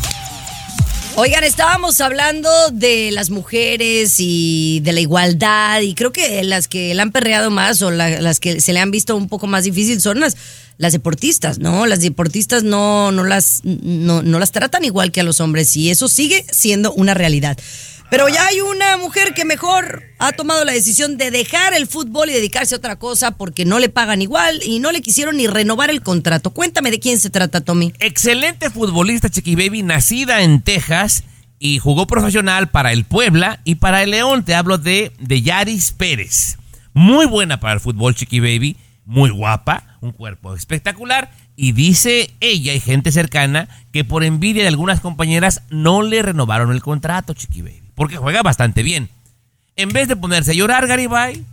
Oigan, 1.17 1.45
estábamos 1.45 2.01
hablando 2.01 2.49
de 2.73 3.10
las 3.12 3.30
mujeres 3.30 4.15
y 4.19 4.82
de 4.84 4.91
la 4.91 4.99
igualdad 4.99 5.80
y 5.80 5.95
creo 5.95 6.12
que 6.12 6.43
las 6.43 6.67
que 6.67 6.93
la 6.93 7.04
han 7.04 7.12
perreado 7.13 7.49
más 7.49 7.82
o 7.82 7.89
la- 7.89 8.19
las 8.19 8.41
que 8.41 8.60
se 8.60 8.73
le 8.73 8.82
han 8.82 8.91
visto 8.91 9.15
un 9.15 9.30
poco 9.30 9.47
más 9.47 9.63
difícil 9.63 10.01
son 10.01 10.19
las, 10.19 10.36
las 10.78 10.91
deportistas, 10.91 11.58
¿no? 11.58 11.86
Las 11.86 12.01
deportistas 12.01 12.63
no, 12.63 13.13
no, 13.13 13.23
las, 13.23 13.62
no, 13.63 14.23
no 14.23 14.39
las 14.39 14.51
tratan 14.51 14.84
igual 14.84 15.13
que 15.13 15.21
a 15.21 15.23
los 15.23 15.39
hombres 15.39 15.78
y 15.78 15.89
eso 15.89 16.10
sigue 16.10 16.45
siendo 16.51 16.91
una 16.93 17.13
realidad. 17.13 17.58
Pero 18.15 18.30
ya 18.30 18.47
hay 18.47 18.62
una 18.62 18.95
mujer 18.95 19.34
que 19.34 19.43
mejor 19.43 20.04
ha 20.19 20.32
tomado 20.32 20.63
la 20.63 20.71
decisión 20.71 21.17
de 21.17 21.32
dejar 21.32 21.73
el 21.73 21.86
fútbol 21.86 22.30
y 22.30 22.34
dedicarse 22.34 22.73
a 22.73 22.78
otra 22.78 22.95
cosa 22.95 23.32
porque 23.32 23.65
no 23.65 23.78
le 23.78 23.89
pagan 23.89 24.21
igual 24.21 24.62
y 24.63 24.80
no 24.80 24.93
le 24.93 25.01
quisieron 25.01 25.36
ni 25.36 25.47
renovar 25.47 25.89
el 25.89 26.01
contrato. 26.01 26.51
Cuéntame 26.51 26.91
de 26.91 27.01
quién 27.01 27.19
se 27.19 27.30
trata, 27.30 27.60
Tommy. 27.60 27.91
Excelente 27.99 28.69
futbolista 28.69 29.30
Chiqui 29.30 29.56
Baby, 29.56 29.84
nacida 29.84 30.43
en 30.43 30.62
Texas 30.62 31.25
y 31.60 31.80
jugó 31.80 32.08
profesional 32.08 32.69
para 32.69 32.93
el 32.93 33.04
Puebla 33.04 33.60
y 33.65 33.75
para 33.75 34.01
el 34.01 34.12
León. 34.12 34.45
Te 34.45 34.56
hablo 34.56 34.78
de, 34.78 35.12
de 35.19 35.41
Yaris 35.41 35.91
Pérez. 35.91 36.58
Muy 36.93 37.25
buena 37.25 37.60
para 37.60 37.73
el 37.73 37.82
fútbol 37.82 38.15
Chiqui 38.15 38.39
Baby, 38.39 38.78
muy 39.04 39.30
guapa, 39.30 39.97
un 39.99 40.13
cuerpo 40.13 40.56
espectacular. 40.56 41.34
Y 41.58 41.73
dice 41.73 42.32
ella 42.39 42.73
y 42.73 42.80
gente 42.80 43.12
cercana 43.12 43.67
que 43.91 44.06
por 44.06 44.23
envidia 44.23 44.62
de 44.62 44.69
algunas 44.69 45.01
compañeras 45.01 45.63
no 45.69 46.01
le 46.01 46.21
renovaron 46.21 46.71
el 46.71 46.82
contrato 46.82 47.34
Chiqui 47.34 47.62
Baby, 47.62 47.84
porque 47.95 48.17
juega 48.17 48.43
bastante 48.43 48.84
bien. 48.84 49.10
En 49.75 49.89
vez 49.89 50.08
de 50.08 50.15
ponerse 50.15 50.51
a 50.51 50.53
llorar 50.53 50.88
Garibay, 50.88 51.43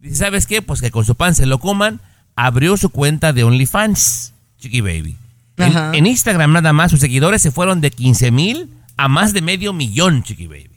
Dice, 0.00 0.16
¿sabes 0.16 0.46
qué? 0.46 0.62
Pues 0.62 0.80
que 0.80 0.90
con 0.90 1.04
su 1.04 1.14
pan 1.14 1.34
se 1.34 1.46
lo 1.46 1.58
coman. 1.58 2.00
Abrió 2.34 2.76
su 2.76 2.88
cuenta 2.88 3.32
de 3.32 3.44
OnlyFans, 3.44 4.32
Chiqui 4.58 4.80
Baby. 4.80 5.16
En, 5.58 6.06
Instagram 6.06 6.52
nada 6.52 6.72
más, 6.72 6.90
sus 6.90 7.00
seguidores 7.00 7.42
se 7.42 7.50
fueron 7.50 7.82
de 7.82 7.90
15 7.90 8.30
mil 8.30 8.70
a 8.96 9.08
más 9.08 9.34
de 9.34 9.42
medio 9.42 9.74
millón, 9.74 10.22
Chiqui 10.22 10.46
Baby. 10.46 10.70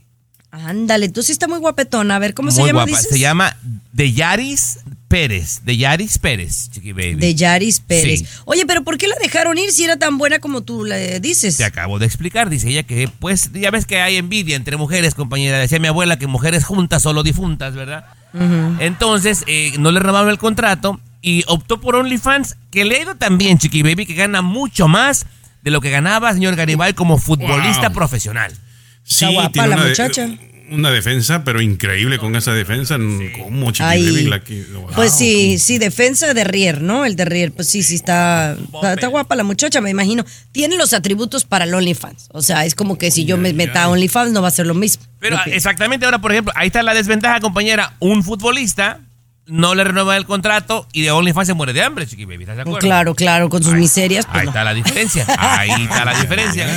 Ándale, 0.51 1.07
tú 1.07 1.23
sí 1.23 1.31
está 1.31 1.47
muy 1.47 1.59
guapetona. 1.59 2.17
A 2.17 2.19
ver, 2.19 2.33
¿cómo 2.33 2.51
se 2.51 2.59
llama? 2.61 2.83
guapa. 2.83 2.87
dices? 2.87 3.09
Se 3.09 3.19
llama 3.19 3.55
Deyaris 3.93 4.79
Pérez. 5.13 5.61
Deyaris 5.63 6.17
Pérez, 6.17 6.69
Chiqui 6.71 6.91
Baby. 6.91 7.15
De 7.15 7.35
Yaris 7.35 7.79
Pérez. 7.79 8.19
Sí. 8.21 8.27
Oye, 8.45 8.65
pero 8.65 8.83
¿por 8.83 8.97
qué 8.97 9.07
la 9.07 9.15
dejaron 9.21 9.57
ir 9.59 9.71
si 9.71 9.83
era 9.83 9.97
tan 9.97 10.17
buena 10.17 10.39
como 10.39 10.61
tú 10.61 10.83
le 10.83 11.19
dices? 11.19 11.57
Te 11.57 11.63
acabo 11.65 11.99
de 11.99 12.05
explicar, 12.07 12.49
dice 12.49 12.69
ella 12.69 12.81
que 12.83 13.07
pues 13.19 13.51
ya 13.53 13.69
ves 13.69 13.85
que 13.85 14.01
hay 14.01 14.17
envidia 14.17 14.55
entre 14.55 14.75
mujeres, 14.75 15.13
compañera. 15.13 15.59
Decía 15.59 15.77
mi 15.79 15.87
abuela 15.87 16.17
que 16.17 16.25
mujeres 16.27 16.65
juntas, 16.65 17.03
solo 17.03 17.21
difuntas, 17.21 17.75
¿verdad? 17.75 18.05
Entonces, 18.79 19.43
eh, 19.47 19.73
no 19.79 19.91
le 19.91 19.99
renovaron 19.99 20.29
el 20.29 20.37
contrato 20.39 20.99
y 21.21 21.43
optó 21.47 21.79
por 21.79 21.95
OnlyFans, 21.95 22.57
que 22.71 22.83
le 22.83 22.95
ha 22.97 23.01
ido 23.03 23.15
también, 23.15 23.57
Chiqui 23.59 23.83
Baby, 23.83 24.05
que 24.05 24.13
gana 24.15 24.41
mucho 24.41 24.87
más 24.87 25.25
de 25.61 25.71
lo 25.71 25.79
que 25.79 25.89
ganaba 25.91 26.33
señor 26.33 26.55
Garibay 26.55 26.93
como 26.93 27.17
futbolista 27.17 27.87
Wow. 27.89 27.93
profesional. 27.93 28.51
Sí, 29.03 29.25
guapa 29.31 29.49
tiene 29.51 29.67
la 29.69 29.75
una 29.75 29.83
de- 29.83 29.89
muchacha. 29.91 30.29
Una 30.71 30.91
defensa, 30.91 31.43
pero 31.43 31.61
increíble 31.61 32.17
con 32.17 32.35
esa 32.35 32.53
defensa. 32.53 32.97
¿Cómo, 33.43 33.71
Chiqui? 33.71 34.23
La 34.23 34.39
que- 34.43 34.65
Pues 34.95 35.13
sí, 35.15 35.59
sí, 35.59 35.77
defensa 35.77 36.33
de 36.33 36.43
Rier, 36.43 36.81
¿no? 36.81 37.05
El 37.05 37.15
de 37.15 37.25
Rier, 37.25 37.51
pues 37.51 37.67
sí, 37.67 37.83
sí 37.83 37.95
está, 37.95 38.53
está, 38.73 38.93
está 38.93 39.07
guapa 39.07 39.35
la 39.35 39.43
muchacha, 39.43 39.81
me 39.81 39.89
imagino. 39.89 40.25
Tiene 40.51 40.77
los 40.77 40.93
atributos 40.93 41.45
para 41.45 41.65
el 41.65 41.73
OnlyFans. 41.73 42.29
O 42.31 42.41
sea, 42.41 42.65
es 42.65 42.75
como 42.75 42.97
que 42.97 43.11
si 43.11 43.25
yo 43.25 43.37
me 43.37 43.53
meta 43.53 43.83
a. 43.83 43.89
OnlyFans 43.89 44.31
no 44.31 44.41
va 44.41 44.47
a 44.47 44.51
ser 44.51 44.65
lo 44.65 44.73
mismo. 44.73 45.03
Pero 45.19 45.37
exactamente 45.45 46.05
ahora, 46.05 46.19
por 46.19 46.31
ejemplo, 46.31 46.53
ahí 46.55 46.67
está 46.67 46.81
la 46.83 46.93
desventaja, 46.93 47.39
compañera. 47.39 47.93
Un 47.99 48.23
futbolista 48.23 48.99
no 49.45 49.75
le 49.75 49.83
renueva 49.83 50.15
el 50.15 50.25
contrato 50.25 50.87
y 50.93 51.01
de 51.01 51.11
OnlyFans 51.11 51.47
se 51.47 51.53
muere 51.53 51.73
de 51.73 51.83
hambre, 51.83 52.07
Chiqui 52.07 52.23
Baby. 52.25 52.43
¿Estás 52.43 52.55
de 52.55 52.61
acuerdo? 52.61 52.79
Claro, 52.79 53.13
claro, 53.15 53.49
con 53.49 53.61
sus 53.63 53.73
Ahí- 53.73 53.79
miserias. 53.81 54.25
pues 54.25 54.37
ahí 54.39 54.45
no. 54.45 54.51
está 54.51 54.63
la 54.63 54.73
diferencia. 54.73 55.25
Ahí 55.37 55.69
está 55.83 56.05
la 56.05 56.19
diferencia. 56.19 56.67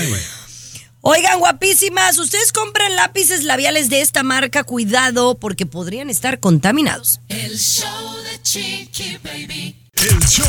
Oigan, 1.09 1.39
guapísimas, 1.39 2.19
ustedes 2.19 2.51
compran 2.51 2.97
lápices 2.97 3.45
labiales 3.45 3.89
de 3.91 4.01
esta 4.01 4.25
marca, 4.25 4.65
cuidado, 4.65 5.39
porque 5.39 5.65
podrían 5.65 6.11
estar 6.11 6.41
contaminados. 6.41 7.21
El 7.29 7.57
show 7.57 8.17
de 8.25 8.43
Chiqui 8.43 9.17
Baby. 9.23 9.77
El 9.95 10.19
show 10.27 10.45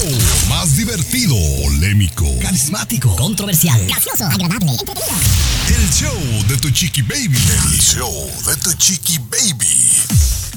más 0.50 0.76
divertido, 0.76 1.36
polémico, 1.64 2.26
Carismático, 2.42 3.16
controversial, 3.16 3.86
gracioso, 3.86 4.26
agradable, 4.26 4.72
entretenido. 4.72 5.16
el 5.78 5.90
show 5.92 6.48
de 6.50 6.58
tu 6.58 6.72
Chiqui 6.72 7.04
Baby. 7.04 7.38
El 7.38 7.80
show 7.80 8.32
de 8.48 8.56
tu 8.56 8.74
Chiqui 8.74 9.20
Baby. 9.20 9.78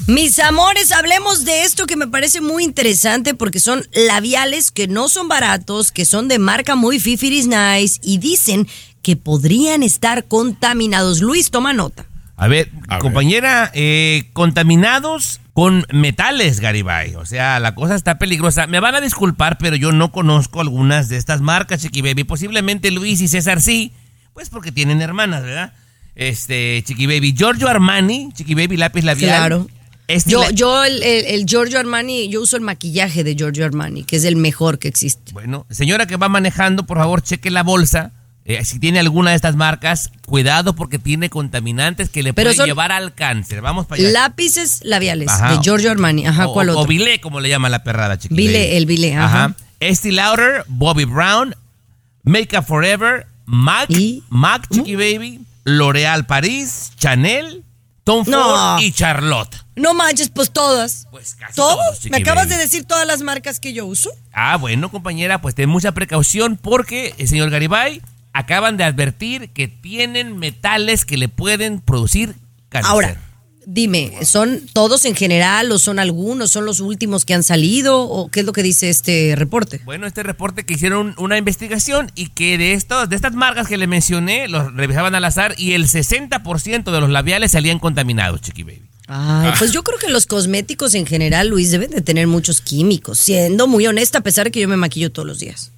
Mis 0.07 0.39
amores, 0.39 0.91
hablemos 0.91 1.45
de 1.45 1.61
esto 1.61 1.85
que 1.85 1.95
me 1.95 2.07
parece 2.07 2.41
muy 2.41 2.63
interesante 2.63 3.35
porque 3.35 3.59
son 3.59 3.87
labiales 3.93 4.71
que 4.71 4.87
no 4.87 5.07
son 5.07 5.27
baratos, 5.27 5.91
que 5.91 6.05
son 6.05 6.27
de 6.27 6.39
marca 6.39 6.75
muy 6.75 6.99
fifiris 6.99 7.45
nice 7.45 7.99
y 8.01 8.17
dicen 8.17 8.67
que 9.01 9.15
podrían 9.15 9.83
estar 9.83 10.25
contaminados. 10.25 11.21
Luis, 11.21 11.49
toma 11.51 11.73
nota. 11.73 12.05
A 12.37 12.47
ver, 12.47 12.69
A 12.87 12.95
ver. 12.95 12.99
compañera, 13.01 13.71
eh, 13.73 14.29
contaminados 14.33 15.39
con 15.53 15.85
metales, 15.91 16.59
Garibay. 16.59 17.15
O 17.15 17.25
sea, 17.25 17.59
la 17.59 17.75
cosa 17.75 17.95
está 17.95 18.17
peligrosa. 18.17 18.67
Me 18.67 18.79
van 18.79 18.95
a 18.95 19.01
disculpar, 19.01 19.57
pero 19.57 19.75
yo 19.75 19.91
no 19.91 20.11
conozco 20.11 20.61
algunas 20.61 21.09
de 21.09 21.17
estas 21.17 21.41
marcas, 21.41 21.81
Chiqui 21.81 22.01
Baby. 22.01 22.23
Posiblemente 22.23 22.89
Luis 22.91 23.21
y 23.21 23.27
César 23.27 23.61
sí, 23.61 23.91
pues 24.33 24.49
porque 24.49 24.71
tienen 24.71 25.01
hermanas, 25.01 25.43
¿verdad? 25.43 25.73
Este, 26.15 26.83
Chiqui 26.85 27.05
Baby. 27.07 27.33
Giorgio 27.37 27.67
Armani, 27.67 28.29
Chiqui 28.33 28.55
Baby 28.55 28.77
lápiz 28.77 29.03
labial. 29.03 29.29
Claro. 29.37 29.67
Este 30.07 30.31
Yo, 30.31 30.41
la- 30.41 30.51
yo 30.51 30.83
el, 30.83 31.01
el- 31.03 31.25
el 31.25 31.45
Giorgio 31.45 31.79
Armani, 31.79 32.27
yo 32.27 32.41
uso 32.41 32.57
el 32.57 32.63
maquillaje 32.63 33.23
de 33.23 33.35
Giorgio 33.35 33.65
Armani, 33.65 34.03
que 34.03 34.17
es 34.17 34.25
el 34.25 34.35
mejor 34.35 34.77
que 34.77 34.87
existe. 34.89 35.31
Bueno, 35.31 35.65
señora 35.69 36.05
que 36.05 36.17
va 36.17 36.27
manejando, 36.27 36.85
por 36.85 36.97
favor, 36.97 37.21
cheque 37.21 37.49
la 37.49 37.63
bolsa. 37.63 38.11
Eh, 38.43 38.65
si 38.65 38.79
tiene 38.79 38.99
alguna 38.99 39.29
de 39.31 39.35
estas 39.35 39.55
marcas, 39.55 40.11
cuidado 40.25 40.73
porque 40.75 40.97
tiene 40.97 41.29
contaminantes 41.29 42.09
que 42.09 42.23
le 42.23 42.33
Pero 42.33 42.49
pueden 42.51 42.65
llevar 42.65 42.91
al 42.91 43.13
cáncer. 43.13 43.61
Vamos 43.61 43.85
para 43.85 44.01
allá. 44.01 44.11
Lápices 44.11 44.79
labiales 44.83 45.29
Ajá. 45.29 45.53
de 45.53 45.59
Giorgio 45.61 45.91
Armani. 45.91 46.25
Ajá, 46.25 46.47
o, 46.47 46.53
¿cuál 46.53 46.69
o 46.69 46.79
otro? 46.79 46.87
Bilé, 46.87 47.21
como 47.21 47.39
le 47.39 47.49
llama 47.49 47.69
la 47.69 47.83
perrada, 47.83 48.17
chiquita. 48.17 48.35
Bilé, 48.35 48.77
el 48.77 48.85
Bilé, 48.87 49.15
ajá. 49.15 49.53
Estee 49.79 50.11
Lauder, 50.11 50.63
Bobby 50.67 51.05
Brown, 51.05 51.55
Make 52.23 52.57
Up 52.57 52.65
Forever, 52.65 53.27
MAC, 53.45 53.89
¿Y? 53.91 54.23
MAC, 54.29 54.67
Chiqui 54.71 54.95
Baby, 54.95 55.41
L'Oreal 55.63 56.25
Paris, 56.25 56.91
Chanel, 56.97 57.63
Tom 58.03 58.25
Ford 58.25 58.33
No. 58.35 58.79
y 58.81 58.91
Charlotte. 58.91 59.55
No 59.75 59.93
manches, 59.93 60.29
pues 60.29 60.51
todas. 60.51 61.07
Pues 61.11 61.35
casi 61.35 61.53
¿Todos? 61.55 61.99
todos, 61.99 62.11
¿Me 62.11 62.17
acabas 62.17 62.45
Baby. 62.45 62.55
de 62.57 62.63
decir 62.63 62.85
todas 62.85 63.05
las 63.07 63.21
marcas 63.21 63.59
que 63.59 63.73
yo 63.73 63.85
uso? 63.85 64.09
Ah, 64.33 64.57
bueno, 64.57 64.89
compañera, 64.91 65.41
pues 65.41 65.53
ten 65.55 65.69
mucha 65.69 65.91
precaución 65.93 66.57
porque 66.57 67.13
el 67.19 67.27
señor 67.27 67.49
Garibay 67.51 68.01
acaban 68.33 68.77
de 68.77 68.83
advertir 68.83 69.49
que 69.49 69.67
tienen 69.67 70.37
metales 70.37 71.05
que 71.05 71.17
le 71.17 71.29
pueden 71.29 71.79
producir 71.79 72.35
cáncer. 72.69 72.91
Ahora, 72.91 73.21
dime, 73.65 74.13
¿son 74.23 74.61
todos 74.73 75.05
en 75.05 75.15
general 75.15 75.71
o 75.71 75.79
son 75.79 75.99
algunos? 75.99 76.51
¿Son 76.51 76.65
los 76.65 76.79
últimos 76.79 77.25
que 77.25 77.33
han 77.33 77.43
salido? 77.43 78.01
¿O 78.01 78.29
qué 78.29 78.41
es 78.41 78.45
lo 78.45 78.53
que 78.53 78.63
dice 78.63 78.89
este 78.89 79.35
reporte? 79.35 79.81
Bueno, 79.85 80.07
este 80.07 80.23
reporte 80.23 80.65
que 80.65 80.73
hicieron 80.73 81.15
una 81.17 81.37
investigación 81.37 82.11
y 82.15 82.27
que 82.27 82.57
de 82.57 82.73
estos, 82.73 83.09
de 83.09 83.15
estas 83.15 83.33
marcas 83.33 83.67
que 83.67 83.77
le 83.77 83.87
mencioné, 83.87 84.47
los 84.47 84.73
revisaban 84.73 85.15
al 85.15 85.25
azar 85.25 85.55
y 85.57 85.73
el 85.73 85.87
60% 85.87 86.91
de 86.91 86.99
los 86.99 87.09
labiales 87.09 87.51
salían 87.51 87.79
contaminados, 87.79 88.41
Chiqui 88.41 88.63
Baby. 88.63 88.83
Ay, 89.13 89.51
pues 89.59 89.73
yo 89.73 89.83
creo 89.83 89.99
que 89.99 90.09
los 90.09 90.25
cosméticos 90.25 90.95
en 90.95 91.05
general, 91.05 91.49
Luis, 91.49 91.71
deben 91.71 91.91
de 91.91 92.01
tener 92.01 92.27
muchos 92.27 92.61
químicos, 92.61 93.19
siendo 93.19 93.67
muy 93.67 93.85
honesta, 93.85 94.19
a 94.19 94.21
pesar 94.21 94.45
de 94.45 94.51
que 94.51 94.61
yo 94.61 94.69
me 94.69 94.77
maquillo 94.77 95.11
todos 95.11 95.27
los 95.27 95.39
días. 95.39 95.73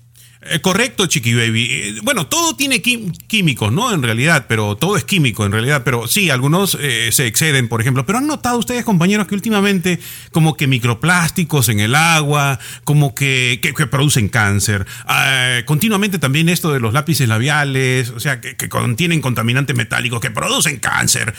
Eh, 0.49 0.59
correcto, 0.61 1.05
Chiqui 1.05 1.33
Baby. 1.33 1.67
Eh, 1.71 1.95
bueno, 2.03 2.27
todo 2.27 2.55
tiene 2.55 2.81
químicos, 2.81 3.71
¿no? 3.71 3.93
En 3.93 4.03
realidad, 4.03 4.45
pero 4.47 4.75
todo 4.75 4.97
es 4.97 5.03
químico 5.03 5.45
en 5.45 5.51
realidad. 5.51 5.83
Pero 5.85 6.07
sí, 6.07 6.29
algunos 6.29 6.77
eh, 6.81 7.09
se 7.11 7.27
exceden, 7.27 7.69
por 7.69 7.79
ejemplo. 7.81 8.05
Pero 8.05 8.17
han 8.17 8.27
notado 8.27 8.57
ustedes, 8.57 8.83
compañeros, 8.83 9.27
que 9.27 9.35
últimamente 9.35 9.99
como 10.31 10.55
que 10.55 10.67
microplásticos 10.67 11.69
en 11.69 11.79
el 11.79 11.95
agua, 11.95 12.59
como 12.83 13.15
que, 13.15 13.59
que- 13.61 13.73
que 13.73 13.87
producen 13.87 14.29
cáncer. 14.29 14.85
Ah, 15.05 15.59
continuamente 15.65 16.19
también 16.19 16.49
esto 16.49 16.73
de 16.73 16.79
los 16.79 16.93
lápices 16.93 17.27
labiales, 17.29 18.09
o 18.09 18.19
sea, 18.19 18.41
que, 18.41 18.55
que 18.55 18.69
contienen 18.69 19.21
contaminantes 19.21 19.75
metálicos 19.75 20.19
que 20.19 20.31
producen 20.31 20.77
cáncer. 20.79 21.33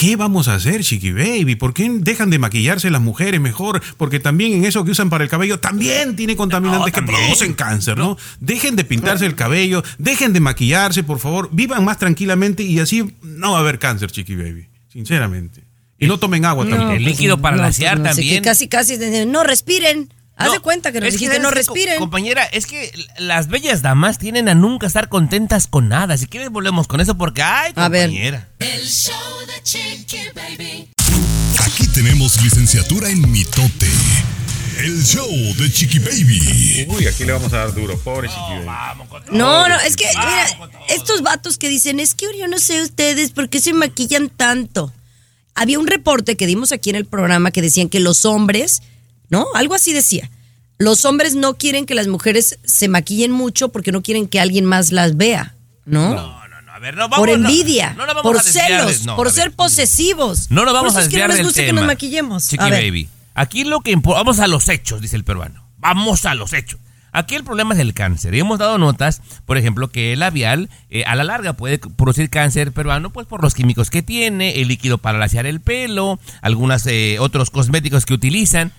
¿Qué 0.00 0.16
vamos 0.16 0.48
a 0.48 0.54
hacer, 0.54 0.82
Chiqui 0.82 1.12
Baby? 1.12 1.56
¿Por 1.56 1.74
qué 1.74 1.86
dejan 1.92 2.30
de 2.30 2.38
maquillarse 2.38 2.88
las 2.88 3.02
mujeres 3.02 3.38
mejor? 3.38 3.82
Porque 3.98 4.18
también 4.18 4.54
en 4.54 4.64
eso 4.64 4.82
que 4.82 4.92
usan 4.92 5.10
para 5.10 5.24
el 5.24 5.28
cabello 5.28 5.60
también 5.60 6.16
tiene 6.16 6.36
contaminantes 6.36 6.94
que 6.94 7.02
producen 7.02 7.52
cáncer, 7.52 7.98
¿no? 7.98 8.16
Dejen 8.40 8.76
de 8.76 8.84
pintarse 8.84 9.26
el 9.26 9.34
cabello, 9.34 9.82
dejen 9.98 10.32
de 10.32 10.40
maquillarse, 10.40 11.02
por 11.02 11.18
favor. 11.18 11.50
Vivan 11.52 11.84
más 11.84 11.98
tranquilamente 11.98 12.62
y 12.62 12.78
así 12.80 13.14
no 13.20 13.52
va 13.52 13.58
a 13.58 13.60
haber 13.60 13.78
cáncer, 13.78 14.10
Chiqui 14.10 14.36
Baby. 14.36 14.68
Sinceramente. 14.90 15.64
Y 15.98 16.06
no 16.06 16.18
tomen 16.18 16.46
agua 16.46 16.66
también. 16.66 16.92
El 16.92 17.04
líquido 17.04 17.38
para 17.42 17.56
No, 17.58 17.62
lasear 17.64 18.02
también. 18.02 18.42
casi, 18.42 18.68
casi, 18.68 18.96
no 19.26 19.44
respiren. 19.44 20.08
Haz 20.46 20.52
de 20.52 20.60
cuenta 20.60 20.90
que 20.92 21.00
nos 21.00 21.08
es 21.08 21.14
dijiste 21.14 21.36
¿sabes 21.36 21.42
no 21.42 21.50
respiren. 21.50 21.94
co- 21.96 22.00
compañera, 22.00 22.44
es 22.44 22.66
que 22.66 22.90
las 23.18 23.48
bellas 23.48 23.82
damas 23.82 24.18
tienen 24.18 24.48
a 24.48 24.54
nunca 24.54 24.86
estar 24.86 25.08
contentas 25.08 25.66
con 25.66 25.88
nada. 25.88 26.16
Si 26.16 26.26
quieres 26.26 26.50
volvemos 26.50 26.86
con 26.86 27.00
eso 27.00 27.16
porque, 27.16 27.42
ay, 27.42 27.72
A 27.76 27.88
ver. 27.88 28.08
compañera. 28.08 28.48
El 28.58 28.86
show 28.86 29.14
de 29.46 29.62
Chiqui 29.62 30.18
Baby. 30.34 30.88
Aquí 31.58 31.86
tenemos 31.88 32.42
licenciatura 32.42 33.08
en 33.10 33.30
mitote. 33.30 33.86
El 34.78 35.04
show 35.04 35.28
de 35.58 35.70
Chiqui 35.70 35.98
Baby. 35.98 36.86
Uy, 36.88 37.06
aquí 37.06 37.24
le 37.24 37.32
vamos 37.32 37.52
a 37.52 37.58
dar 37.58 37.74
duro, 37.74 37.98
pobre 37.98 38.28
Chiqui 38.28 38.64
Baby. 38.64 39.04
No, 39.32 39.68
no, 39.68 39.78
es 39.80 39.94
que, 39.96 40.06
mira, 40.08 40.46
estos 40.88 41.20
vatos 41.22 41.58
que 41.58 41.68
dicen, 41.68 42.00
es 42.00 42.14
que 42.14 42.26
yo 42.38 42.48
no 42.48 42.58
sé 42.58 42.80
ustedes 42.82 43.30
por 43.32 43.50
qué 43.50 43.60
se 43.60 43.74
maquillan 43.74 44.30
tanto. 44.30 44.90
Había 45.54 45.78
un 45.78 45.86
reporte 45.86 46.36
que 46.36 46.46
dimos 46.46 46.72
aquí 46.72 46.88
en 46.88 46.96
el 46.96 47.04
programa 47.04 47.50
que 47.50 47.60
decían 47.60 47.90
que 47.90 48.00
los 48.00 48.24
hombres, 48.24 48.80
¿no? 49.30 49.46
Algo 49.54 49.74
así 49.74 49.92
decía. 49.92 50.30
Los 50.78 51.04
hombres 51.04 51.34
no 51.34 51.58
quieren 51.58 51.84
que 51.86 51.94
las 51.94 52.08
mujeres 52.08 52.58
se 52.64 52.88
maquillen 52.88 53.32
mucho 53.32 53.68
porque 53.70 53.92
no 53.92 54.02
quieren 54.02 54.28
que 54.28 54.40
alguien 54.40 54.64
más 54.64 54.92
las 54.92 55.16
vea, 55.16 55.54
¿no? 55.84 56.14
No, 56.14 56.48
no, 56.48 56.62
no, 56.62 56.72
a 56.72 56.78
ver, 56.78 56.96
no 56.96 57.10
por 57.10 57.28
vamos, 57.28 57.38
no, 57.40 57.48
envidia, 57.50 57.92
no 57.92 58.06
nos 58.06 58.14
vamos 58.14 58.22
por 58.22 58.38
a 58.38 58.42
celos, 58.42 59.04
no, 59.04 59.14
por 59.16 59.28
a 59.28 59.30
ser 59.30 59.52
posesivos. 59.52 60.50
No 60.50 60.64
nos 60.64 60.72
vamos 60.72 60.94
por 60.94 61.02
a 61.02 61.04
eso 61.04 61.10
es 61.10 61.14
que 61.14 61.20
no 61.20 61.28
les 61.28 61.44
gusta 61.44 61.64
que 61.64 61.72
nos 61.74 61.86
maquillemos. 61.86 62.48
Chiqui 62.48 62.64
A 62.64 62.68
ver. 62.70 62.84
Baby. 62.84 63.08
Aquí 63.34 63.64
lo 63.64 63.80
que 63.80 63.94
impo- 63.94 64.14
vamos 64.14 64.38
a 64.38 64.46
los 64.46 64.68
hechos, 64.70 65.02
dice 65.02 65.16
el 65.16 65.24
peruano. 65.24 65.66
Vamos 65.76 66.24
a 66.24 66.34
los 66.34 66.52
hechos. 66.54 66.80
Aquí 67.12 67.34
el 67.34 67.44
problema 67.44 67.74
es 67.74 67.80
el 67.80 67.92
cáncer. 67.92 68.34
Y 68.34 68.40
hemos 68.40 68.58
dado 68.58 68.78
notas, 68.78 69.20
por 69.44 69.58
ejemplo, 69.58 69.88
que 69.90 70.12
el 70.14 70.20
labial 70.20 70.70
eh, 70.90 71.04
a 71.06 71.14
la 71.14 71.24
larga 71.24 71.54
puede 71.54 71.78
producir 71.78 72.30
cáncer 72.30 72.72
peruano, 72.72 73.10
pues 73.10 73.26
por 73.26 73.42
los 73.42 73.52
químicos 73.54 73.90
que 73.90 74.02
tiene, 74.02 74.60
el 74.60 74.68
líquido 74.68 74.96
para 74.96 75.18
lasear 75.18 75.44
el 75.46 75.60
pelo, 75.60 76.18
algunos 76.40 76.84
otros 77.18 77.50
cosméticos 77.50 78.06
que 78.06 78.14
utilizan. 78.14 78.72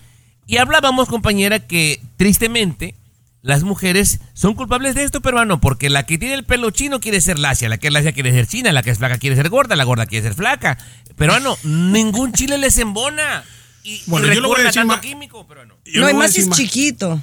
Y 0.52 0.58
hablábamos, 0.58 1.08
compañera, 1.08 1.60
que 1.60 1.98
tristemente 2.18 2.94
las 3.40 3.62
mujeres 3.62 4.20
son 4.34 4.52
culpables 4.52 4.94
de 4.94 5.02
esto, 5.02 5.22
peruano, 5.22 5.62
porque 5.62 5.88
la 5.88 6.04
que 6.04 6.18
tiene 6.18 6.34
el 6.34 6.44
pelo 6.44 6.70
chino 6.70 7.00
quiere 7.00 7.22
ser 7.22 7.38
lacia, 7.38 7.70
la 7.70 7.78
que 7.78 7.86
es 7.86 7.92
lacia 7.94 8.12
quiere 8.12 8.32
ser 8.32 8.46
china, 8.46 8.70
la 8.70 8.82
que 8.82 8.90
es 8.90 8.98
flaca 8.98 9.16
quiere 9.16 9.34
ser 9.34 9.48
gorda, 9.48 9.76
la 9.76 9.84
gorda 9.84 10.04
quiere 10.04 10.24
ser 10.26 10.34
flaca. 10.34 10.76
Peruano, 11.16 11.56
ningún 11.64 12.34
chile 12.34 12.58
les 12.58 12.76
embona. 12.76 13.42
Y, 13.82 14.02
Bueno, 14.04 14.30
y 14.30 14.34
yo 14.34 14.42
lo 14.42 14.48
voy 14.48 14.60
a 14.60 14.64
decir 14.64 14.84
más- 14.84 15.00
químico, 15.00 15.46
peruano. 15.48 15.74
Yo 15.86 16.02
No, 16.02 16.06
le 16.08 16.12
y 16.12 16.14
voy 16.16 16.22
a 16.22 16.24
más 16.26 16.32
si 16.34 16.40
decir 16.42 16.52
es 16.52 16.58
chiquito. 16.58 17.22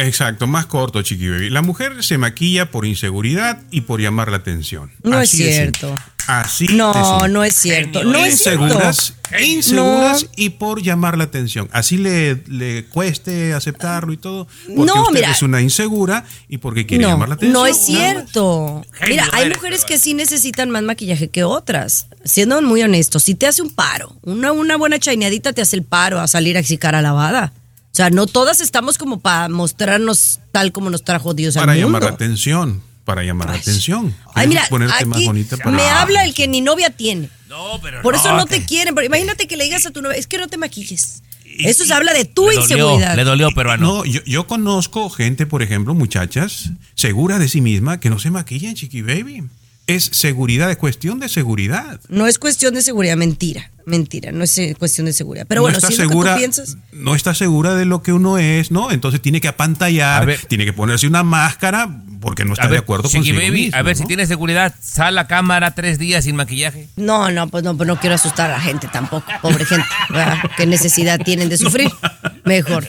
Exacto, 0.00 0.46
más 0.46 0.66
corto, 0.66 1.02
Chiqui 1.02 1.28
Baby. 1.28 1.50
La 1.50 1.62
mujer 1.62 2.02
se 2.04 2.18
maquilla 2.18 2.70
por 2.70 2.86
inseguridad 2.86 3.60
y 3.70 3.82
por 3.82 4.00
llamar 4.00 4.30
la 4.30 4.38
atención. 4.38 4.90
No 5.02 5.20
es 5.20 5.30
Así 5.34 5.44
cierto. 5.44 5.94
Así 6.26 6.66
No, 6.68 7.26
no 7.28 7.42
es 7.42 7.54
cierto. 7.54 8.04
No 8.04 8.22
es 8.24 8.38
cierto. 8.42 8.64
inseguras, 8.66 9.14
inseguras 9.42 10.24
No. 10.24 10.30
y 10.36 10.50
por 10.50 10.82
llamar 10.82 11.16
la 11.16 11.24
atención. 11.24 11.70
Así 11.72 11.96
le, 11.96 12.42
le 12.48 12.84
cueste 12.84 13.54
aceptarlo 13.54 14.12
y 14.12 14.18
todo. 14.18 14.46
Porque 14.66 14.84
No, 14.92 15.02
usted 15.04 15.14
mira. 15.14 15.30
es 15.30 15.40
una 15.42 15.62
insegura 15.62 16.24
y 16.48 16.58
porque 16.58 16.84
quiere 16.84 17.04
No, 17.04 17.10
llamar 17.10 17.30
la 17.30 17.34
atención. 17.36 17.54
no 17.54 17.66
es 17.66 17.78
cierto. 17.82 18.84
Mira, 19.08 19.26
hay 19.32 19.46
eres, 19.46 19.56
mujeres 19.56 19.84
que 19.86 19.98
sí 19.98 20.12
necesitan 20.12 20.68
más 20.70 20.82
maquillaje 20.82 21.28
que 21.28 21.44
otras. 21.44 22.08
Siendo 22.24 22.60
muy 22.60 22.82
honestos, 22.82 23.22
si 23.22 23.34
te 23.34 23.46
hace 23.46 23.62
un 23.62 23.70
paro, 23.70 24.14
una, 24.22 24.52
una 24.52 24.76
buena 24.76 24.98
chaineadita 24.98 25.54
te 25.54 25.62
hace 25.62 25.76
el 25.76 25.82
paro 25.82 26.20
a 26.20 26.28
salir 26.28 26.58
así 26.58 26.76
cara 26.76 27.00
lavada. 27.00 27.54
O 27.92 27.96
sea, 27.98 28.10
no 28.10 28.26
todas 28.26 28.60
estamos 28.60 28.96
como 28.98 29.20
para 29.20 29.48
mostrarnos 29.48 30.40
tal 30.52 30.72
como 30.72 30.90
nos 30.90 31.02
trajo 31.04 31.34
Dios 31.34 31.54
Para 31.54 31.72
al 31.72 31.78
llamar 31.78 31.92
mundo. 32.02 32.08
la 32.08 32.14
atención. 32.14 32.82
Para 33.04 33.24
llamar 33.24 33.48
la 33.48 33.54
atención. 33.56 34.14
Ay, 34.34 34.46
mira, 34.48 34.64
que 34.64 34.68
ponerte 34.68 35.04
más 35.06 35.16
aquí 35.18 35.26
bonita 35.26 35.56
para 35.56 35.70
me 35.70 35.78
llamar 35.78 35.92
la 35.94 36.02
habla 36.02 36.24
el 36.24 36.34
que 36.34 36.46
ni 36.46 36.60
novia 36.60 36.90
tiene. 36.90 37.30
No, 37.48 37.80
pero 37.82 38.02
Por 38.02 38.14
eso 38.14 38.36
no 38.36 38.44
te 38.46 38.64
quieren. 38.66 38.94
pero 38.94 39.06
imagínate 39.06 39.48
que 39.48 39.56
le 39.56 39.64
digas 39.64 39.86
a 39.86 39.90
tu 39.90 40.02
novia, 40.02 40.16
es 40.18 40.26
que 40.26 40.36
no 40.38 40.46
te 40.48 40.58
maquilles. 40.58 41.22
Eso 41.58 41.84
se 41.84 41.92
habla 41.92 42.12
de 42.12 42.24
tu 42.26 42.42
le 42.46 42.54
dolió, 42.54 42.60
inseguridad. 42.62 43.16
Le 43.16 43.24
dolió, 43.24 43.50
peruano. 43.52 43.86
No, 43.86 44.04
yo, 44.04 44.20
yo 44.26 44.46
conozco 44.46 45.08
gente, 45.10 45.46
por 45.46 45.62
ejemplo, 45.62 45.94
muchachas, 45.94 46.70
seguras 46.94 47.40
de 47.40 47.48
sí 47.48 47.60
misma, 47.62 47.98
que 47.98 48.10
no 48.10 48.18
se 48.18 48.30
maquillan, 48.30 48.74
chiqui 48.74 49.02
baby. 49.02 49.44
Es 49.88 50.04
seguridad, 50.12 50.70
es 50.70 50.76
cuestión 50.76 51.18
de 51.18 51.28
seguridad. 51.28 52.00
No 52.08 52.26
es 52.26 52.38
cuestión 52.38 52.74
de 52.74 52.82
seguridad, 52.82 53.16
mentira. 53.16 53.70
Mentira, 53.86 54.32
no 54.32 54.44
es 54.44 54.58
eh, 54.58 54.76
cuestión 54.78 55.06
de 55.06 55.14
seguridad. 55.14 55.46
Pero 55.48 55.60
no 55.60 55.62
bueno, 55.62 55.78
está 55.78 55.88
si 55.88 55.94
es 55.94 55.98
lo 56.00 56.04
que 56.04 56.08
segura, 56.10 56.34
tú 56.34 56.38
piensas. 56.38 56.76
no 56.92 57.14
está 57.14 57.34
segura 57.34 57.74
de 57.74 57.86
lo 57.86 58.02
que 58.02 58.12
uno 58.12 58.36
es, 58.36 58.70
¿no? 58.70 58.92
Entonces 58.92 59.22
tiene 59.22 59.40
que 59.40 59.48
apantallar, 59.48 60.26
ver. 60.26 60.40
tiene 60.46 60.66
que 60.66 60.74
ponerse 60.74 61.06
una 61.06 61.22
máscara 61.22 61.88
porque 62.20 62.44
no 62.44 62.52
está 62.52 62.68
de 62.68 62.78
acuerdo 62.78 63.08
con 63.08 63.22
Baby, 63.22 63.70
a 63.72 63.82
ver 63.82 63.96
si 63.96 64.00
tiene 64.02 64.08
tiene 64.18 64.26
seguridad. 64.26 64.74
Sal 64.82 65.16
a 65.16 65.26
cámara 65.26 65.74
tres 65.74 65.98
días 65.98 66.24
sin 66.24 66.36
maquillaje. 66.36 66.88
No, 66.96 67.30
no, 67.30 67.48
pues 67.48 67.64
no, 67.64 67.76
pues 67.76 67.86
no 67.86 67.98
quiero 67.98 68.16
asustar 68.16 68.50
a 68.50 68.54
la 68.54 68.60
gente 68.60 68.88
tampoco, 68.92 69.24
pobre 69.40 69.64
gente. 69.64 69.86
¿verdad? 70.10 70.38
¿Qué 70.56 70.66
necesidad 70.66 71.20
tienen 71.20 71.48
de 71.48 71.56
sufrir? 71.56 71.90
Mejor. 72.44 72.86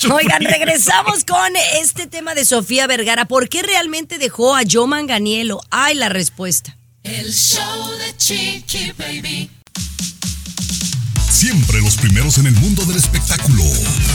Oigan, 0.10 0.42
regresamos 0.42 1.24
con 1.24 1.52
este 1.78 2.06
tema 2.06 2.34
de 2.34 2.46
Sofía 2.46 2.86
Vergara. 2.86 3.26
¿Por 3.26 3.48
qué 3.48 3.62
realmente 3.62 4.18
dejó 4.18 4.56
a 4.56 4.62
Joe 4.70 4.86
Manganiello? 4.86 5.60
Ay, 5.70 5.94
la 5.94 6.08
respuesta. 6.08 6.76
El 7.02 7.32
show 7.32 7.98
de 7.98 8.16
Chiqui 8.16 8.92
Baby. 8.92 9.50
Siempre 11.30 11.80
los 11.80 11.96
primeros 11.96 12.38
en 12.38 12.46
el 12.46 12.54
mundo 12.54 12.84
del 12.86 12.96
espectáculo. 12.96 13.64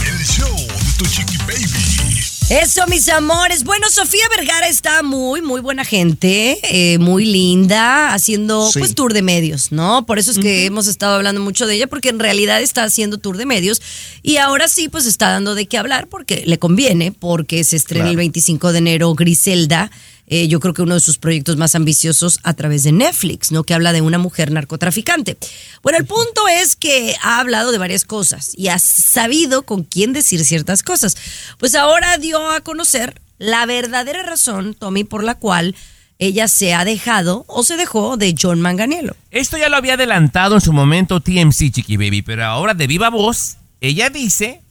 El 0.08 0.26
show 0.26 0.56
de 0.56 0.92
tu 0.98 1.06
Chiqui 1.06 1.38
Baby. 1.40 2.35
Eso, 2.50 2.86
mis 2.88 3.10
amores. 3.10 3.64
Bueno, 3.64 3.90
Sofía 3.90 4.24
Vergara 4.38 4.68
está 4.68 5.02
muy, 5.02 5.42
muy 5.42 5.62
buena 5.62 5.84
gente, 5.84 6.60
eh, 6.62 7.00
muy 7.00 7.26
linda, 7.26 8.14
haciendo 8.14 8.72
Sí. 8.72 8.78
pues 8.78 8.94
tour 8.94 9.14
de 9.14 9.24
medios, 9.24 9.72
¿no? 9.72 10.06
Por 10.06 10.20
eso 10.20 10.30
es 10.30 10.38
que 10.38 10.66
hemos 10.66 10.86
estado 10.86 11.16
hablando 11.16 11.42
mucho 11.42 11.66
de 11.66 11.74
ella, 11.74 11.88
porque 11.88 12.10
en 12.10 12.20
realidad 12.20 12.62
está 12.62 12.84
haciendo 12.84 13.18
tour 13.18 13.38
de 13.38 13.48
medios 13.48 13.82
y 14.22 14.38
ahora 14.38 14.68
sí, 14.68 14.90
pues 14.90 15.08
está 15.08 15.32
dando 15.32 15.56
de 15.56 15.66
qué 15.66 15.80
hablar, 15.80 16.08
porque 16.08 16.44
le 16.46 16.60
conviene, 16.60 17.12
porque 17.12 17.64
se 17.64 17.78
estrena 17.78 18.10
el 18.12 18.16
25 18.16 18.72
de 18.74 18.78
enero 18.78 19.16
Griselda. 19.16 19.90
Eh, 20.28 20.48
yo 20.48 20.60
creo 20.60 20.74
que 20.74 20.82
uno 20.82 20.96
de 20.96 21.00
sus 21.00 21.18
proyectos 21.18 21.58
más 21.58 21.76
ambiciosos 21.76 22.40
a 22.44 22.54
través 22.54 22.84
de 22.84 22.92
Netflix, 22.92 23.52
¿no? 23.52 23.64
Que 23.64 23.74
habla 23.74 23.94
de 23.94 24.02
una 24.02 24.18
mujer 24.18 24.52
narcotraficante. 24.52 25.38
Bueno, 25.84 26.00
el 26.00 26.06
punto 26.06 26.48
es 26.48 26.76
que 26.76 27.16
ha 27.22 27.40
hablado 27.40 27.72
de 27.72 27.78
varias 27.78 28.06
cosas 28.06 28.54
y 28.58 28.70
ha 28.70 28.80
sabido 28.80 29.64
con 29.64 29.84
quién 29.84 30.14
decir 30.14 30.44
ciertas 30.44 30.82
cosas. 30.82 31.16
Pues 31.60 31.76
ahora 31.76 32.18
dio 32.18 32.52
a 32.52 32.62
conocer 32.62 33.22
la 33.38 33.66
verdadera 33.66 34.24
razón, 34.24 34.74
Tommy, 34.74 35.04
por 35.04 35.24
la 35.24 35.36
cual 35.36 35.76
ella 36.18 36.48
se 36.48 36.74
ha 36.74 36.86
dejado 36.86 37.44
o 37.48 37.64
se 37.64 37.76
dejó 37.76 38.18
de 38.18 38.36
John 38.40 38.62
Manganiello. 38.62 39.16
Esto 39.32 39.58
ya 39.58 39.70
lo 39.70 39.76
había 39.76 39.96
adelantado 39.96 40.56
en 40.56 40.62
su 40.62 40.74
momento 40.74 41.20
TMC, 41.20 41.72
Chiqui 41.72 41.98
Baby, 41.98 42.22
pero 42.22 42.46
ahora 42.46 42.74
de 42.74 42.88
viva 42.88 43.10
voz, 43.10 43.58
ella 43.82 44.10
dice 44.10 44.62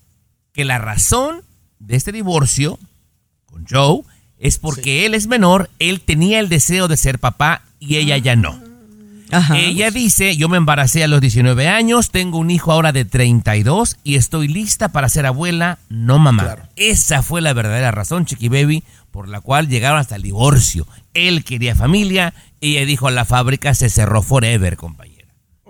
que 0.53 0.65
la 0.65 0.79
razón 0.79 1.43
de 1.79 1.97
este 1.97 2.13
divorcio 2.13 2.79
con 3.45 3.67
Joe 3.69 4.03
es 4.39 4.59
porque 4.59 5.07
él 5.07 5.14
es 5.14 5.26
menor, 5.26 5.70
él 5.78 6.01
tenía 6.01 6.41
el 6.41 6.49
deseo 6.49 6.89
de 6.89 6.97
ser 6.97 7.18
papá 7.18 7.62
y 7.80 7.97
ella 7.97 8.18
ya 8.18 8.37
no. 8.37 8.62
Ajá. 9.30 9.59
Ella 9.59 9.91
dice, 9.91 10.37
yo 10.37 10.49
me 10.49 10.59
embaracé 10.59 11.03
a 11.03 11.09
los 11.09 11.20
19 11.20 11.66
años, 11.68 12.11
tengo 12.11 12.39
un 12.39 12.51
hijo 12.51 12.70
ahora 12.70 12.93
de 12.93 13.05
32 13.05 13.97
y 14.05 14.16
estoy 14.16 14.49
lista 14.49 14.91
para 14.91 15.09
ser 15.09 15.26
abuela, 15.26 15.78
no 15.89 16.18
mamá. 16.18 16.68
Esa 16.76 17.22
fue 17.22 17.41
la 17.41 17.53
verdadera 17.53 17.91
razón, 17.91 18.26
Chiqui 18.26 18.49
Baby, 18.49 18.85
por 19.11 19.28
la 19.28 19.41
cual 19.41 19.68
llegaron 19.68 19.99
hasta 19.99 20.16
el 20.16 20.22
divorcio. 20.22 20.87
Él 21.14 21.45
quería 21.45 21.74
familia, 21.74 22.35
ella 22.61 22.85
dijo, 22.85 23.11
la 23.11 23.24
fábrica 23.24 23.74
se 23.74 23.89
cerró 23.89 24.22
forever, 24.22 24.76
compañera. 24.76 25.14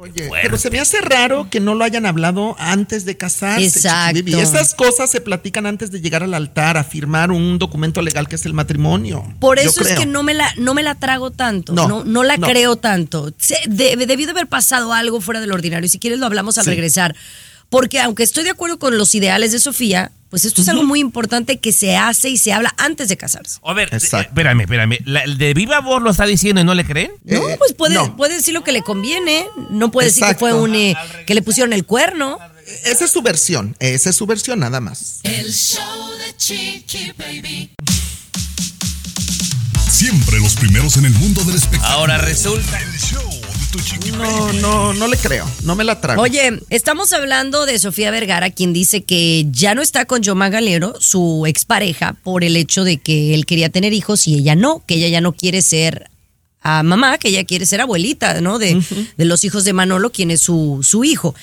Oye, 0.05 0.29
pero 0.43 0.59
se 0.59 0.71
me 0.71 0.79
hace 0.81 1.01
raro 1.01 1.49
que 1.51 1.61
no 1.61 1.75
lo 1.75 1.83
hayan 1.85 2.05
hablado 2.05 2.57
antes 2.59 3.05
de 3.07 3.17
casarse. 3.17 3.65
Exacto. 3.67 4.19
Baby. 4.21 4.35
Estas 4.35 4.75
cosas 4.75 5.11
se 5.11 5.21
platican 5.21 5.65
antes 5.67 5.91
de 5.91 6.01
llegar 6.01 6.23
al 6.23 6.35
altar 6.35 6.77
a 6.77 6.85
firmar 6.85 7.31
un 7.31 7.59
documento 7.59 8.03
legal 8.03 8.29
que 8.29 8.37
es 8.37 8.45
el 8.45 8.53
matrimonio. 8.53 9.25
Por 9.41 9.59
eso 9.59 9.81
es 9.81 9.95
que 9.95 10.05
no 10.07 10.23
me 10.23 10.35
la, 10.35 10.53
no 10.59 10.75
me 10.75 10.83
la 10.83 10.95
trago 10.95 11.31
tanto, 11.31 11.73
no, 11.73 11.89
No, 11.89 12.05
no, 12.05 12.23
la 12.23 12.37
no. 12.37 12.47
creo 12.47 12.77
tanto. 12.77 13.33
Se- 13.39 13.57
de- 13.67 13.97
debió 13.97 14.27
de 14.27 14.33
haber 14.33 14.47
pasado 14.47 14.93
algo 14.93 15.21
fuera 15.21 15.41
del 15.41 15.53
ordinario. 15.53 15.89
Si 15.89 15.99
quieres 15.99 16.19
lo 16.19 16.27
hablamos 16.27 16.59
al 16.59 16.65
Sí. 16.65 16.71
regresar. 16.71 17.17
Porque 17.71 18.01
aunque 18.01 18.23
estoy 18.23 18.45
de 18.45 18.51
acuerdo 18.51 18.79
con 18.79 18.97
los 18.99 19.15
ideales 19.15 19.53
de 19.53 19.59
Sofía, 19.59 20.13
pues 20.31 20.45
esto 20.45 20.63
es 20.63 20.69
algo 20.69 20.83
muy 20.85 20.99
importante 21.01 21.59
que 21.61 21.73
se 21.73 21.97
hace 21.97 22.29
y 22.29 22.39
se 22.39 22.53
habla 22.53 22.75
antes 22.77 23.09
de 23.09 23.17
casarse. 23.17 23.59
A 23.65 23.73
ver, 23.73 23.89
Exacto. 23.93 24.19
eh, 24.19 24.29
espérame, 24.31 24.61
espérame. 24.63 24.99
La- 25.05 25.21
el 25.23 25.39
de 25.39 25.55
viva 25.55 25.81
voz 25.81 26.03
lo 26.03 26.11
está 26.11 26.27
diciendo 26.27 26.61
y 26.61 26.65
no 26.65 26.75
le 26.75 26.85
creen. 26.85 27.13
No, 27.25 27.49
Eh, 27.49 27.57
pues 27.59 27.73
puede, 27.73 27.95
no. 27.95 28.17
puede 28.17 28.35
decir 28.35 28.53
lo 28.55 28.65
que 28.65 28.73
le 28.73 28.83
conviene. 28.83 29.47
No 29.71 29.91
puede 29.93 30.09
decir 30.09 30.25
que 30.25 30.35
fue 30.35 30.53
un 30.53 30.75
eh, 30.75 30.97
que 31.27 31.35
le 31.35 31.43
pusieron 31.43 31.73
el 31.73 31.85
cuerno. 31.85 32.39
Esa 32.85 33.05
es 33.05 33.11
su 33.13 33.23
versión, 33.23 33.77
esa 33.79 34.11
es 34.11 34.17
su 34.17 34.27
versión 34.27 34.59
nada 34.61 34.81
más. 34.81 35.21
El 35.23 35.53
show 35.53 36.11
de 36.19 36.37
Chiqui 36.37 37.13
Baby. 37.17 37.71
Siempre 39.91 40.41
los 40.41 40.55
primeros 40.55 40.97
en 40.97 41.05
el 41.05 41.13
mundo 41.15 41.45
del 41.45 41.57
espectáculo. 41.57 41.97
Ahora 41.99 42.19
resulta. 42.19 42.81
El 42.81 42.99
show 42.99 43.23
No, 44.17 44.53
no, 44.53 44.93
no 44.95 45.09
le 45.09 45.17
creo, 45.17 45.51
no 45.65 45.75
me 45.75 45.83
la 45.83 46.01
trago. 46.01 46.23
Oye, 46.23 46.61
estamos 46.71 47.13
hablando 47.13 47.67
de 47.67 47.79
Sofía 47.81 48.13
Vergara, 48.13 48.51
quien 48.51 48.73
dice 48.73 49.03
que 49.03 49.47
ya 49.51 49.75
no 49.75 49.83
está 49.83 50.05
con 50.05 50.23
Yoma 50.23 50.49
Galero, 50.49 50.95
su 51.01 51.45
expareja, 51.47 52.15
por 52.23 52.45
el 52.45 52.57
hecho 52.57 52.85
de 52.85 52.99
que 52.99 53.35
él 53.35 53.47
quería 53.47 53.71
tener 53.71 53.93
hijos 53.93 54.29
y 54.29 54.37
ella 54.37 54.55
no, 54.55 54.85
que 54.87 54.95
ella 54.95 55.09
ya 55.09 55.21
no 55.21 55.33
quiere 55.33 55.61
ser 55.61 56.09
a 56.61 56.85
mamá, 56.85 57.19
que 57.19 57.29
ella 57.29 57.45
quiere 57.45 57.67
ser 57.67 57.81
abuelita, 57.81 58.41
¿no? 58.41 58.61
De, 58.61 58.81
de 59.17 59.25
los 59.25 59.43
hijos 59.43 59.65
de 59.65 59.73
Manolo, 59.73 60.11
quien 60.13 60.31
es 60.31 60.41
su, 60.41 60.81
su 60.83 61.03
hijo. 61.03 61.35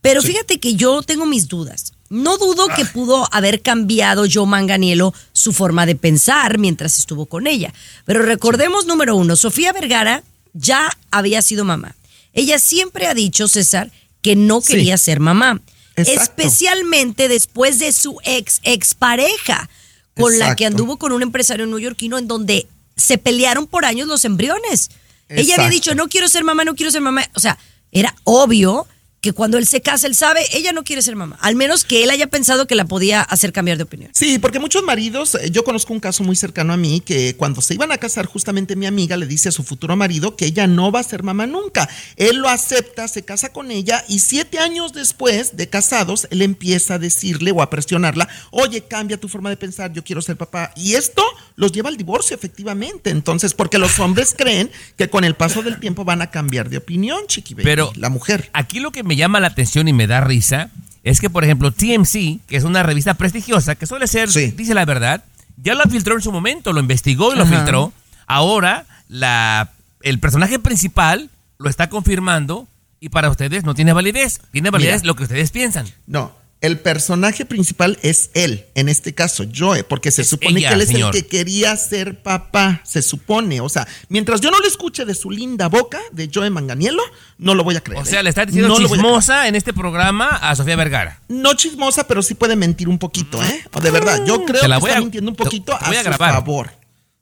Pero 0.00 0.22
fíjate 0.22 0.60
que 0.60 0.74
yo 0.74 1.02
tengo 1.02 1.26
mis 1.26 1.48
dudas. 1.48 1.92
No 2.08 2.38
dudo 2.38 2.68
que 2.76 2.84
pudo 2.84 3.28
haber 3.30 3.60
cambiado 3.60 4.24
Joe 4.30 4.46
Manganiello 4.46 5.12
su 5.32 5.52
forma 5.52 5.86
de 5.86 5.96
pensar 5.96 6.58
mientras 6.58 6.98
estuvo 6.98 7.26
con 7.26 7.46
ella. 7.46 7.72
Pero 8.04 8.22
recordemos, 8.22 8.86
número 8.86 9.16
uno, 9.16 9.36
Sofía 9.36 9.72
Vergara 9.72 10.22
ya 10.54 10.90
había 11.10 11.42
sido 11.42 11.64
mamá. 11.64 11.94
Ella 12.32 12.58
siempre 12.58 13.06
ha 13.06 13.14
dicho, 13.14 13.46
César, 13.46 13.92
que 14.22 14.34
no 14.36 14.60
Sí. 14.60 14.72
quería 14.72 14.96
ser 14.96 15.20
mamá. 15.20 15.60
Exacto. 15.96 16.22
Especialmente 16.22 17.28
después 17.28 17.78
de 17.78 17.92
su 17.92 18.18
ex 18.24 18.60
expareja, 18.64 19.68
con 20.16 20.38
la 20.38 20.56
que 20.56 20.64
anduvo 20.66 20.96
con 20.96 21.12
un 21.12 21.22
empresario 21.22 21.66
neoyorquino 21.66 22.18
en 22.18 22.26
donde 22.28 22.66
se 22.96 23.18
pelearon 23.18 23.66
por 23.66 23.84
años 23.84 24.08
los 24.08 24.24
embriones. 24.24 24.90
Ella 25.28 25.56
había 25.56 25.68
dicho, 25.68 25.94
no 25.94 26.08
quiero 26.08 26.28
ser 26.28 26.44
mamá, 26.44 26.64
no 26.64 26.74
quiero 26.76 26.92
ser 26.92 27.00
mamá. 27.00 27.24
O 27.34 27.40
sea, 27.40 27.58
era 27.90 28.14
obvio 28.24 28.86
que 29.24 29.32
cuando 29.32 29.56
él 29.56 29.66
se 29.66 29.80
casa, 29.80 30.06
él 30.06 30.14
sabe, 30.14 30.42
ella 30.52 30.74
no 30.74 30.84
quiere 30.84 31.00
ser 31.00 31.16
mamá. 31.16 31.38
Al 31.40 31.56
menos 31.56 31.84
que 31.84 32.04
él 32.04 32.10
haya 32.10 32.26
pensado 32.26 32.66
que 32.66 32.74
la 32.74 32.84
podía 32.84 33.22
hacer 33.22 33.54
cambiar 33.54 33.78
de 33.78 33.84
opinión. 33.84 34.10
Sí, 34.12 34.38
porque 34.38 34.58
muchos 34.58 34.82
maridos, 34.82 35.34
eh, 35.36 35.50
yo 35.50 35.64
conozco 35.64 35.94
un 35.94 36.00
caso 36.00 36.22
muy 36.24 36.36
cercano 36.36 36.74
a 36.74 36.76
mí 36.76 37.00
que 37.00 37.34
cuando 37.34 37.62
se 37.62 37.72
iban 37.72 37.90
a 37.90 37.96
casar, 37.96 38.26
justamente 38.26 38.76
mi 38.76 38.84
amiga 38.84 39.16
le 39.16 39.26
dice 39.26 39.48
a 39.48 39.52
su 39.52 39.64
futuro 39.64 39.96
marido 39.96 40.36
que 40.36 40.44
ella 40.44 40.66
no 40.66 40.92
va 40.92 41.00
a 41.00 41.04
ser 41.04 41.22
mamá 41.22 41.46
nunca. 41.46 41.88
Él 42.16 42.36
lo 42.36 42.50
acepta, 42.50 43.08
se 43.08 43.24
casa 43.24 43.50
con 43.50 43.70
ella 43.70 44.04
y 44.08 44.18
siete 44.18 44.58
años 44.58 44.92
después 44.92 45.56
de 45.56 45.70
casados, 45.70 46.28
él 46.30 46.42
empieza 46.42 46.94
a 46.94 46.98
decirle 46.98 47.50
o 47.50 47.62
a 47.62 47.70
presionarla, 47.70 48.28
oye, 48.50 48.82
cambia 48.82 49.18
tu 49.18 49.28
forma 49.28 49.48
de 49.48 49.56
pensar, 49.56 49.90
yo 49.94 50.04
quiero 50.04 50.20
ser 50.20 50.36
papá. 50.36 50.70
Y 50.76 50.96
esto 50.96 51.22
los 51.56 51.72
lleva 51.72 51.88
al 51.88 51.96
divorcio, 51.96 52.36
efectivamente. 52.36 53.08
Entonces, 53.08 53.54
porque 53.54 53.78
los 53.78 53.98
hombres 54.00 54.34
creen 54.36 54.70
que 54.98 55.08
con 55.08 55.24
el 55.24 55.34
paso 55.34 55.62
del 55.62 55.80
tiempo 55.80 56.04
van 56.04 56.20
a 56.20 56.30
cambiar 56.30 56.68
de 56.68 56.76
opinión, 56.76 57.26
chiqui 57.26 57.54
baby, 57.54 57.64
Pero 57.64 57.90
la 57.96 58.10
mujer. 58.10 58.50
Aquí 58.52 58.80
lo 58.80 58.92
que 58.92 59.02
me 59.02 59.13
llama 59.16 59.40
la 59.40 59.48
atención 59.48 59.88
y 59.88 59.92
me 59.92 60.06
da 60.06 60.20
risa 60.20 60.70
es 61.02 61.20
que, 61.20 61.28
por 61.30 61.44
ejemplo, 61.44 61.70
TMC, 61.70 62.40
que 62.46 62.56
es 62.56 62.64
una 62.64 62.82
revista 62.82 63.14
prestigiosa, 63.14 63.74
que 63.74 63.86
suele 63.86 64.06
ser, 64.06 64.30
Sí. 64.30 64.52
dice 64.56 64.72
la 64.74 64.84
verdad, 64.84 65.22
ya 65.62 65.74
lo 65.74 65.82
filtró 65.84 66.14
en 66.14 66.22
su 66.22 66.32
momento, 66.32 66.72
lo 66.72 66.80
investigó 66.80 67.32
y 67.34 67.36
lo 67.36 67.44
Ajá. 67.44 67.56
filtró. 67.56 67.92
Ahora, 68.26 68.86
la, 69.08 69.70
el 70.00 70.18
personaje 70.18 70.58
principal 70.58 71.30
lo 71.58 71.68
está 71.70 71.88
confirmando 71.90 72.66
y 73.00 73.10
para 73.10 73.28
ustedes 73.30 73.64
no 73.64 73.74
tiene 73.74 73.92
validez. 73.92 74.40
Tiene 74.50 74.70
validez 74.70 75.02
Mira. 75.02 75.06
lo 75.08 75.14
que 75.16 75.24
ustedes 75.24 75.50
piensan. 75.50 75.86
No, 76.06 76.32
el 76.64 76.80
personaje 76.80 77.44
principal 77.44 77.98
es 78.02 78.30
él, 78.34 78.64
en 78.74 78.88
este 78.88 79.14
caso, 79.14 79.44
Joe, 79.54 79.84
porque 79.84 80.10
se 80.10 80.24
supone 80.24 80.60
ella, 80.60 80.68
que 80.70 80.74
él 80.76 80.80
es 80.80 80.88
señor. 80.88 81.14
el 81.14 81.22
que 81.22 81.28
quería 81.28 81.76
ser 81.76 82.22
papá, 82.22 82.80
se 82.84 83.02
supone. 83.02 83.60
O 83.60 83.68
sea, 83.68 83.86
mientras 84.08 84.40
yo 84.40 84.50
no 84.50 84.58
le 84.60 84.68
escuche 84.68 85.04
de 85.04 85.14
su 85.14 85.30
linda 85.30 85.68
boca, 85.68 86.00
de 86.12 86.30
Joe 86.32 86.48
Manganiello, 86.48 87.02
no 87.38 87.54
lo 87.54 87.64
voy 87.64 87.76
a 87.76 87.82
creer. 87.82 88.00
O 88.00 88.04
sea, 88.06 88.20
¿eh? 88.20 88.22
le 88.22 88.30
está 88.30 88.46
diciendo 88.46 88.68
No 88.68 88.78
lo 88.78 88.86
a 88.86 88.90
chismosa 88.90 89.46
en 89.48 89.56
este 89.56 89.72
programa 89.74 90.28
a 90.28 90.56
Sofía 90.56 90.76
Vergara. 90.76 91.20
No 91.28 91.54
chismosa, 91.54 92.06
pero 92.06 92.22
sí 92.22 92.34
puede 92.34 92.56
mentir 92.56 92.88
un 92.88 92.98
poquito, 92.98 93.42
¿eh? 93.42 93.64
O 93.72 93.80
de 93.80 93.90
verdad, 93.90 94.24
yo 94.26 94.44
creo 94.44 94.62
Te 94.62 94.68
la 94.68 94.76
que 94.76 94.80
voy 94.80 94.90
está 94.90 94.98
a- 94.98 95.02
mintiendo 95.02 95.30
un 95.30 95.36
poquito 95.36 95.76
te 95.78 95.86
voy 95.86 95.96
a, 95.96 96.00
a 96.00 96.04
su 96.04 96.12
favor. 96.12 96.70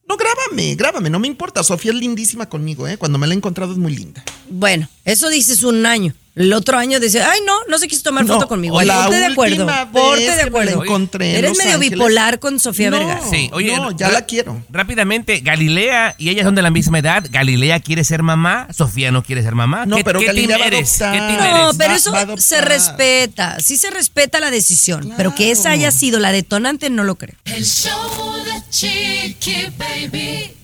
No, 0.09 0.16
grábame, 0.16 0.74
grábame, 0.74 1.11
no 1.11 1.18
me 1.18 1.26
importa. 1.26 1.62
Sofía 1.62 1.90
es 1.93 1.97
lindísima 1.97 2.49
conmigo, 2.49 2.86
¿eh? 2.86 2.97
Cuando 2.97 3.18
me 3.18 3.26
la 3.26 3.34
he 3.34 3.36
encontrado 3.36 3.72
es 3.72 3.78
muy 3.78 3.95
linda. 3.95 4.22
Bueno, 4.51 4.88
eso 5.05 5.28
dices 5.28 5.62
un 5.62 5.84
año. 5.86 6.14
El 6.35 6.51
otro 6.55 6.78
año 6.78 6.99
dice, 6.99 7.22
ay, 7.22 7.41
no, 7.47 7.53
no 7.68 7.76
se 7.78 7.89
quiso 7.89 8.03
tomar 8.05 8.24
No, 8.24 8.35
foto 8.35 8.49
conmigo. 8.49 8.74
Ponte 8.78 9.16
de 9.16 9.26
acuerdo. 9.26 9.66
Ponte 9.93 10.22
de 10.35 10.41
acuerdo. 10.43 10.83
encontré 10.83 11.37
Eres 11.37 11.51
Los 11.51 11.59
medio 11.59 11.74
Ángeles. 11.74 11.91
bipolar 11.91 12.39
con 12.39 12.59
Sofía 12.59 12.91
No. 12.91 12.99
Vergara. 12.99 13.20
Sí, 13.28 13.51
oye, 13.53 13.76
no, 13.76 13.91
ya 13.91 14.11
la 14.11 14.24
quiero. 14.24 14.64
Rápidamente, 14.70 15.41
Galilea 15.41 16.14
y 16.16 16.30
ella 16.30 16.43
son 16.45 16.55
de 16.55 16.62
la 16.62 16.70
misma 16.70 17.01
edad. 17.01 17.22
Galilea 17.30 17.80
quiere 17.80 18.03
ser 18.05 18.22
mamá, 18.22 18.66
Sofía 18.72 19.11
no 19.12 19.22
quiere 19.22 19.43
ser 19.43 19.55
mamá. 19.55 19.85
No, 19.85 19.97
¿Qué, 19.97 20.05
pero 20.05 20.20
qué 20.20 20.26
Galilea 20.26 20.57
team 20.57 20.61
va 20.61 20.64
a 20.64 20.68
eres? 20.68 20.97
¿Qué 20.99 21.05
adoptar. 21.05 21.28
team 21.28 21.39
No, 21.39 21.64
eres? 21.66 21.76
pero 21.76 21.91
Va- 21.91 21.97
eso 21.97 22.12
va 22.12 22.20
a 22.22 22.37
se 22.39 22.61
respeta. 22.62 23.61
Sí 23.61 23.76
se 23.76 23.91
respeta 23.91 24.41
la 24.41 24.51
decisión. 24.51 25.12
Pero 25.18 25.35
que 25.35 25.51
esa 25.51 25.70
haya 25.72 25.91
sido 25.91 26.18
la 26.18 26.33
detonante, 26.33 26.89
no 26.89 27.05
lo 27.05 27.16
creo. 27.16 27.37
El 27.45 27.62
show 27.66 28.43
de 28.45 28.62
Chiqui 28.70 29.66
Baby. 29.76 30.57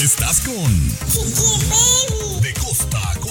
Estás 0.00 0.40
con 0.40 0.88
De 2.40 2.52
costa 2.54 2.98
a 2.98 3.14
costa. 3.16 3.21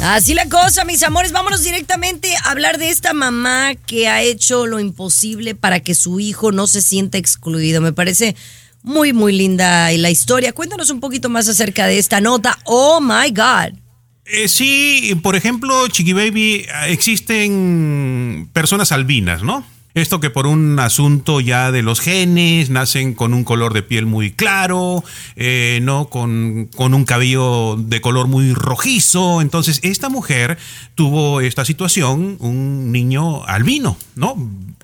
Así 0.00 0.34
la 0.34 0.48
cosa, 0.48 0.84
mis 0.84 1.02
amores. 1.02 1.32
Vámonos 1.32 1.62
directamente 1.62 2.34
a 2.36 2.50
hablar 2.50 2.78
de 2.78 2.90
esta 2.90 3.14
mamá 3.14 3.74
que 3.74 4.08
ha 4.08 4.22
hecho 4.22 4.66
lo 4.66 4.80
imposible 4.80 5.54
para 5.54 5.80
que 5.80 5.94
su 5.94 6.20
hijo 6.20 6.52
no 6.52 6.66
se 6.66 6.82
sienta 6.82 7.18
excluido. 7.18 7.80
Me 7.80 7.92
parece 7.92 8.36
muy, 8.82 9.12
muy 9.12 9.32
linda 9.32 9.90
la 9.92 10.10
historia. 10.10 10.52
Cuéntanos 10.52 10.90
un 10.90 11.00
poquito 11.00 11.28
más 11.30 11.48
acerca 11.48 11.86
de 11.86 11.98
esta 11.98 12.20
nota. 12.20 12.58
Oh 12.64 13.00
my 13.00 13.30
God. 13.30 13.78
Eh, 14.26 14.48
sí, 14.48 15.18
por 15.22 15.36
ejemplo, 15.36 15.86
Chiqui 15.88 16.12
Baby, 16.12 16.66
ah, 16.72 16.88
existen 16.88 18.48
personas 18.52 18.90
albinas, 18.92 19.42
¿no? 19.42 19.66
Esto 19.94 20.18
que 20.18 20.28
por 20.28 20.48
un 20.48 20.80
asunto 20.80 21.40
ya 21.40 21.70
de 21.70 21.82
los 21.82 22.00
genes 22.00 22.68
nacen 22.68 23.14
con 23.14 23.32
un 23.32 23.44
color 23.44 23.72
de 23.72 23.84
piel 23.84 24.06
muy 24.06 24.32
claro, 24.32 25.04
eh, 25.36 25.78
¿no? 25.82 26.08
Con, 26.08 26.68
con 26.74 26.94
un 26.94 27.04
cabello 27.04 27.76
de 27.76 28.00
color 28.00 28.26
muy 28.26 28.54
rojizo. 28.54 29.40
Entonces, 29.40 29.78
esta 29.84 30.08
mujer 30.08 30.58
tuvo 30.96 31.40
esta 31.40 31.64
situación, 31.64 32.38
un 32.40 32.90
niño 32.90 33.44
albino, 33.44 33.96
¿no? 34.16 34.34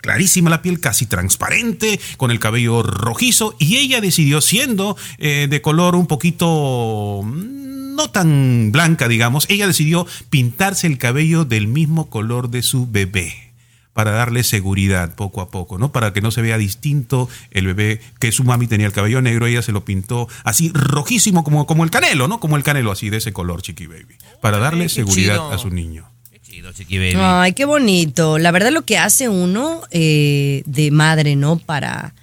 Clarísima 0.00 0.48
la 0.48 0.62
piel, 0.62 0.78
casi 0.78 1.06
transparente, 1.06 1.98
con 2.16 2.30
el 2.30 2.38
cabello 2.38 2.84
rojizo, 2.84 3.56
y 3.58 3.78
ella 3.78 4.00
decidió, 4.00 4.40
siendo 4.40 4.96
eh, 5.18 5.48
de 5.50 5.61
color 5.61 5.96
un 5.96 6.06
poquito 6.06 7.22
mm, 7.24 7.96
no 7.96 8.11
tan 8.11 8.70
blanca, 8.70 9.08
digamos, 9.08 9.46
ella 9.48 9.66
decidió 9.66 10.06
pintarse 10.30 10.86
el 10.86 10.98
cabello 10.98 11.44
del 11.44 11.66
mismo 11.66 12.08
color 12.08 12.48
de 12.48 12.62
su 12.62 12.86
bebé 12.88 13.49
para 13.93 14.12
darle 14.12 14.45
seguridad 14.45 15.14
poco 15.14 15.41
a 15.41 15.51
poco, 15.51 15.76
¿no? 15.78 15.91
Para 15.93 16.12
que 16.12 16.20
no 16.20 16.30
se 16.30 16.43
vea 16.43 16.57
distinto 16.59 17.28
el 17.51 17.66
bebé, 17.66 18.01
que 18.20 18.30
su 18.32 18.45
mami 18.45 18.66
tenía 18.66 18.86
el 18.86 18.93
cabello 18.93 19.20
negro, 19.20 19.47
ella 19.47 19.62
se 19.62 19.72
lo 19.72 19.84
pintó 19.84 20.28
así 20.45 20.70
rojísimo 20.74 21.43
como, 21.45 21.66
como 21.66 21.82
el 21.84 21.91
canelo, 21.91 22.28
¿no? 22.28 22.38
Como 22.41 22.57
el 22.57 22.62
canelo, 22.62 22.93
así 22.93 23.11
de 23.11 23.16
ese 23.18 23.32
color, 23.32 23.62
Chiqui 23.62 23.86
Baby, 23.86 24.14
para 24.41 24.59
darle 24.59 24.88
seguridad 24.88 25.34
chido. 25.34 25.53
a 25.53 25.59
su 25.59 25.70
niño. 25.70 26.09
Qué 26.30 26.38
chido, 26.41 26.72
Chiqui 26.72 26.99
Baby. 26.99 27.14
Ay, 27.16 27.53
qué 27.53 27.64
bonito. 27.64 28.38
La 28.38 28.53
verdad 28.53 28.70
lo 28.70 28.82
que 28.82 28.97
hace 28.97 29.28
uno 29.28 29.82
eh, 29.91 30.62
de 30.66 30.91
madre, 30.93 31.34
¿no? 31.36 31.59
Para, 31.59 32.14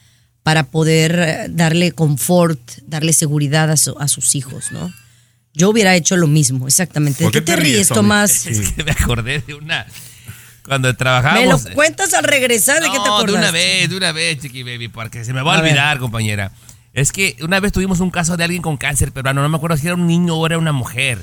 para 0.44 0.64
poder 0.64 1.48
darle 1.50 1.92
confort, 1.92 2.60
darle 2.88 3.12
seguridad 3.12 3.70
a, 3.70 3.76
su- 3.78 3.98
a 4.00 4.08
sus 4.08 4.36
hijos, 4.36 4.72
¿no? 4.72 4.92
Yo 5.54 5.70
hubiera 5.70 5.96
hecho 5.96 6.16
lo 6.18 6.28
mismo, 6.28 6.68
exactamente. 6.68 7.20
¿De 7.20 7.26
¿Por 7.26 7.34
qué 7.34 7.40
qué 7.40 7.46
te 7.46 7.56
te 7.58 7.62
ríes? 7.62 7.88
Tomás? 7.90 8.46
Es 8.48 8.72
que 8.72 8.84
me 8.84 8.92
acordé 8.92 9.40
de 9.46 9.56
una. 9.56 9.86
Cuando 10.68 10.90
Me 10.90 10.94
trabajábamos. 10.94 11.64
lo 11.66 11.74
cuentas 11.74 12.14
al 12.14 12.24
regresar, 12.26 12.82
¿de 12.82 12.88
qué 12.90 13.00
te 13.00 13.08
No, 13.08 13.16
acuerdas? 13.18 13.34
de 13.34 13.40
una 13.40 13.52
vez, 13.52 13.90
de 13.90 13.98
una 13.98 14.12
vez, 14.12 14.40
Chiqui 14.40 14.64
Baby, 14.64 14.90
porque 14.90 15.24
se 15.26 15.34
me 15.34 15.42
va 15.42 15.54
a, 15.56 15.58
A 15.58 15.62
ver. 15.62 15.72
olvidar, 15.72 15.98
compañera. 16.00 16.52
Es 16.94 17.12
que 17.12 17.38
una 17.42 17.60
vez 17.60 17.72
tuvimos 17.72 18.00
un 18.00 18.10
caso 18.10 18.38
de 18.38 18.44
alguien 18.44 18.62
con 18.62 18.76
cáncer 18.78 19.12
peruano, 19.12 19.42
no 19.42 19.50
me 19.50 19.58
acuerdo 19.58 19.78
si 19.78 19.86
era 19.88 19.96
un 19.96 20.08
niño 20.08 20.36
o 20.36 20.46
era 20.46 20.58
una 20.58 20.72
mujer. 20.72 21.20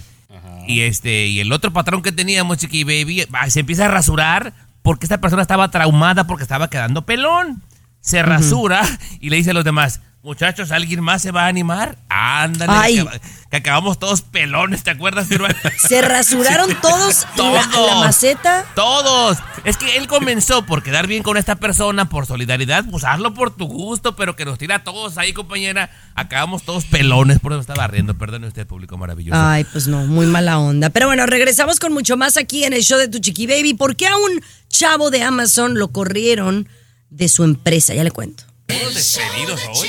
Y 0.67 0.81
este, 0.81 1.27
y 1.27 1.41
el 1.41 1.53
otro 1.53 1.73
patrón 1.73 2.01
que 2.01 2.11
teníamos, 2.11 2.57
Chiqui 2.59 2.85
Baby, 2.85 3.27
ah, 3.35 3.51
se 3.51 3.61
empieza 3.61 3.85
a 3.85 3.89
rasurar 3.89 4.55
porque 4.83 5.05
esta 5.05 5.21
persona 5.21 5.43
estaba 5.43 5.71
traumada 5.71 6.27
porque 6.27 6.43
estaba 6.43 6.71
quedando 6.71 7.05
pelón. 7.05 7.63
Se 8.01 8.23
rasura 8.23 8.83
y 9.21 9.29
le 9.31 9.37
dice 9.37 9.51
a 9.51 9.55
los 9.55 9.65
demás, 9.65 10.01
Muchachos, 10.25 10.73
¿alguien 10.73 11.01
más 11.03 11.21
se 11.21 11.33
va 11.33 11.45
a 11.45 11.49
animar? 11.49 11.99
Ándale, 12.09 12.73
Ay. 12.75 12.97
que, 13.07 13.21
que 13.51 13.57
acabamos 13.59 13.99
todos 13.99 14.23
pelones, 14.23 14.83
¿te 14.83 14.91
acuerdas? 14.91 15.29
Se 15.87 16.01
rasuraron 16.01 16.75
todos 16.81 17.27
la, 17.37 17.51
la 17.53 17.71
Todos. 17.71 18.01
maceta. 18.07 18.65
Todos. 18.75 19.37
Es 19.65 19.77
que 19.77 19.99
él 19.99 20.07
comenzó 20.07 20.65
por 20.65 20.83
quedar 20.83 21.07
bien 21.07 21.23
con 21.23 21.37
esta 21.37 21.57
persona, 21.57 22.09
por 22.09 22.25
solidaridad, 22.25 22.87
pues 22.91 23.05
hazlo 23.05 23.35
por 23.35 23.55
tu 23.55 23.67
gusto, 23.67 24.17
pero 24.17 24.35
que 24.35 24.47
nos 24.47 24.57
tira 24.57 24.77
a 24.77 24.83
todos 24.83 25.19
ahí, 25.19 25.35
compañera. 25.35 25.91
Acabamos 26.15 26.63
todos 26.63 26.87
pelones, 26.87 27.39
por 27.39 27.53
eso 27.53 27.61
estaba 27.61 27.87
riendo. 27.87 28.17
Perdone 28.17 28.47
usted, 28.47 28.67
público 28.67 28.97
maravilloso. 28.97 29.39
Ay, 29.39 29.65
pues 29.65 29.89
no, 29.89 30.07
muy 30.07 30.25
mala 30.25 30.59
onda. 30.59 30.89
Pero 30.89 31.07
bueno, 31.07 31.27
regresamos 31.27 31.79
con 31.79 31.93
mucho 31.93 32.17
más 32.17 32.39
aquí 32.39 32.65
en 32.65 32.73
el 32.73 32.83
show 32.83 32.99
de 32.99 33.09
Tu 33.09 33.19
Chiqui 33.19 33.47
Baby. 33.47 33.75
¿Por 33.75 33.95
qué 33.95 34.07
a 34.07 34.17
un 34.17 34.41
chavo 34.71 35.11
de 35.11 35.23
Amazon 35.23 35.79
lo 35.79 35.89
corrieron 35.89 36.67
de 37.11 37.29
su 37.29 37.45
empresa? 37.45 37.93
Ya 37.93 38.05
le 38.05 38.11
cuento. 38.11 38.45
Todos 38.67 38.95
despedidos 38.95 39.61
hoy. 39.75 39.89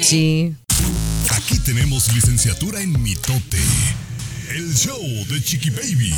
Sí. 0.00 0.54
Aquí 1.30 1.58
tenemos 1.58 2.12
licenciatura 2.14 2.80
en 2.80 3.02
mitote. 3.02 3.58
El 4.54 4.74
show 4.74 5.00
de 5.28 5.42
Chiqui 5.42 5.70
Baby. 5.70 6.14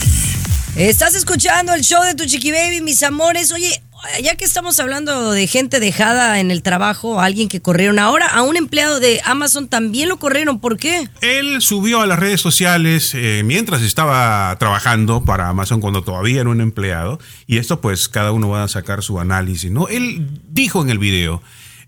Estás 0.76 1.14
escuchando 1.14 1.72
el 1.72 1.82
show 1.82 2.02
de 2.02 2.14
Tu 2.14 2.26
Chiqui 2.26 2.50
Baby, 2.50 2.80
mis 2.80 3.02
amores. 3.02 3.52
Oye, 3.52 3.82
ya 4.22 4.34
que 4.34 4.44
estamos 4.44 4.78
hablando 4.80 5.30
de 5.30 5.46
gente 5.46 5.80
dejada 5.80 6.40
en 6.40 6.50
el 6.50 6.62
trabajo, 6.62 7.20
alguien 7.20 7.48
que 7.48 7.62
corrieron 7.62 7.98
ahora, 7.98 8.26
a 8.26 8.42
un 8.42 8.56
empleado 8.56 9.00
de 9.00 9.20
Amazon 9.24 9.68
también 9.68 10.08
lo 10.08 10.18
corrieron. 10.18 10.58
¿Por 10.58 10.76
qué? 10.76 11.08
Él 11.20 11.62
subió 11.62 12.00
a 12.00 12.06
las 12.06 12.18
redes 12.18 12.40
sociales 12.40 13.12
eh, 13.14 13.42
mientras 13.44 13.82
estaba 13.82 14.54
trabajando 14.58 15.24
para 15.24 15.48
Amazon 15.48 15.80
cuando 15.80 16.02
todavía 16.02 16.40
era 16.40 16.50
un 16.50 16.60
empleado. 16.60 17.20
Y 17.46 17.58
esto 17.58 17.80
pues 17.80 18.08
cada 18.08 18.32
uno 18.32 18.48
va 18.48 18.64
a 18.64 18.68
sacar 18.68 19.02
su 19.02 19.18
análisis, 19.18 19.70
¿no? 19.70 19.88
Él 19.88 20.28
dijo 20.48 20.82
en 20.82 20.90
el 20.90 20.98
video, 20.98 21.40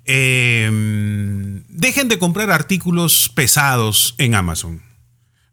eh, 0.07 0.71
dejen 1.69 2.09
de 2.09 2.19
comprar 2.19 2.51
artículos 2.51 3.31
pesados 3.35 4.15
en 4.19 4.35
Amazon. 4.35 4.83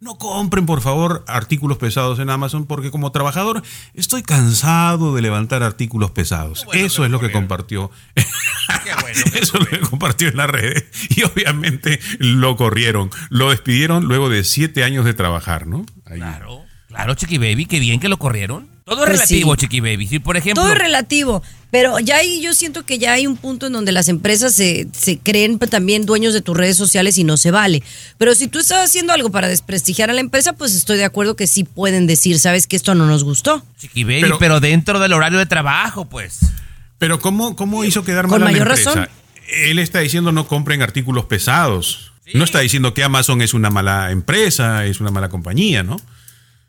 No 0.04 0.18
compren, 0.18 0.66
por 0.66 0.82
favor, 0.82 1.24
artículos 1.30 1.78
pesados 1.78 2.20
en 2.20 2.30
Amazon 2.30 2.66
porque 2.66 2.92
como 2.92 3.14
trabajador 3.14 3.64
estoy 3.94 4.22
cansado 4.22 5.16
de 5.16 5.22
levantar 5.22 5.64
artículos 5.64 6.12
pesados. 6.12 6.66
Eso 6.74 7.06
es 7.06 7.12
lo 7.12 7.22
que 7.22 7.32
compartió. 7.32 7.90
Eso 9.34 9.36
es 9.36 9.54
lo 9.54 9.66
que 9.66 9.80
compartió 9.80 10.28
en 10.28 10.36
las 10.36 10.50
redes. 10.50 10.84
Y 11.16 11.24
obviamente 11.24 12.02
lo 12.20 12.58
corrieron. 12.58 13.12
Lo 13.30 13.52
despidieron 13.52 14.04
luego 14.04 14.28
de 14.28 14.44
siete 14.44 14.84
años 14.84 15.06
de 15.06 15.14
trabajar, 15.14 15.68
¿no? 15.68 15.86
Ahí. 16.06 16.18
Claro, 16.18 16.64
claro, 16.90 17.16
Chiqui 17.16 17.38
Baby, 17.38 17.66
qué 17.66 17.80
bien 17.80 18.02
que 18.02 18.10
lo 18.10 18.20
corrieron. 18.20 18.73
Todo 18.86 19.04
es 19.04 19.10
Pues 19.10 19.20
relativo, 19.20 19.54
sí. 19.54 19.62
Chiqui 19.62 19.80
Baby. 19.80 20.08
Si, 20.08 20.20
por 20.20 20.36
ejemplo. 20.36 20.62
Todo 20.64 20.74
es 20.74 20.78
relativo, 20.78 21.42
pero 21.72 22.00
ya 22.00 22.18
ahí 22.18 22.42
yo 22.42 22.54
siento 22.54 22.86
que 22.86 23.00
ya 23.00 23.14
hay 23.14 23.26
un 23.28 23.38
punto 23.38 23.68
en 23.68 23.74
donde 23.74 23.92
las 23.94 24.10
empresas 24.10 24.54
se, 24.54 24.88
se 24.92 25.18
creen 25.20 25.58
también 25.58 26.06
dueños 26.06 26.34
de 26.34 26.42
tus 26.42 26.58
redes 26.58 26.76
sociales 26.76 27.18
y 27.18 27.24
no 27.24 27.38
se 27.38 27.52
vale. 27.52 27.82
Pero 28.18 28.36
si 28.36 28.48
tú 28.48 28.60
estás 28.60 28.84
haciendo 28.90 29.14
algo 29.14 29.30
para 29.32 29.48
desprestigiar 29.48 30.10
a 30.10 30.14
la 30.14 30.20
empresa, 30.20 30.52
pues 30.54 30.76
estoy 30.76 30.98
de 30.98 31.06
acuerdo 31.06 31.36
que 31.38 31.48
sí 31.48 31.64
pueden 31.64 32.08
decir, 32.08 32.40
sabes 32.40 32.68
que 32.68 32.76
esto 32.76 32.94
no 32.94 33.06
nos 33.06 33.24
gustó. 33.24 33.64
Chiqui 33.80 34.04
Baby, 34.04 34.22
pero, 34.22 34.38
Pero- 34.38 34.60
dentro 34.60 35.00
del 35.00 35.14
horario 35.14 35.40
de 35.40 35.46
trabajo, 35.46 36.06
pues. 36.06 36.40
Pero 36.98 37.20
¿cómo, 37.20 37.56
cómo 37.56 37.84
hizo 37.86 38.04
quedar 38.04 38.28
Con 38.28 38.42
mal 38.42 38.42
a 38.42 38.46
la 38.46 38.52
mayor 38.52 38.68
empresa? 38.68 38.90
razón. 38.96 39.10
Él 39.48 39.80
está 39.80 40.00
diciendo 40.00 40.32
no 40.32 40.48
compren 40.48 40.82
artículos 40.82 41.26
pesados. 41.26 42.12
No 42.34 42.44
está 42.46 42.60
diciendo 42.60 42.94
que 42.94 43.04
Amazon 43.04 43.42
es 43.42 43.54
una 43.54 43.70
mala 43.70 44.12
empresa, 44.12 44.86
es 44.86 45.00
una 45.02 45.12
mala 45.12 45.28
compañía, 45.30 45.84
¿no? 45.84 45.98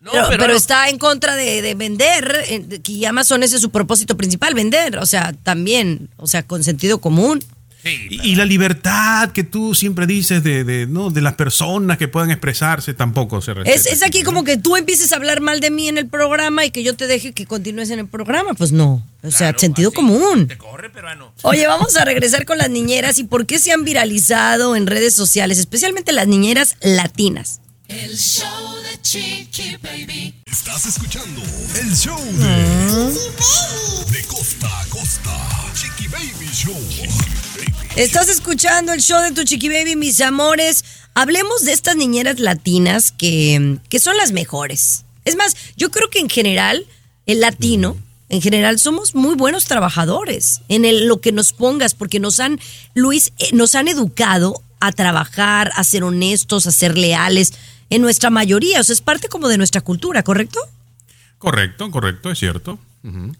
No, 0.04 0.10
pero, 0.12 0.24
pero, 0.28 0.38
pero 0.38 0.52
no- 0.52 0.58
está 0.58 0.88
en 0.90 0.98
contra 0.98 1.34
de, 1.34 1.62
de 1.62 1.74
vender, 1.74 2.36
eh, 2.48 2.80
que 2.82 3.06
Amazon 3.06 3.42
ese 3.42 3.56
es 3.56 3.62
su 3.62 3.70
propósito 3.70 4.16
principal, 4.16 4.54
vender. 4.54 4.98
O 4.98 5.06
sea, 5.06 5.32
también, 5.42 6.10
o 6.16 6.26
sea, 6.26 6.42
con 6.42 6.62
sentido 6.62 6.98
común. 7.00 7.42
Sí, 7.82 8.06
Y, 8.08 8.30
y 8.30 8.34
la 8.36 8.46
libertad 8.46 9.32
que 9.32 9.44
tú 9.44 9.74
siempre 9.74 10.06
dices 10.06 10.42
de, 10.42 10.64
de, 10.64 10.86
¿no? 10.86 11.10
de 11.10 11.20
las 11.20 11.34
personas 11.34 11.98
que 11.98 12.08
puedan 12.08 12.30
expresarse 12.30 12.94
tampoco 12.94 13.42
se 13.42 13.52
respeta. 13.52 13.76
Es, 13.78 13.84
es 13.86 14.02
aquí 14.02 14.22
como 14.22 14.42
que 14.42 14.56
tú 14.56 14.76
empieces 14.76 15.12
a 15.12 15.16
hablar 15.16 15.42
mal 15.42 15.60
de 15.60 15.70
mí 15.70 15.88
en 15.88 15.98
el 15.98 16.06
programa 16.08 16.64
y 16.64 16.70
que 16.70 16.82
yo 16.82 16.94
te 16.96 17.06
deje 17.06 17.32
que 17.32 17.44
continúes 17.44 17.90
en 17.90 17.98
el 17.98 18.06
programa. 18.08 18.54
Pues 18.54 18.72
no. 18.72 19.06
O 19.22 19.30
sea, 19.30 19.48
Claro, 19.48 19.58
sentido 19.58 19.88
así. 19.90 19.96
común. 19.96 20.48
Te 20.48 20.56
corre, 20.56 20.88
peruano. 20.88 21.34
Oye, 21.42 21.66
vamos 21.66 21.94
a 21.96 22.06
regresar 22.06 22.46
con 22.46 22.56
las 22.56 22.70
niñeras 22.70 23.18
y 23.18 23.24
por 23.24 23.44
qué 23.44 23.58
se 23.58 23.70
han 23.72 23.84
viralizado 23.84 24.76
en 24.76 24.86
redes 24.86 25.12
sociales, 25.14 25.58
especialmente 25.58 26.12
las 26.12 26.26
niñeras 26.26 26.76
latinas. 26.80 27.60
El 27.88 28.16
show 28.16 28.74
de 28.82 29.00
Chiqui 29.02 29.76
Baby. 29.82 30.34
Estás 30.46 30.86
escuchando 30.86 31.42
el 31.80 31.94
show 31.94 32.18
de, 32.18 34.12
de 34.12 34.24
costa 34.26 34.80
a 34.80 34.86
costa. 34.86 35.70
Chiqui 35.74 36.08
Baby 36.08 36.48
Show. 36.52 36.80
Estás 37.96 38.28
escuchando 38.28 38.92
el 38.92 39.00
show 39.02 39.20
de 39.22 39.32
tu 39.32 39.44
chiqui 39.44 39.68
baby, 39.68 39.94
mis 39.96 40.20
amores. 40.20 40.84
Hablemos 41.14 41.62
de 41.64 41.72
estas 41.72 41.94
niñeras 41.96 42.40
latinas 42.40 43.12
que, 43.12 43.78
que 43.88 43.98
son 44.00 44.16
las 44.16 44.32
mejores. 44.32 45.04
Es 45.24 45.36
más, 45.36 45.54
yo 45.76 45.90
creo 45.90 46.10
que 46.10 46.18
en 46.18 46.28
general, 46.30 46.86
el 47.26 47.40
latino, 47.40 47.96
en 48.30 48.40
general, 48.42 48.78
somos 48.80 49.14
muy 49.14 49.36
buenos 49.36 49.66
trabajadores 49.66 50.62
en 50.68 50.84
el- 50.84 51.06
lo 51.06 51.20
que 51.20 51.30
nos 51.32 51.52
pongas, 51.52 51.94
porque 51.94 52.18
nos 52.18 52.40
han, 52.40 52.58
Luis, 52.94 53.32
eh, 53.38 53.50
nos 53.52 53.74
han 53.76 53.86
educado 53.88 54.60
a 54.80 54.90
trabajar, 54.92 55.70
a 55.76 55.84
ser 55.84 56.02
honestos, 56.02 56.66
a 56.66 56.72
ser 56.72 56.98
leales, 56.98 57.52
en 57.90 58.02
nuestra 58.02 58.30
mayoría. 58.30 58.80
O 58.80 58.84
sea, 58.84 58.92
es 58.92 59.00
parte 59.00 59.28
como 59.28 59.48
de 59.48 59.58
nuestra 59.58 59.80
cultura, 59.80 60.22
¿correcto? 60.22 60.60
Correcto, 61.38 61.90
correcto, 61.90 62.30
es 62.30 62.38
cierto. 62.38 62.78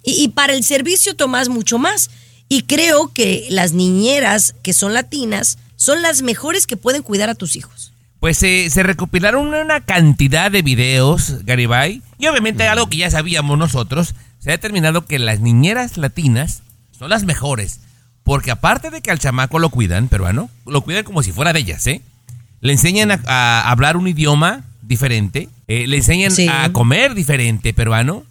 Y, 0.02 0.24
y 0.24 0.28
para 0.28 0.52
el 0.52 0.62
servicio 0.62 1.14
tomas 1.14 1.48
mucho 1.48 1.78
más. 1.78 2.10
Y 2.48 2.62
creo 2.62 3.12
que 3.12 3.46
las 3.50 3.72
niñeras 3.72 4.54
que 4.62 4.74
son 4.74 4.92
latinas 4.92 5.58
son 5.76 6.02
las 6.02 6.22
mejores 6.22 6.66
que 6.66 6.76
pueden 6.76 7.02
cuidar 7.02 7.30
a 7.30 7.34
tus 7.34 7.56
hijos. 7.56 7.92
Pues 8.20 8.42
eh, 8.42 8.70
se 8.70 8.82
recopilaron 8.82 9.48
una 9.48 9.80
cantidad 9.82 10.50
de 10.50 10.62
videos, 10.62 11.44
Garibay, 11.44 12.02
y 12.18 12.26
obviamente 12.26 12.66
algo 12.66 12.88
que 12.88 12.96
ya 12.96 13.10
sabíamos 13.10 13.58
nosotros, 13.58 14.14
se 14.38 14.50
ha 14.50 14.52
determinado 14.52 15.04
que 15.04 15.18
las 15.18 15.40
niñeras 15.40 15.98
latinas 15.98 16.62
son 16.98 17.10
las 17.10 17.24
mejores, 17.24 17.80
porque 18.22 18.50
aparte 18.50 18.88
de 18.88 19.02
que 19.02 19.10
al 19.10 19.18
chamaco 19.18 19.58
lo 19.58 19.68
cuidan, 19.68 20.08
peruano, 20.08 20.48
lo 20.64 20.80
cuidan 20.80 21.04
como 21.04 21.22
si 21.22 21.32
fuera 21.32 21.52
de 21.52 21.60
ellas, 21.60 21.86
¿eh? 21.86 22.00
Le 22.64 22.72
enseñan 22.72 23.10
a, 23.10 23.20
a 23.26 23.70
hablar 23.70 23.98
un 23.98 24.08
idioma 24.08 24.64
diferente, 24.80 25.50
eh, 25.68 25.86
le 25.86 25.98
enseñan 25.98 26.30
Sí. 26.30 26.48
a 26.48 26.72
comer 26.72 27.14
diferente, 27.14 27.74
peruano, 27.74 28.24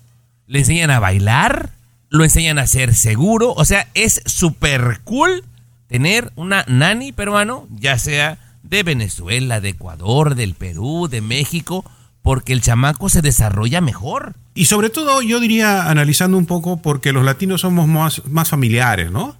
le 0.47 0.57
enseñan 0.59 0.89
a 0.89 0.99
bailar, 0.99 1.69
lo 2.09 2.23
enseñan 2.23 2.57
a 2.57 2.65
ser 2.65 2.95
seguro, 2.95 3.53
o 3.53 3.63
sea, 3.63 3.87
es 3.93 4.23
súper 4.25 5.01
cool 5.03 5.43
tener 5.87 6.31
una 6.35 6.65
nani 6.67 7.11
peruano, 7.11 7.67
ya 7.79 7.99
sea 7.99 8.39
de 8.63 8.81
Venezuela, 8.81 9.61
de 9.61 9.69
Ecuador, 9.69 10.33
del 10.33 10.55
Perú, 10.55 11.07
de 11.07 11.21
México, 11.21 11.85
porque 12.23 12.53
el 12.53 12.61
chamaco 12.61 13.09
se 13.09 13.21
desarrolla 13.21 13.81
mejor. 13.81 14.33
Y 14.55 14.65
sobre 14.65 14.89
todo, 14.89 15.21
yo 15.21 15.39
diría, 15.39 15.89
analizando 15.91 16.37
un 16.39 16.47
poco, 16.47 16.77
porque 16.77 17.11
los 17.11 17.23
latinos 17.23 17.61
somos 17.61 17.87
más, 17.87 18.23
más 18.25 18.49
familiares, 18.49 19.11
¿no? 19.11 19.35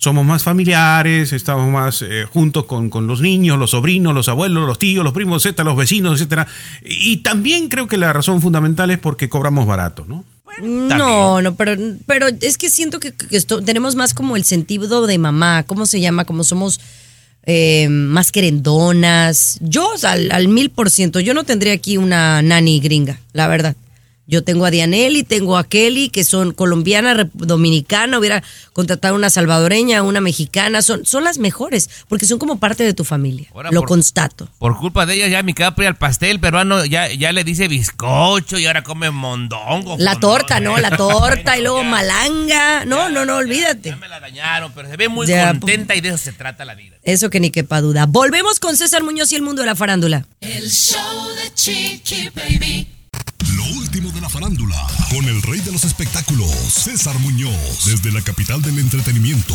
Somos 0.00 0.24
más 0.24 0.44
familiares, 0.44 1.32
estamos 1.32 1.70
más 1.72 2.02
eh, 2.02 2.24
juntos 2.32 2.64
con, 2.66 2.88
con 2.88 3.06
los 3.08 3.20
niños, 3.20 3.58
los 3.58 3.70
sobrinos, 3.72 4.14
los 4.14 4.28
abuelos, 4.28 4.64
los 4.66 4.78
tíos, 4.78 5.02
los 5.04 5.12
primos, 5.12 5.44
etcétera, 5.44 5.64
los 5.68 5.76
vecinos, 5.76 6.14
etcétera. 6.14 6.46
Y 6.84 7.18
también 7.18 7.68
creo 7.68 7.88
que 7.88 7.96
la 7.98 8.12
razón 8.12 8.40
fundamental 8.40 8.90
es 8.92 8.98
porque 8.98 9.28
cobramos 9.28 9.66
barato, 9.66 10.04
¿no? 10.08 10.24
No, 10.62 11.42
no, 11.42 11.54
pero, 11.56 11.76
pero 12.06 12.26
es 12.40 12.56
que 12.58 12.70
siento 12.70 13.00
que, 13.00 13.12
que 13.12 13.36
esto- 13.36 13.62
tenemos 13.62 13.94
más 13.96 14.14
como 14.14 14.36
el 14.36 14.44
sentido 14.44 15.06
de 15.06 15.18
mamá, 15.18 15.64
¿cómo 15.64 15.84
se 15.84 16.00
llama? 16.00 16.24
Como 16.24 16.42
somos 16.44 16.80
eh, 17.44 17.88
más 17.88 18.30
querendonas. 18.32 19.58
Yo 19.60 19.88
al, 20.04 20.30
al 20.30 20.48
mil 20.48 20.70
por 20.70 20.90
ciento, 20.90 21.20
yo 21.20 21.34
no 21.34 21.44
tendría 21.44 21.72
aquí 21.72 21.96
una 21.96 22.40
nani 22.42 22.80
gringa, 22.80 23.18
la 23.32 23.46
verdad. 23.48 23.74
Yo 24.30 24.44
tengo 24.44 24.66
a 24.66 24.70
Dianelli, 24.70 25.22
tengo 25.22 25.56
a 25.56 25.64
Kelly, 25.66 26.10
que 26.10 26.22
son 26.22 26.52
colombiana, 26.52 27.28
dominicana, 27.32 28.18
hubiera 28.18 28.42
contratado 28.74 29.14
una 29.14 29.30
salvadoreña, 29.30 30.02
una 30.02 30.20
mexicana, 30.20 30.82
son, 30.82 31.06
son 31.06 31.24
las 31.24 31.38
mejores, 31.38 31.88
porque 32.08 32.26
son 32.26 32.38
como 32.38 32.58
parte 32.60 32.84
de 32.84 32.92
tu 32.92 33.04
familia. 33.04 33.48
Ahora 33.54 33.70
Lo 33.72 33.80
por- 33.80 33.88
constato. 33.88 34.46
Por 34.58 34.76
culpa 34.78 35.06
de 35.06 35.14
ella 35.14 35.28
ya 35.28 35.42
mi 35.42 35.54
capri 35.54 35.86
al 35.86 35.96
pastel 35.96 36.40
peruano 36.40 36.84
ya, 36.84 37.10
ya 37.10 37.32
le 37.32 37.42
dice 37.42 37.68
bizcocho 37.68 38.58
y 38.58 38.66
ahora 38.66 38.82
come 38.84 39.10
mondongo. 39.10 39.96
La 39.98 40.12
fondón. 40.12 40.20
torta, 40.20 40.60
¿no? 40.60 40.76
La 40.76 40.90
torta 40.98 41.56
y 41.56 41.62
luego 41.62 41.82
malanga. 41.84 42.84
No, 42.84 43.08
no, 43.08 43.24
no, 43.24 43.36
olvídate. 43.36 43.88
Ya 43.88 43.96
me 43.96 44.08
la 44.08 44.20
dañaron, 44.20 44.72
pero 44.74 44.90
se 44.90 44.96
ve 44.98 45.08
muy 45.08 45.26
Ya, 45.26 45.48
contenta 45.48 45.94
y 45.96 46.02
de 46.02 46.10
eso 46.10 46.18
se 46.18 46.32
trata 46.32 46.66
la 46.66 46.74
vida. 46.74 46.96
Eso 47.02 47.30
que 47.30 47.40
ni 47.40 47.50
quepa 47.50 47.80
duda. 47.80 48.04
Volvemos 48.06 48.60
con 48.60 48.76
César 48.76 49.02
Muñoz 49.02 49.32
y 49.32 49.36
el 49.36 49.42
mundo 49.42 49.62
de 49.62 49.66
la 49.66 49.74
farándula. 49.74 50.26
El 50.42 50.68
show 50.70 51.28
de 51.42 51.54
Chiqui 51.54 52.28
Baby. 52.34 52.88
De 54.18 54.22
la 54.22 54.26
la 54.26 54.30
farándula, 54.30 54.86
con 55.10 55.24
el 55.26 55.40
rey 55.42 55.60
de 55.60 55.70
los 55.70 55.84
espectáculos, 55.84 56.50
César 56.50 57.16
Muñoz, 57.20 57.84
desde 57.86 58.10
la 58.10 58.20
capital 58.20 58.60
del 58.60 58.80
entretenimiento, 58.80 59.54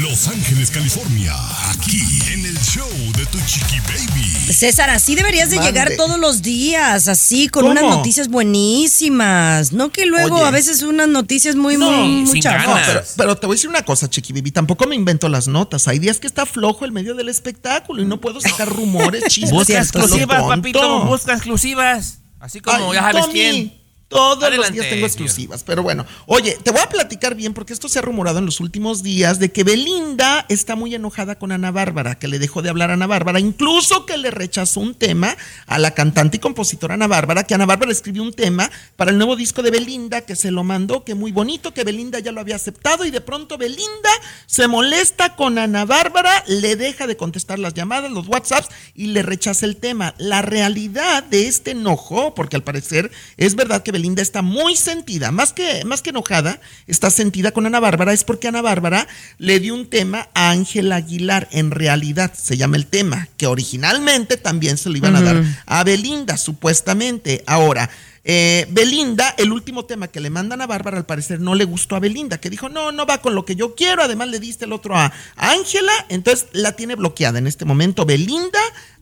Los 0.00 0.26
Ángeles, 0.26 0.70
California, 0.70 1.34
aquí 1.68 2.00
en 2.32 2.46
el 2.46 2.58
show 2.60 2.88
de 3.18 3.26
Tu 3.26 3.38
Chiqui 3.44 3.78
Baby. 3.80 4.54
César, 4.54 4.88
así 4.88 5.14
deberías 5.16 5.50
de 5.50 5.56
Mande. 5.56 5.70
llegar 5.70 5.92
todos 5.98 6.18
los 6.18 6.40
días, 6.40 7.08
así, 7.08 7.48
con 7.50 7.64
¿Cómo? 7.64 7.72
unas 7.72 7.84
noticias 7.84 8.28
buenísimas. 8.28 9.72
No 9.74 9.90
que 9.92 10.06
luego 10.06 10.36
Oye. 10.36 10.46
a 10.46 10.50
veces 10.50 10.80
unas 10.80 11.08
noticias 11.08 11.54
muy, 11.54 11.76
No, 11.76 11.90
muy. 11.90 12.40
No, 12.40 12.50
ganas. 12.50 12.86
pero, 12.86 13.04
pero 13.18 13.36
te 13.36 13.46
voy 13.48 13.54
a 13.54 13.56
decir 13.56 13.68
una 13.68 13.82
cosa, 13.84 14.08
Chiqui 14.08 14.32
Baby. 14.32 14.50
Tampoco 14.52 14.86
me 14.86 14.94
invento 14.94 15.28
las 15.28 15.46
notas. 15.46 15.88
Hay 15.88 15.98
días 15.98 16.18
que 16.18 16.26
está 16.26 16.46
flojo 16.46 16.86
el 16.86 16.92
medio 16.92 17.14
del 17.14 17.28
espectáculo 17.28 18.00
y 18.00 18.06
no 18.06 18.18
puedo 18.18 18.40
sacar 18.40 18.66
rumores, 18.66 19.24
chismes. 19.28 19.52
Busca 19.52 19.76
exclusivas, 19.78 20.42
papito. 20.44 21.04
Busca 21.04 21.34
exclusivas. 21.34 22.20
Así 22.40 22.60
como 22.60 22.92
Ay, 22.92 22.94
ya 22.94 23.00
sabes 23.02 23.26
Tommy, 23.26 23.32
quién. 23.34 23.79
Todos 24.10 24.42
Adelante, 24.42 24.56
los 24.56 24.72
días 24.72 24.86
tengo 24.86 24.96
señor. 24.96 25.08
exclusivas. 25.08 25.62
Pero 25.62 25.84
bueno, 25.84 26.04
oye, 26.26 26.58
te 26.64 26.72
voy 26.72 26.80
a 26.80 26.88
platicar 26.88 27.36
bien 27.36 27.54
porque 27.54 27.72
esto 27.72 27.88
se 27.88 28.00
ha 28.00 28.02
rumorado 28.02 28.40
en 28.40 28.44
los 28.44 28.58
últimos 28.58 29.04
días 29.04 29.38
de 29.38 29.52
que 29.52 29.62
Belinda 29.62 30.46
está 30.48 30.74
muy 30.74 30.92
enojada 30.96 31.38
con 31.38 31.52
Ana 31.52 31.70
Bárbara, 31.70 32.18
que 32.18 32.26
le 32.26 32.40
dejó 32.40 32.60
de 32.60 32.70
hablar 32.70 32.90
a 32.90 32.94
Ana 32.94 33.06
Bárbara, 33.06 33.38
incluso 33.38 34.06
que 34.06 34.16
le 34.16 34.32
rechazó 34.32 34.80
un 34.80 34.96
tema 34.96 35.36
a 35.66 35.78
la 35.78 35.92
cantante 35.92 36.38
y 36.38 36.40
compositora 36.40 36.94
Ana 36.94 37.06
Bárbara, 37.06 37.44
que 37.44 37.54
Ana 37.54 37.66
Bárbara 37.66 37.92
escribió 37.92 38.24
un 38.24 38.32
tema 38.32 38.68
para 38.96 39.12
el 39.12 39.16
nuevo 39.16 39.36
disco 39.36 39.62
de 39.62 39.70
Belinda, 39.70 40.22
que 40.22 40.34
se 40.34 40.50
lo 40.50 40.64
mandó, 40.64 41.04
que 41.04 41.14
muy 41.14 41.30
bonito, 41.30 41.72
que 41.72 41.84
Belinda 41.84 42.18
ya 42.18 42.32
lo 42.32 42.40
había 42.40 42.56
aceptado 42.56 43.04
y 43.04 43.12
de 43.12 43.20
pronto 43.20 43.58
Belinda 43.58 44.10
se 44.46 44.66
molesta 44.66 45.36
con 45.36 45.56
Ana 45.56 45.84
Bárbara, 45.84 46.42
le 46.48 46.74
deja 46.74 47.06
de 47.06 47.16
contestar 47.16 47.60
las 47.60 47.74
llamadas, 47.74 48.10
los 48.10 48.26
WhatsApps 48.26 48.70
y 48.96 49.06
le 49.06 49.22
rechaza 49.22 49.66
el 49.66 49.76
tema. 49.76 50.16
La 50.18 50.42
realidad 50.42 51.22
de 51.22 51.46
este 51.46 51.70
enojo, 51.70 52.34
porque 52.34 52.56
al 52.56 52.64
parecer 52.64 53.12
es 53.36 53.54
verdad 53.54 53.84
que 53.84 53.92
Belinda 53.92 53.99
está 54.22 54.42
muy 54.42 54.76
sentida, 54.76 55.30
más 55.30 55.52
que, 55.52 55.84
más 55.84 56.02
que 56.02 56.10
enojada, 56.10 56.60
está 56.86 57.10
sentida 57.10 57.52
con 57.52 57.66
Ana 57.66 57.80
Bárbara, 57.80 58.12
es 58.12 58.24
porque 58.24 58.48
Ana 58.48 58.62
Bárbara 58.62 59.06
le 59.38 59.60
dio 59.60 59.74
un 59.74 59.86
tema 59.86 60.28
a 60.34 60.50
Ángela 60.50 60.96
Aguilar, 60.96 61.48
en 61.52 61.70
realidad 61.70 62.32
se 62.34 62.56
llama 62.56 62.76
el 62.76 62.86
tema, 62.86 63.28
que 63.36 63.46
originalmente 63.46 64.36
también 64.36 64.76
se 64.76 64.90
lo 64.90 64.96
iban 64.96 65.16
a 65.16 65.22
dar 65.22 65.44
a 65.66 65.84
Belinda, 65.84 66.36
supuestamente. 66.36 67.44
Ahora, 67.46 67.90
eh, 68.24 68.66
Belinda, 68.70 69.34
el 69.38 69.52
último 69.52 69.86
tema 69.86 70.08
que 70.08 70.20
le 70.20 70.30
mandan 70.30 70.60
a 70.60 70.66
Bárbara, 70.66 70.98
al 70.98 71.06
parecer 71.06 71.40
no 71.40 71.54
le 71.54 71.64
gustó 71.64 71.96
a 71.96 72.00
Belinda, 72.00 72.38
que 72.38 72.50
dijo, 72.50 72.68
no, 72.68 72.92
no 72.92 73.06
va 73.06 73.22
con 73.22 73.34
lo 73.34 73.44
que 73.44 73.56
yo 73.56 73.74
quiero, 73.74 74.02
además 74.02 74.28
le 74.28 74.38
diste 74.38 74.66
el 74.66 74.72
otro 74.72 74.96
a 74.96 75.12
Ángela, 75.36 75.92
entonces 76.08 76.48
la 76.52 76.72
tiene 76.72 76.96
bloqueada 76.96 77.38
en 77.38 77.46
este 77.46 77.64
momento 77.64 78.04
Belinda. 78.04 78.60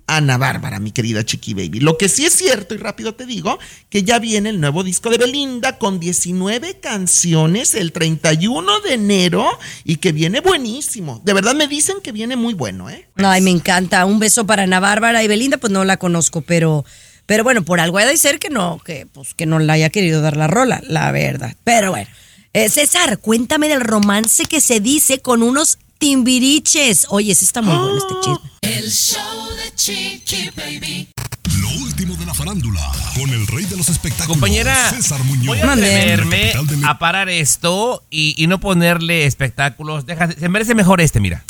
Ana 0.09 0.39
Bárbara, 0.39 0.81
mi 0.81 0.91
querida 0.91 1.25
Chiqui 1.25 1.55
Baby. 1.55 1.81
Lo 1.81 1.99
que 1.99 2.09
sí 2.09 2.25
es 2.25 2.33
cierto, 2.33 2.75
y 2.75 2.79
rápido 2.79 3.15
te 3.15 3.27
digo, 3.27 3.59
que 3.91 4.03
ya 4.03 4.19
viene 4.19 4.49
el 4.49 4.61
nuevo 4.61 4.83
disco 4.83 5.11
de 5.11 5.19
Belinda 5.19 5.79
con 5.79 6.01
19 6.01 6.81
canciones 6.81 7.75
el 7.75 7.93
31 7.93 8.81
de 8.81 8.95
enero 8.95 9.47
y 9.85 9.97
que 9.97 10.13
viene 10.13 10.41
buenísimo. 10.41 11.21
De 11.25 11.35
verdad 11.35 11.55
me 11.55 11.69
dicen 11.69 11.97
que 12.03 12.11
viene 12.11 12.37
muy 12.37 12.55
bueno, 12.55 12.89
¿eh? 12.89 13.07
Ay, 13.17 13.43
me 13.43 13.51
encanta. 13.51 14.07
Un 14.07 14.19
beso 14.19 14.47
para 14.47 14.63
Ana 14.63 14.81
Bárbara 14.81 15.23
y 15.23 15.29
Belinda, 15.29 15.59
pues 15.59 15.73
no 15.73 15.85
la 15.85 15.99
conozco, 15.99 16.41
pero, 16.41 16.87
pero 17.27 17.45
bueno, 17.45 17.63
por 17.63 17.79
algo 17.79 17.99
ha 17.99 18.07
de 18.07 18.17
ser 18.17 18.39
que 18.39 18.49
no, 18.49 18.81
que, 18.83 19.07
pues, 19.07 19.35
que 19.35 19.45
no 19.45 19.59
le 19.59 19.71
haya 19.71 19.91
querido 19.91 20.23
dar 20.23 20.39
la 20.39 20.47
rola, 20.47 20.83
la 20.87 21.13
verdad. 21.13 21.55
Pero 21.65 21.91
bueno. 21.91 22.09
Eh, 22.55 22.69
César, 22.71 23.19
cuéntame 23.19 23.69
del 23.69 23.81
romance 23.83 24.47
que 24.47 24.61
se 24.61 24.81
dice 24.81 25.21
con 25.21 25.43
unos 25.43 25.79
timbiriches. 25.99 27.07
Oye, 27.11 27.33
ese 27.33 27.45
está 27.45 27.61
muy 27.63 27.77
bueno 27.77 27.99
este 27.99 28.15
chisme. 28.23 28.51
El 28.63 28.91
show 28.91 29.49
de 29.57 29.75
Chiqui 29.75 30.51
Baby. 30.57 31.09
Lo 31.61 31.69
último 31.83 32.15
de 32.17 32.25
la 32.25 32.35
farándula, 32.35 32.81
con 33.15 33.29
el 33.31 33.47
rey 33.49 33.65
de 33.65 33.77
los 33.77 33.89
espectáculos, 33.89 34.39
Compañera, 34.39 34.91
César 34.91 35.23
Muñoz. 35.25 35.47
voy 35.47 35.61
a 35.61 35.73
atreverme 35.73 36.53
a 36.85 36.99
parar 36.99 37.29
esto 37.29 38.05
y, 38.11 38.35
y 38.43 38.47
no 38.47 38.61
ponerle 38.61 39.27
espectáculos. 39.27 40.07
Deja, 40.07 40.31
se 40.31 40.49
merece 40.49 40.75
mejor 40.75 41.01
este, 41.01 41.21
mira. 41.21 41.45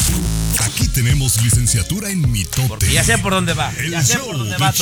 Aquí 0.61 0.89
tenemos 0.89 1.41
licenciatura 1.43 2.11
en 2.11 2.31
mitote. 2.33 2.69
Porque 2.69 2.93
ya 2.93 3.05
sé 3.05 3.19
por 3.19 3.33
dónde 3.33 3.53
va. 3.53 3.71
El 3.79 3.91
Ya 3.91 4.03
sé 4.03 4.19
por 4.19 4.37
dónde 4.39 4.57
de 4.57 4.59
va. 4.59 4.73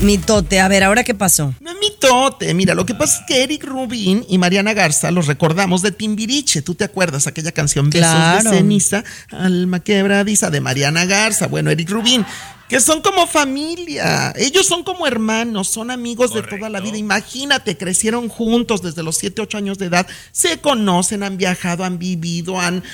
Mitote, 0.00 0.60
a 0.60 0.68
ver, 0.68 0.84
¿ahora 0.84 1.04
qué 1.04 1.14
pasó? 1.14 1.54
Mitote. 1.92 2.52
Mira, 2.54 2.74
lo 2.74 2.84
que 2.86 2.94
pasa 2.94 3.20
es 3.20 3.26
que 3.26 3.42
Eric 3.42 3.64
Rubin 3.64 4.24
y 4.28 4.38
Mariana 4.38 4.74
Garza 4.74 5.10
los 5.10 5.26
recordamos 5.26 5.82
de 5.82 5.92
Timbiriche. 5.92 6.62
¿Tú 6.62 6.74
te 6.74 6.84
acuerdas 6.84 7.26
aquella 7.26 7.52
canción 7.52 7.90
Besos 7.90 8.08
Claro. 8.10 8.50
de 8.50 8.56
ceniza, 8.58 9.04
alma 9.30 9.80
quebradiza 9.80 10.50
de 10.50 10.60
Mariana 10.60 11.04
Garza? 11.06 11.46
Bueno, 11.46 11.70
Eric 11.70 11.90
Rubin, 11.90 12.24
que 12.68 12.80
son 12.80 13.00
como 13.00 13.26
familia. 13.26 14.32
Ellos 14.36 14.66
son 14.66 14.84
como 14.84 15.06
hermanos, 15.06 15.68
son 15.68 15.90
amigos 15.90 16.34
de 16.34 16.42
toda 16.42 16.68
la 16.68 16.80
vida. 16.80 16.98
Imagínate, 16.98 17.76
crecieron 17.76 18.28
juntos 18.28 18.82
desde 18.82 19.02
los 19.02 19.16
7, 19.16 19.42
8 19.42 19.58
años 19.58 19.78
de 19.78 19.86
edad. 19.86 20.06
Se 20.32 20.58
conocen, 20.58 21.22
han 21.22 21.38
viajado, 21.38 21.84
han 21.84 21.98
vivido, 21.98 22.60
han, 22.60 22.84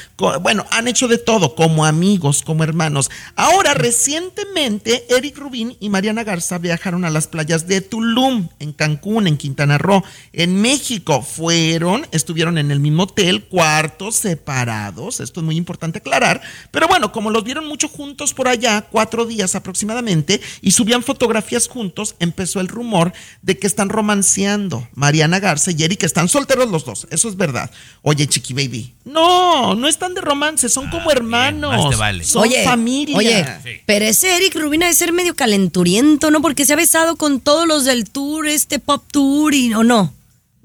bueno, 0.40 0.64
han 0.70 0.86
hecho 0.86 1.08
de 1.08 1.18
todo 1.18 1.54
como 1.54 1.84
amigos, 1.84 2.42
como 2.42 2.62
hermanos. 2.62 3.10
Ahora, 3.34 3.74
recientemente, 3.74 5.04
Eric 5.08 5.36
Rubin 5.38 5.76
y 5.80 5.88
Mariana 5.88 6.24
Garza 6.24 6.58
viajaron 6.58 7.04
a 7.04 7.10
las 7.10 7.26
playas 7.26 7.66
de 7.66 7.80
Tulum, 7.80 8.48
en 8.60 8.72
Cancún, 8.72 9.26
en 9.26 9.36
Quintana 9.36 9.78
Roo, 9.78 10.04
en 10.32 10.60
México. 10.60 11.22
Fueron, 11.22 12.06
estuvieron 12.12 12.58
en 12.58 12.70
el 12.70 12.78
mismo 12.78 13.04
hotel, 13.04 13.44
cuartos 13.44 14.14
separados. 14.14 15.18
Esto 15.18 15.40
es 15.40 15.44
muy 15.44 15.56
importante 15.56 15.98
aclarar. 15.98 16.40
Pero 16.70 16.86
bueno, 16.86 17.10
como 17.10 17.30
los 17.30 17.42
vieron 17.42 17.66
mucho 17.66 17.88
juntos 17.88 18.34
por 18.34 18.46
allá, 18.46 18.86
cuatro 18.90 19.26
días 19.26 19.56
aproximadamente, 19.64 20.40
y 20.60 20.72
subían 20.72 21.02
fotografías 21.02 21.68
juntos, 21.68 22.14
empezó 22.20 22.60
el 22.60 22.68
rumor 22.68 23.12
de 23.40 23.58
que 23.58 23.66
están 23.66 23.88
romanceando 23.88 24.86
Mariana 24.94 25.40
Garza 25.40 25.70
y 25.70 25.82
Eric. 25.82 26.04
Están 26.04 26.28
solteros 26.28 26.70
los 26.70 26.84
dos, 26.84 27.06
eso 27.10 27.28
es 27.28 27.36
verdad. 27.36 27.70
Oye, 28.02 28.26
Chiqui 28.26 28.52
Baby, 28.52 28.94
no, 29.04 29.74
no 29.74 29.88
están 29.88 30.14
de 30.14 30.20
romance, 30.20 30.68
son 30.68 30.90
como 30.90 31.10
hermanos. 31.10 31.76
más 31.76 31.90
te 31.90 31.96
vale. 31.96 32.24
Son 32.24 32.48
familia. 32.64 33.16
Oye, 33.16 33.82
pero 33.86 34.04
ese 34.04 34.36
Eric 34.36 34.54
Rubin 34.54 34.82
ha 34.82 34.86
de 34.86 34.94
ser 34.94 35.12
medio 35.12 35.34
calenturiento, 35.34 36.30
¿no? 36.30 36.42
Porque 36.42 36.66
se 36.66 36.74
ha 36.74 36.76
besado 36.76 37.16
con 37.16 37.40
todos 37.40 37.66
los 37.66 37.84
del 37.84 38.10
tour, 38.10 38.46
este 38.46 38.78
pop 38.78 39.02
tour, 39.10 39.54
y, 39.54 39.72
¿o 39.72 39.82
no? 39.82 40.12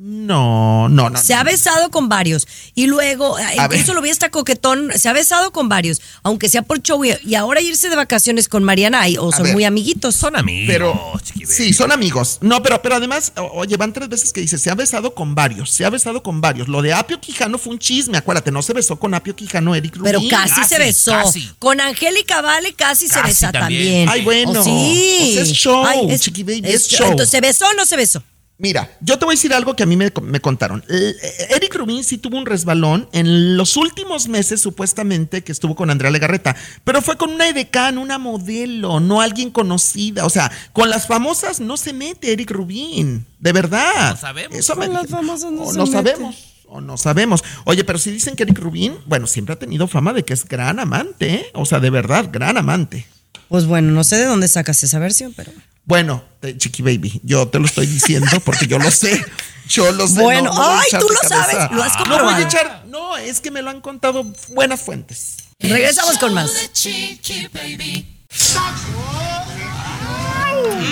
No, 0.02 0.88
no, 0.88 1.10
no. 1.10 1.20
Se 1.20 1.34
ha 1.34 1.43
besado 1.43 1.91
con 1.91 2.08
varios. 2.08 2.47
Y 2.74 2.88
luego, 2.88 3.38
eh, 3.38 3.43
A 3.43 3.66
incluso 3.66 3.88
ver. 3.88 3.95
lo 3.95 4.02
vi 4.02 4.10
hasta 4.10 4.30
coquetón, 4.30 4.91
se 4.95 5.10
ha 5.10 5.14
besado 5.14 5.52
con 5.52 5.68
varios, 5.68 6.02
aunque 6.24 6.47
sea 6.47 6.62
por 6.62 6.82
show. 6.82 7.04
Y, 7.04 7.36
ahora 7.36 7.60
irse 7.60 7.89
de 7.89 7.97
vacaciones 7.97 8.47
con 8.47 8.64
Mariana, 8.64 9.02
ay, 9.02 9.18
o 9.18 9.32
son 9.34 9.43
ver. 9.43 9.54
muy 9.54 9.66
amiguitos. 9.66 10.16
Son 10.16 10.38
amigos, 10.38 10.68
Pero 10.68 11.14
sí, 11.45 11.74
son 11.74 11.91
amigos. 11.91 12.38
No, 12.39 12.64
pero, 12.64 12.82
pero 12.82 12.95
además, 12.95 13.34
oye, 13.54 13.76
van 13.76 13.91
tres 13.91 14.08
veces 14.08 14.32
que 14.32 14.39
dice, 14.39 14.58
se 14.58 14.70
ha 14.70 14.76
besado 14.76 15.14
con 15.14 15.36
varios, 15.36 15.70
se 15.72 15.84
ha 15.84 15.89
besado 15.89 16.24
con 16.24 16.39
varios. 16.39 16.70
Lo 16.70 16.82
de 16.82 16.93
Apio 16.93 17.20
Quijano 17.20 17.58
fue 17.58 17.74
un 17.74 17.80
chisme, 17.80 18.18
acuérdate, 18.18 18.52
no 18.52 18.62
se 18.62 18.72
besó 18.72 18.97
con 18.97 19.14
Apio 19.14 19.36
Quijano, 19.36 19.76
Eric 19.76 19.97
Rubin. 19.97 20.06
Pero 20.06 20.22
casi, 20.30 20.56
Casi, 20.56 20.70
se 20.70 20.80
besó. 20.80 21.12
casi. 21.12 21.52
Con 21.60 21.82
Angélica 21.82 22.41
Vale 22.41 22.72
casi, 22.74 23.10
se 23.10 23.22
besa 23.22 23.52
también. 23.52 24.08
también. 24.08 24.10
Ay, 24.10 24.22
bueno. 24.22 24.62
Oh, 24.62 24.64
sí. 24.64 25.30
O 25.32 25.34
sea, 25.34 25.41
es 25.43 25.52
show, 25.52 25.86
Ay, 25.86 26.18
Chiqui 26.20 26.43
Baby, 26.43 26.62
es 26.64 26.88
show. 26.88 27.08
Entonces, 27.12 27.30
¿se 27.32 27.41
besó 27.41 27.66
o 27.68 27.74
no 27.74 27.86
se 27.86 27.97
besó? 27.97 28.24
Mira, 28.62 28.91
yo 28.99 29.18
te 29.18 29.24
voy 29.24 29.32
a 29.34 29.38
decir 29.38 29.53
algo 29.53 29.74
que 29.74 29.84
a 29.84 29.86
mí 29.86 29.95
me, 29.95 30.12
me 30.22 30.41
contaron. 30.41 30.84
Eh, 30.89 31.16
Eric 31.55 31.74
Rubin 31.76 32.03
sí 32.03 32.18
tuvo 32.18 32.38
un 32.38 32.45
resbalón 32.45 33.07
en 33.14 33.55
los 33.55 33.78
últimos 33.78 34.28
meses, 34.28 34.60
supuestamente, 34.60 35.45
que 35.45 35.53
estuvo 35.53 35.76
con 35.78 35.89
Andrea 35.89 36.12
Legarreta, 36.12 36.57
pero 36.84 37.01
fue 37.01 37.16
con 37.18 37.32
una 37.32 37.47
edecán, 37.47 37.97
una 37.97 38.18
modelo, 38.18 38.99
no 38.99 39.22
alguien 39.22 39.49
conocida. 39.49 40.26
O 40.26 40.30
sea, 40.30 40.51
con 40.74 40.89
las 40.89 41.07
famosas 41.07 41.62
no 41.62 41.78
se 41.78 41.93
mete 41.93 42.34
Eric 42.34 42.51
Rubin, 42.51 43.26
de 43.39 43.53
verdad. 43.53 44.12
No 44.12 44.18
sabemos. 44.18 44.57
Eso 44.57 44.76
me 44.76 44.88
Con 44.88 44.93
las 44.95 45.07
famosas 45.07 45.51
no 45.53 45.62
O 45.64 45.72
se 45.72 45.78
no 45.78 45.86
mete. 45.86 45.95
sabemos. 46.12 46.36
O 46.68 46.82
no 46.82 46.97
sabemos. 46.97 47.43
Oye, 47.64 47.86
pero 47.86 47.97
si 47.97 48.12
dicen 48.12 48.36
que 48.36 48.43
Eric 48.43 48.60
Rubin, 48.60 48.93
bueno, 49.05 49.26
siempre 49.26 49.53
ha 49.53 49.57
tenido 49.57 49.88
fama 49.88 50.12
de 50.12 50.26
que 50.26 50.34
es 50.34 50.45
gran 50.45 50.80
amante, 50.82 51.34
¿eh? 51.34 51.45
O 51.53 51.66
sea, 51.66 51.80
de 51.80 51.89
verdad, 51.91 52.28
gran 52.30 52.57
amante. 52.57 53.07
Pues 53.47 53.66
bueno, 53.68 53.91
no 53.93 54.03
sé 54.03 54.18
de 54.18 54.26
dónde 54.26 54.49
sacas 54.49 54.84
esa 54.84 54.99
versión, 54.99 55.34
pero. 55.34 55.53
Bueno, 55.89 56.23
eh, 56.43 56.55
Chiqui 56.55 56.83
Baby, 56.83 57.19
yo 57.23 57.47
te 57.47 57.57
lo 57.57 57.65
estoy 57.65 57.87
diciendo 57.87 58.27
porque 58.45 58.67
yo 58.67 58.77
lo 58.77 58.91
sé. 58.91 59.25
Yo 59.67 59.91
lo 59.91 60.07
sé. 60.07 60.21
Bueno, 60.21 60.51
voy 60.53 60.63
a 60.63 60.79
ay, 60.81 60.87
tú 60.91 61.07
lo 61.09 61.19
cabeza. 61.27 61.29
sabes, 61.51 61.71
lo 61.71 61.83
has 61.83 61.93
No 61.93 61.99
voy 61.99 62.07
comprobado. 62.09 62.35
a 62.37 62.41
echar. 62.41 62.83
No, 62.87 63.17
es 63.17 63.41
que 63.41 63.49
me 63.49 63.63
lo 63.63 63.71
han 63.71 63.81
contado 63.81 64.23
buenas 64.49 64.81
fuentes. 64.81 65.37
Regresamos 65.59 66.19
con 66.19 66.35
más. 66.35 66.51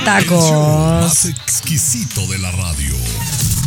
Tacos. 0.04 0.52
Más 1.04 1.26
exquisito 1.26 2.26
de 2.28 2.40
la 2.40 2.52
radio. 2.52 2.96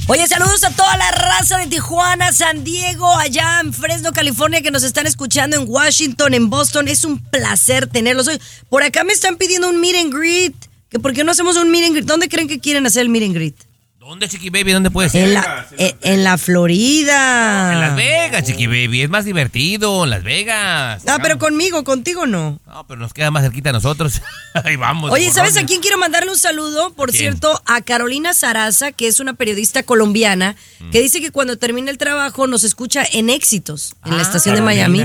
Oye, 0.09 0.27
saludos 0.27 0.65
a 0.65 0.71
toda 0.71 0.97
la 0.97 1.11
raza 1.13 1.59
de 1.59 1.69
Tijuana, 1.69 2.33
San 2.33 2.65
Diego, 2.65 3.09
allá 3.17 3.61
en 3.61 3.73
Fresno, 3.73 4.13
California, 4.13 4.63
que 4.63 4.73
nos 4.73 4.83
están 4.83 5.07
escuchando 5.07 5.57
en 5.57 5.65
Washington, 5.69 6.35
en 6.35 6.51
Boston. 6.51 6.89
Es 6.89 7.05
un 7.05 7.19
placer 7.21 7.87
tenerlos 7.87 8.27
hoy. 8.27 8.41
Por 8.69 8.83
acá 8.83 9.05
me 9.05 9.13
están 9.13 9.37
pidiendo 9.37 9.69
un 9.69 9.81
meet 9.81 9.95
and 9.97 10.13
greet. 10.13 10.55
Que 10.91 10.99
¿Por 10.99 11.13
qué 11.13 11.25
no 11.25 11.33
hacemos 11.33 11.57
un 11.57 11.71
meet 11.71 11.85
and 11.85 11.93
greet? 11.95 12.07
¿Dónde 12.07 12.29
creen 12.29 12.49
que 12.49 12.59
quieren 12.59 12.85
hacer 12.87 13.03
el 13.03 13.09
meet 13.09 13.25
and 13.25 13.35
greet? 13.35 13.55
¿Dónde, 13.99 14.29
Chiqui 14.29 14.51
Baby? 14.51 14.73
¿Dónde 14.73 14.91
puede 14.91 15.09
ser? 15.09 15.23
En 15.29 15.35
la, 15.35 15.69
eh, 15.79 15.95
en 16.03 16.25
la 16.25 16.37
Florida. 16.37 17.73
En 17.73 17.81
Las 17.81 17.95
Vegas, 17.95 18.43
Chiqui 18.45 18.67
Baby. 18.67 19.03
Es 19.03 19.09
más 19.11 19.25
divertido 19.25 20.03
en 20.03 20.11
Las 20.11 20.25
Vegas. 20.25 21.03
Ah, 21.07 21.19
pero 21.23 21.39
conmigo, 21.39 21.85
contigo 21.85 22.27
no. 22.27 22.59
No, 22.67 22.87
pero 22.89 22.99
nos 22.99 23.13
queda 23.13 23.31
más 23.31 23.45
cerquita 23.45 23.71
a 23.71 23.73
nosotros. 23.73 24.21
Ahí 24.65 24.75
vamos. 24.75 25.13
Oye, 25.13 25.31
¿sabes 25.31 25.57
a 25.59 25.65
quién 25.65 25.81
quiero 25.81 25.97
mandarle 25.97 26.33
un 26.33 26.39
saludo? 26.39 26.93
Por 26.95 27.11
quién? 27.11 27.21
cierto, 27.21 27.63
a 27.67 27.83
Carolina 27.83 28.35
Saraza, 28.35 28.91
que 28.91 29.07
es 29.07 29.21
una 29.21 29.35
periodista 29.35 29.85
colombiana, 29.85 30.57
Mm. 30.81 30.91
que 30.91 31.03
dice 31.03 31.21
que 31.21 31.31
cuando 31.31 31.57
termina 31.59 31.91
el 31.91 31.99
trabajo 31.99 32.47
nos 32.49 32.65
escucha 32.65 33.05
en 33.13 33.31
éxitos 33.31 33.95
en 34.05 34.13
la 34.13 34.19
Ah, 34.19 34.23
estación 34.23 34.57
de. 34.57 34.63
Miami. 34.63 35.05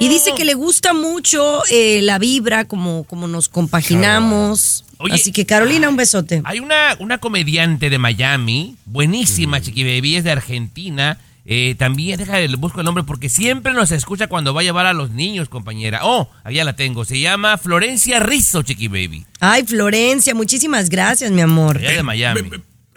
Y 0.00 0.08
dice 0.08 0.32
que 0.34 0.44
le 0.44 0.54
gusta 0.54 0.92
mucho 0.94 1.62
eh, 1.70 2.00
la 2.02 2.18
vibra, 2.18 2.64
como, 2.64 3.04
como 3.04 3.28
nos 3.28 3.48
compaginamos. 3.48 4.83
Oye, 4.98 5.14
Así 5.14 5.32
que 5.32 5.46
Carolina, 5.46 5.88
un 5.88 5.96
besote. 5.96 6.42
Hay 6.44 6.60
una, 6.60 6.96
una 6.98 7.18
comediante 7.18 7.90
de 7.90 7.98
Miami, 7.98 8.76
buenísima, 8.86 9.58
Mm. 9.58 9.62
Chiqui 9.62 9.84
Baby, 9.84 10.16
es 10.16 10.24
de 10.24 10.32
Argentina. 10.32 11.18
Eh, 11.46 11.74
también, 11.78 12.18
le 12.26 12.56
busco 12.56 12.80
el 12.80 12.86
nombre 12.86 13.04
porque 13.04 13.28
siempre 13.28 13.74
nos 13.74 13.90
escucha 13.92 14.28
cuando 14.28 14.54
va 14.54 14.62
a 14.62 14.64
llevar 14.64 14.86
a 14.86 14.94
los 14.94 15.10
niños, 15.10 15.48
compañera. 15.50 16.00
Oh, 16.02 16.30
allá 16.42 16.64
la 16.64 16.74
tengo. 16.74 17.04
Se 17.04 17.20
llama 17.20 17.58
Florencia 17.58 18.18
Rizzo, 18.18 18.62
Chiqui 18.62 18.88
Baby. 18.88 19.26
Ay, 19.40 19.64
Florencia, 19.64 20.34
muchísimas 20.34 20.88
gracias, 20.88 21.30
mi 21.32 21.42
amor. 21.42 21.76
Allá 21.78 21.92
de 21.92 22.02
Miami. 22.02 22.50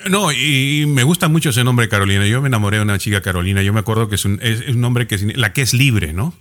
No, 0.09 0.31
y 0.31 0.85
me 0.87 1.03
gusta 1.03 1.27
mucho 1.27 1.49
ese 1.49 1.63
nombre 1.63 1.89
Carolina. 1.89 2.25
Yo 2.27 2.41
me 2.41 2.47
enamoré 2.47 2.77
de 2.77 2.83
una 2.83 2.99
chica 2.99 3.21
Carolina. 3.21 3.63
Yo 3.63 3.73
me 3.73 3.79
acuerdo 3.79 4.07
que 4.07 4.15
es 4.15 4.23
un, 4.25 4.39
es, 4.41 4.61
es 4.61 4.75
un 4.75 4.81
nombre 4.81 5.07
que 5.07 5.17
la 5.35 5.51
que 5.53 5.63
es 5.63 5.73
libre, 5.73 6.13
¿no? 6.13 6.33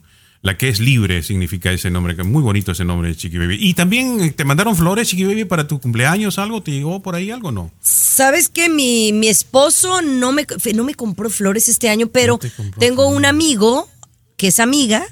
La 0.42 0.56
que 0.56 0.68
es 0.68 0.80
libre 0.80 1.22
significa 1.22 1.72
ese 1.72 1.90
nombre, 1.90 2.14
que 2.14 2.22
es 2.22 2.28
muy 2.28 2.42
bonito 2.42 2.72
ese 2.72 2.84
nombre 2.84 3.08
de 3.08 3.16
Chiqui 3.16 3.38
Baby. 3.38 3.58
Y 3.60 3.74
también 3.74 4.20
eh, 4.20 4.30
te 4.30 4.44
mandaron 4.44 4.76
flores, 4.76 5.08
Chiqui 5.08 5.24
Baby, 5.24 5.44
para 5.44 5.66
tu 5.66 5.80
cumpleaños, 5.80 6.38
algo, 6.38 6.62
¿te 6.62 6.70
llegó 6.70 7.02
por 7.02 7.14
ahí 7.14 7.30
algo 7.30 7.50
no? 7.52 7.70
Sabes 7.80 8.48
que 8.48 8.68
mi, 8.68 9.12
mi 9.12 9.28
esposo 9.28 10.02
no 10.02 10.32
me, 10.32 10.46
no 10.74 10.84
me 10.84 10.94
compró 10.94 11.30
flores 11.30 11.68
este 11.68 11.88
año, 11.88 12.08
pero 12.08 12.38
tengo 12.78 13.08
un 13.08 13.24
amigo 13.24 13.88
que 14.36 14.48
es 14.48 14.60
amiga 14.60 15.06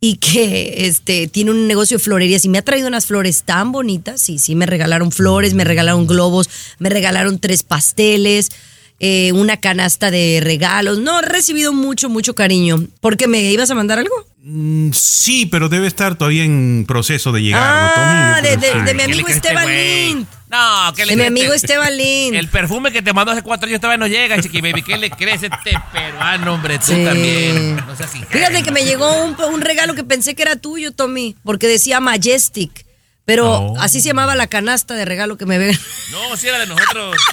y 0.00 0.16
que 0.16 0.86
este, 0.86 1.26
tiene 1.26 1.50
un 1.50 1.66
negocio 1.66 1.96
de 1.98 2.04
florerías 2.04 2.44
y 2.44 2.48
me 2.48 2.58
ha 2.58 2.62
traído 2.62 2.86
unas 2.86 3.06
flores 3.06 3.44
tan 3.44 3.72
bonitas. 3.72 4.20
Sí, 4.20 4.38
sí, 4.38 4.54
me 4.54 4.66
regalaron 4.66 5.10
flores, 5.10 5.54
me 5.54 5.64
regalaron 5.64 6.06
globos, 6.06 6.48
me 6.78 6.90
regalaron 6.90 7.38
tres 7.38 7.62
pasteles, 7.62 8.50
eh, 8.98 9.32
una 9.32 9.58
canasta 9.58 10.10
de 10.10 10.40
regalos. 10.42 10.98
No, 10.98 11.18
he 11.18 11.22
recibido 11.22 11.72
mucho, 11.72 12.08
mucho 12.08 12.34
cariño. 12.34 12.84
¿Por 13.00 13.16
qué 13.16 13.26
me 13.28 13.40
ibas 13.42 13.70
a 13.70 13.74
mandar 13.74 13.98
algo? 13.98 14.14
Mm, 14.42 14.92
sí, 14.92 15.46
pero 15.46 15.68
debe 15.68 15.86
estar 15.88 16.16
todavía 16.16 16.44
en 16.44 16.84
proceso 16.86 17.32
de 17.32 17.42
llegar, 17.42 17.60
¿no, 17.62 17.90
Ah, 17.94 18.36
Tommy? 18.42 18.48
de, 18.48 18.56
de- 18.56 18.74
mi 18.74 18.84
¿Qué 18.84 18.94
le 18.94 19.02
amigo 19.04 19.28
este 19.28 19.48
Esteban? 19.48 19.66
Lind. 19.68 20.26
No, 20.48 20.94
que 20.94 21.04
le 21.04 21.10
De 21.10 21.16
mi 21.16 21.18
crees 21.18 21.28
amigo 21.30 21.52
este- 21.54 21.66
Esteban 21.66 21.96
Lind. 21.96 22.34
El 22.36 22.48
perfume 22.48 22.92
que 22.92 23.02
te 23.02 23.12
mandó 23.12 23.32
hace 23.32 23.42
cuatro 23.42 23.68
años 23.68 23.80
todavía 23.80 23.98
no 23.98 24.06
llega, 24.06 24.40
Chiqui 24.40 24.60
Baby. 24.60 24.82
¿Qué 24.82 24.96
le 24.96 25.10
crees 25.10 25.42
a 25.42 25.46
este 25.46 25.72
peruano, 25.92 26.54
hombre? 26.54 26.78
Tú 26.78 26.92
Sí. 26.92 27.04
también. 27.04 27.76
No 27.76 27.96
seas 27.96 28.12
Fíjate 28.30 28.62
que 28.62 28.70
me 28.70 28.84
llegó 28.84 29.24
un, 29.24 29.36
un 29.52 29.60
regalo 29.60 29.94
que 29.94 30.04
pensé 30.04 30.34
que 30.36 30.42
era 30.42 30.54
tuyo, 30.56 30.92
Tommy, 30.92 31.34
porque 31.44 31.66
decía 31.66 31.98
Majestic. 32.00 32.86
Pero 33.24 33.50
Oh. 33.50 33.80
así 33.80 34.00
se 34.00 34.06
llamaba 34.10 34.36
la 34.36 34.46
canasta 34.46 34.94
de 34.94 35.04
regalo 35.04 35.36
que 35.36 35.46
me 35.46 35.58
ven. 35.58 35.76
No, 36.12 36.36
si 36.36 36.46
era 36.46 36.60
de 36.60 36.66
nosotros. 36.68 37.16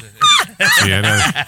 Sí, 0.81 0.89
era- 0.91 1.45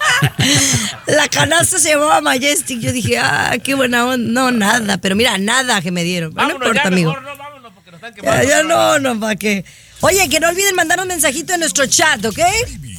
La 1.06 1.28
canasta 1.28 1.78
se 1.78 1.90
llamaba 1.90 2.20
Majestic. 2.20 2.80
Yo 2.80 2.92
dije, 2.92 3.18
ah, 3.18 3.56
qué 3.62 3.74
buena 3.74 4.04
onda. 4.06 4.30
No, 4.32 4.50
nada. 4.50 4.98
Pero 4.98 5.16
mira, 5.16 5.38
nada 5.38 5.80
que 5.80 5.90
me 5.90 6.04
dieron. 6.04 6.32
Pero 6.34 6.48
no 6.48 6.54
Vámonos 6.54 6.66
importa, 6.68 6.82
ya, 6.82 6.88
amigo. 6.94 7.10
mejor, 7.12 7.24
no, 7.24 7.36
vámonos, 7.36 7.72
porque 7.74 7.90
nos 7.90 7.98
están 8.02 8.14
Ya, 8.14 8.20
quemando. 8.22 8.48
ya 8.48 8.62
no, 8.62 8.98
no, 9.14 9.20
¿para 9.20 9.36
qué? 9.36 9.64
Oye, 10.00 10.28
que 10.28 10.40
no 10.40 10.48
olviden 10.48 10.74
mandar 10.74 11.00
un 11.00 11.08
mensajito 11.08 11.54
en 11.54 11.60
nuestro 11.60 11.86
chat, 11.86 12.22
¿ok? 12.24 12.38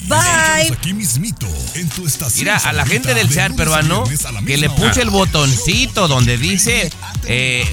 Bye. 0.07 0.71
Aquí 0.73 0.93
mismito, 0.93 1.47
en 1.75 1.87
tu 1.89 2.07
estación. 2.07 2.39
Mira, 2.45 2.57
a 2.57 2.73
la 2.73 2.85
gente 2.87 3.13
del 3.13 3.29
chat 3.29 3.53
peruano 3.55 4.03
que 4.47 4.57
le 4.57 4.69
puche 4.69 5.01
el 5.01 5.09
botoncito 5.11 6.07
donde 6.07 6.37
dice 6.37 6.89
eh, 7.25 7.63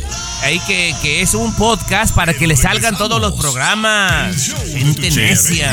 ahí 0.42 0.58
que, 0.66 0.94
que 1.00 1.22
es 1.22 1.32
un 1.34 1.54
podcast 1.54 2.14
para 2.14 2.34
que 2.34 2.46
le 2.46 2.56
salgan 2.56 2.98
todos 2.98 3.18
los 3.20 3.32
programas. 3.40 4.36
Gente 4.74 5.10
necia. 5.12 5.72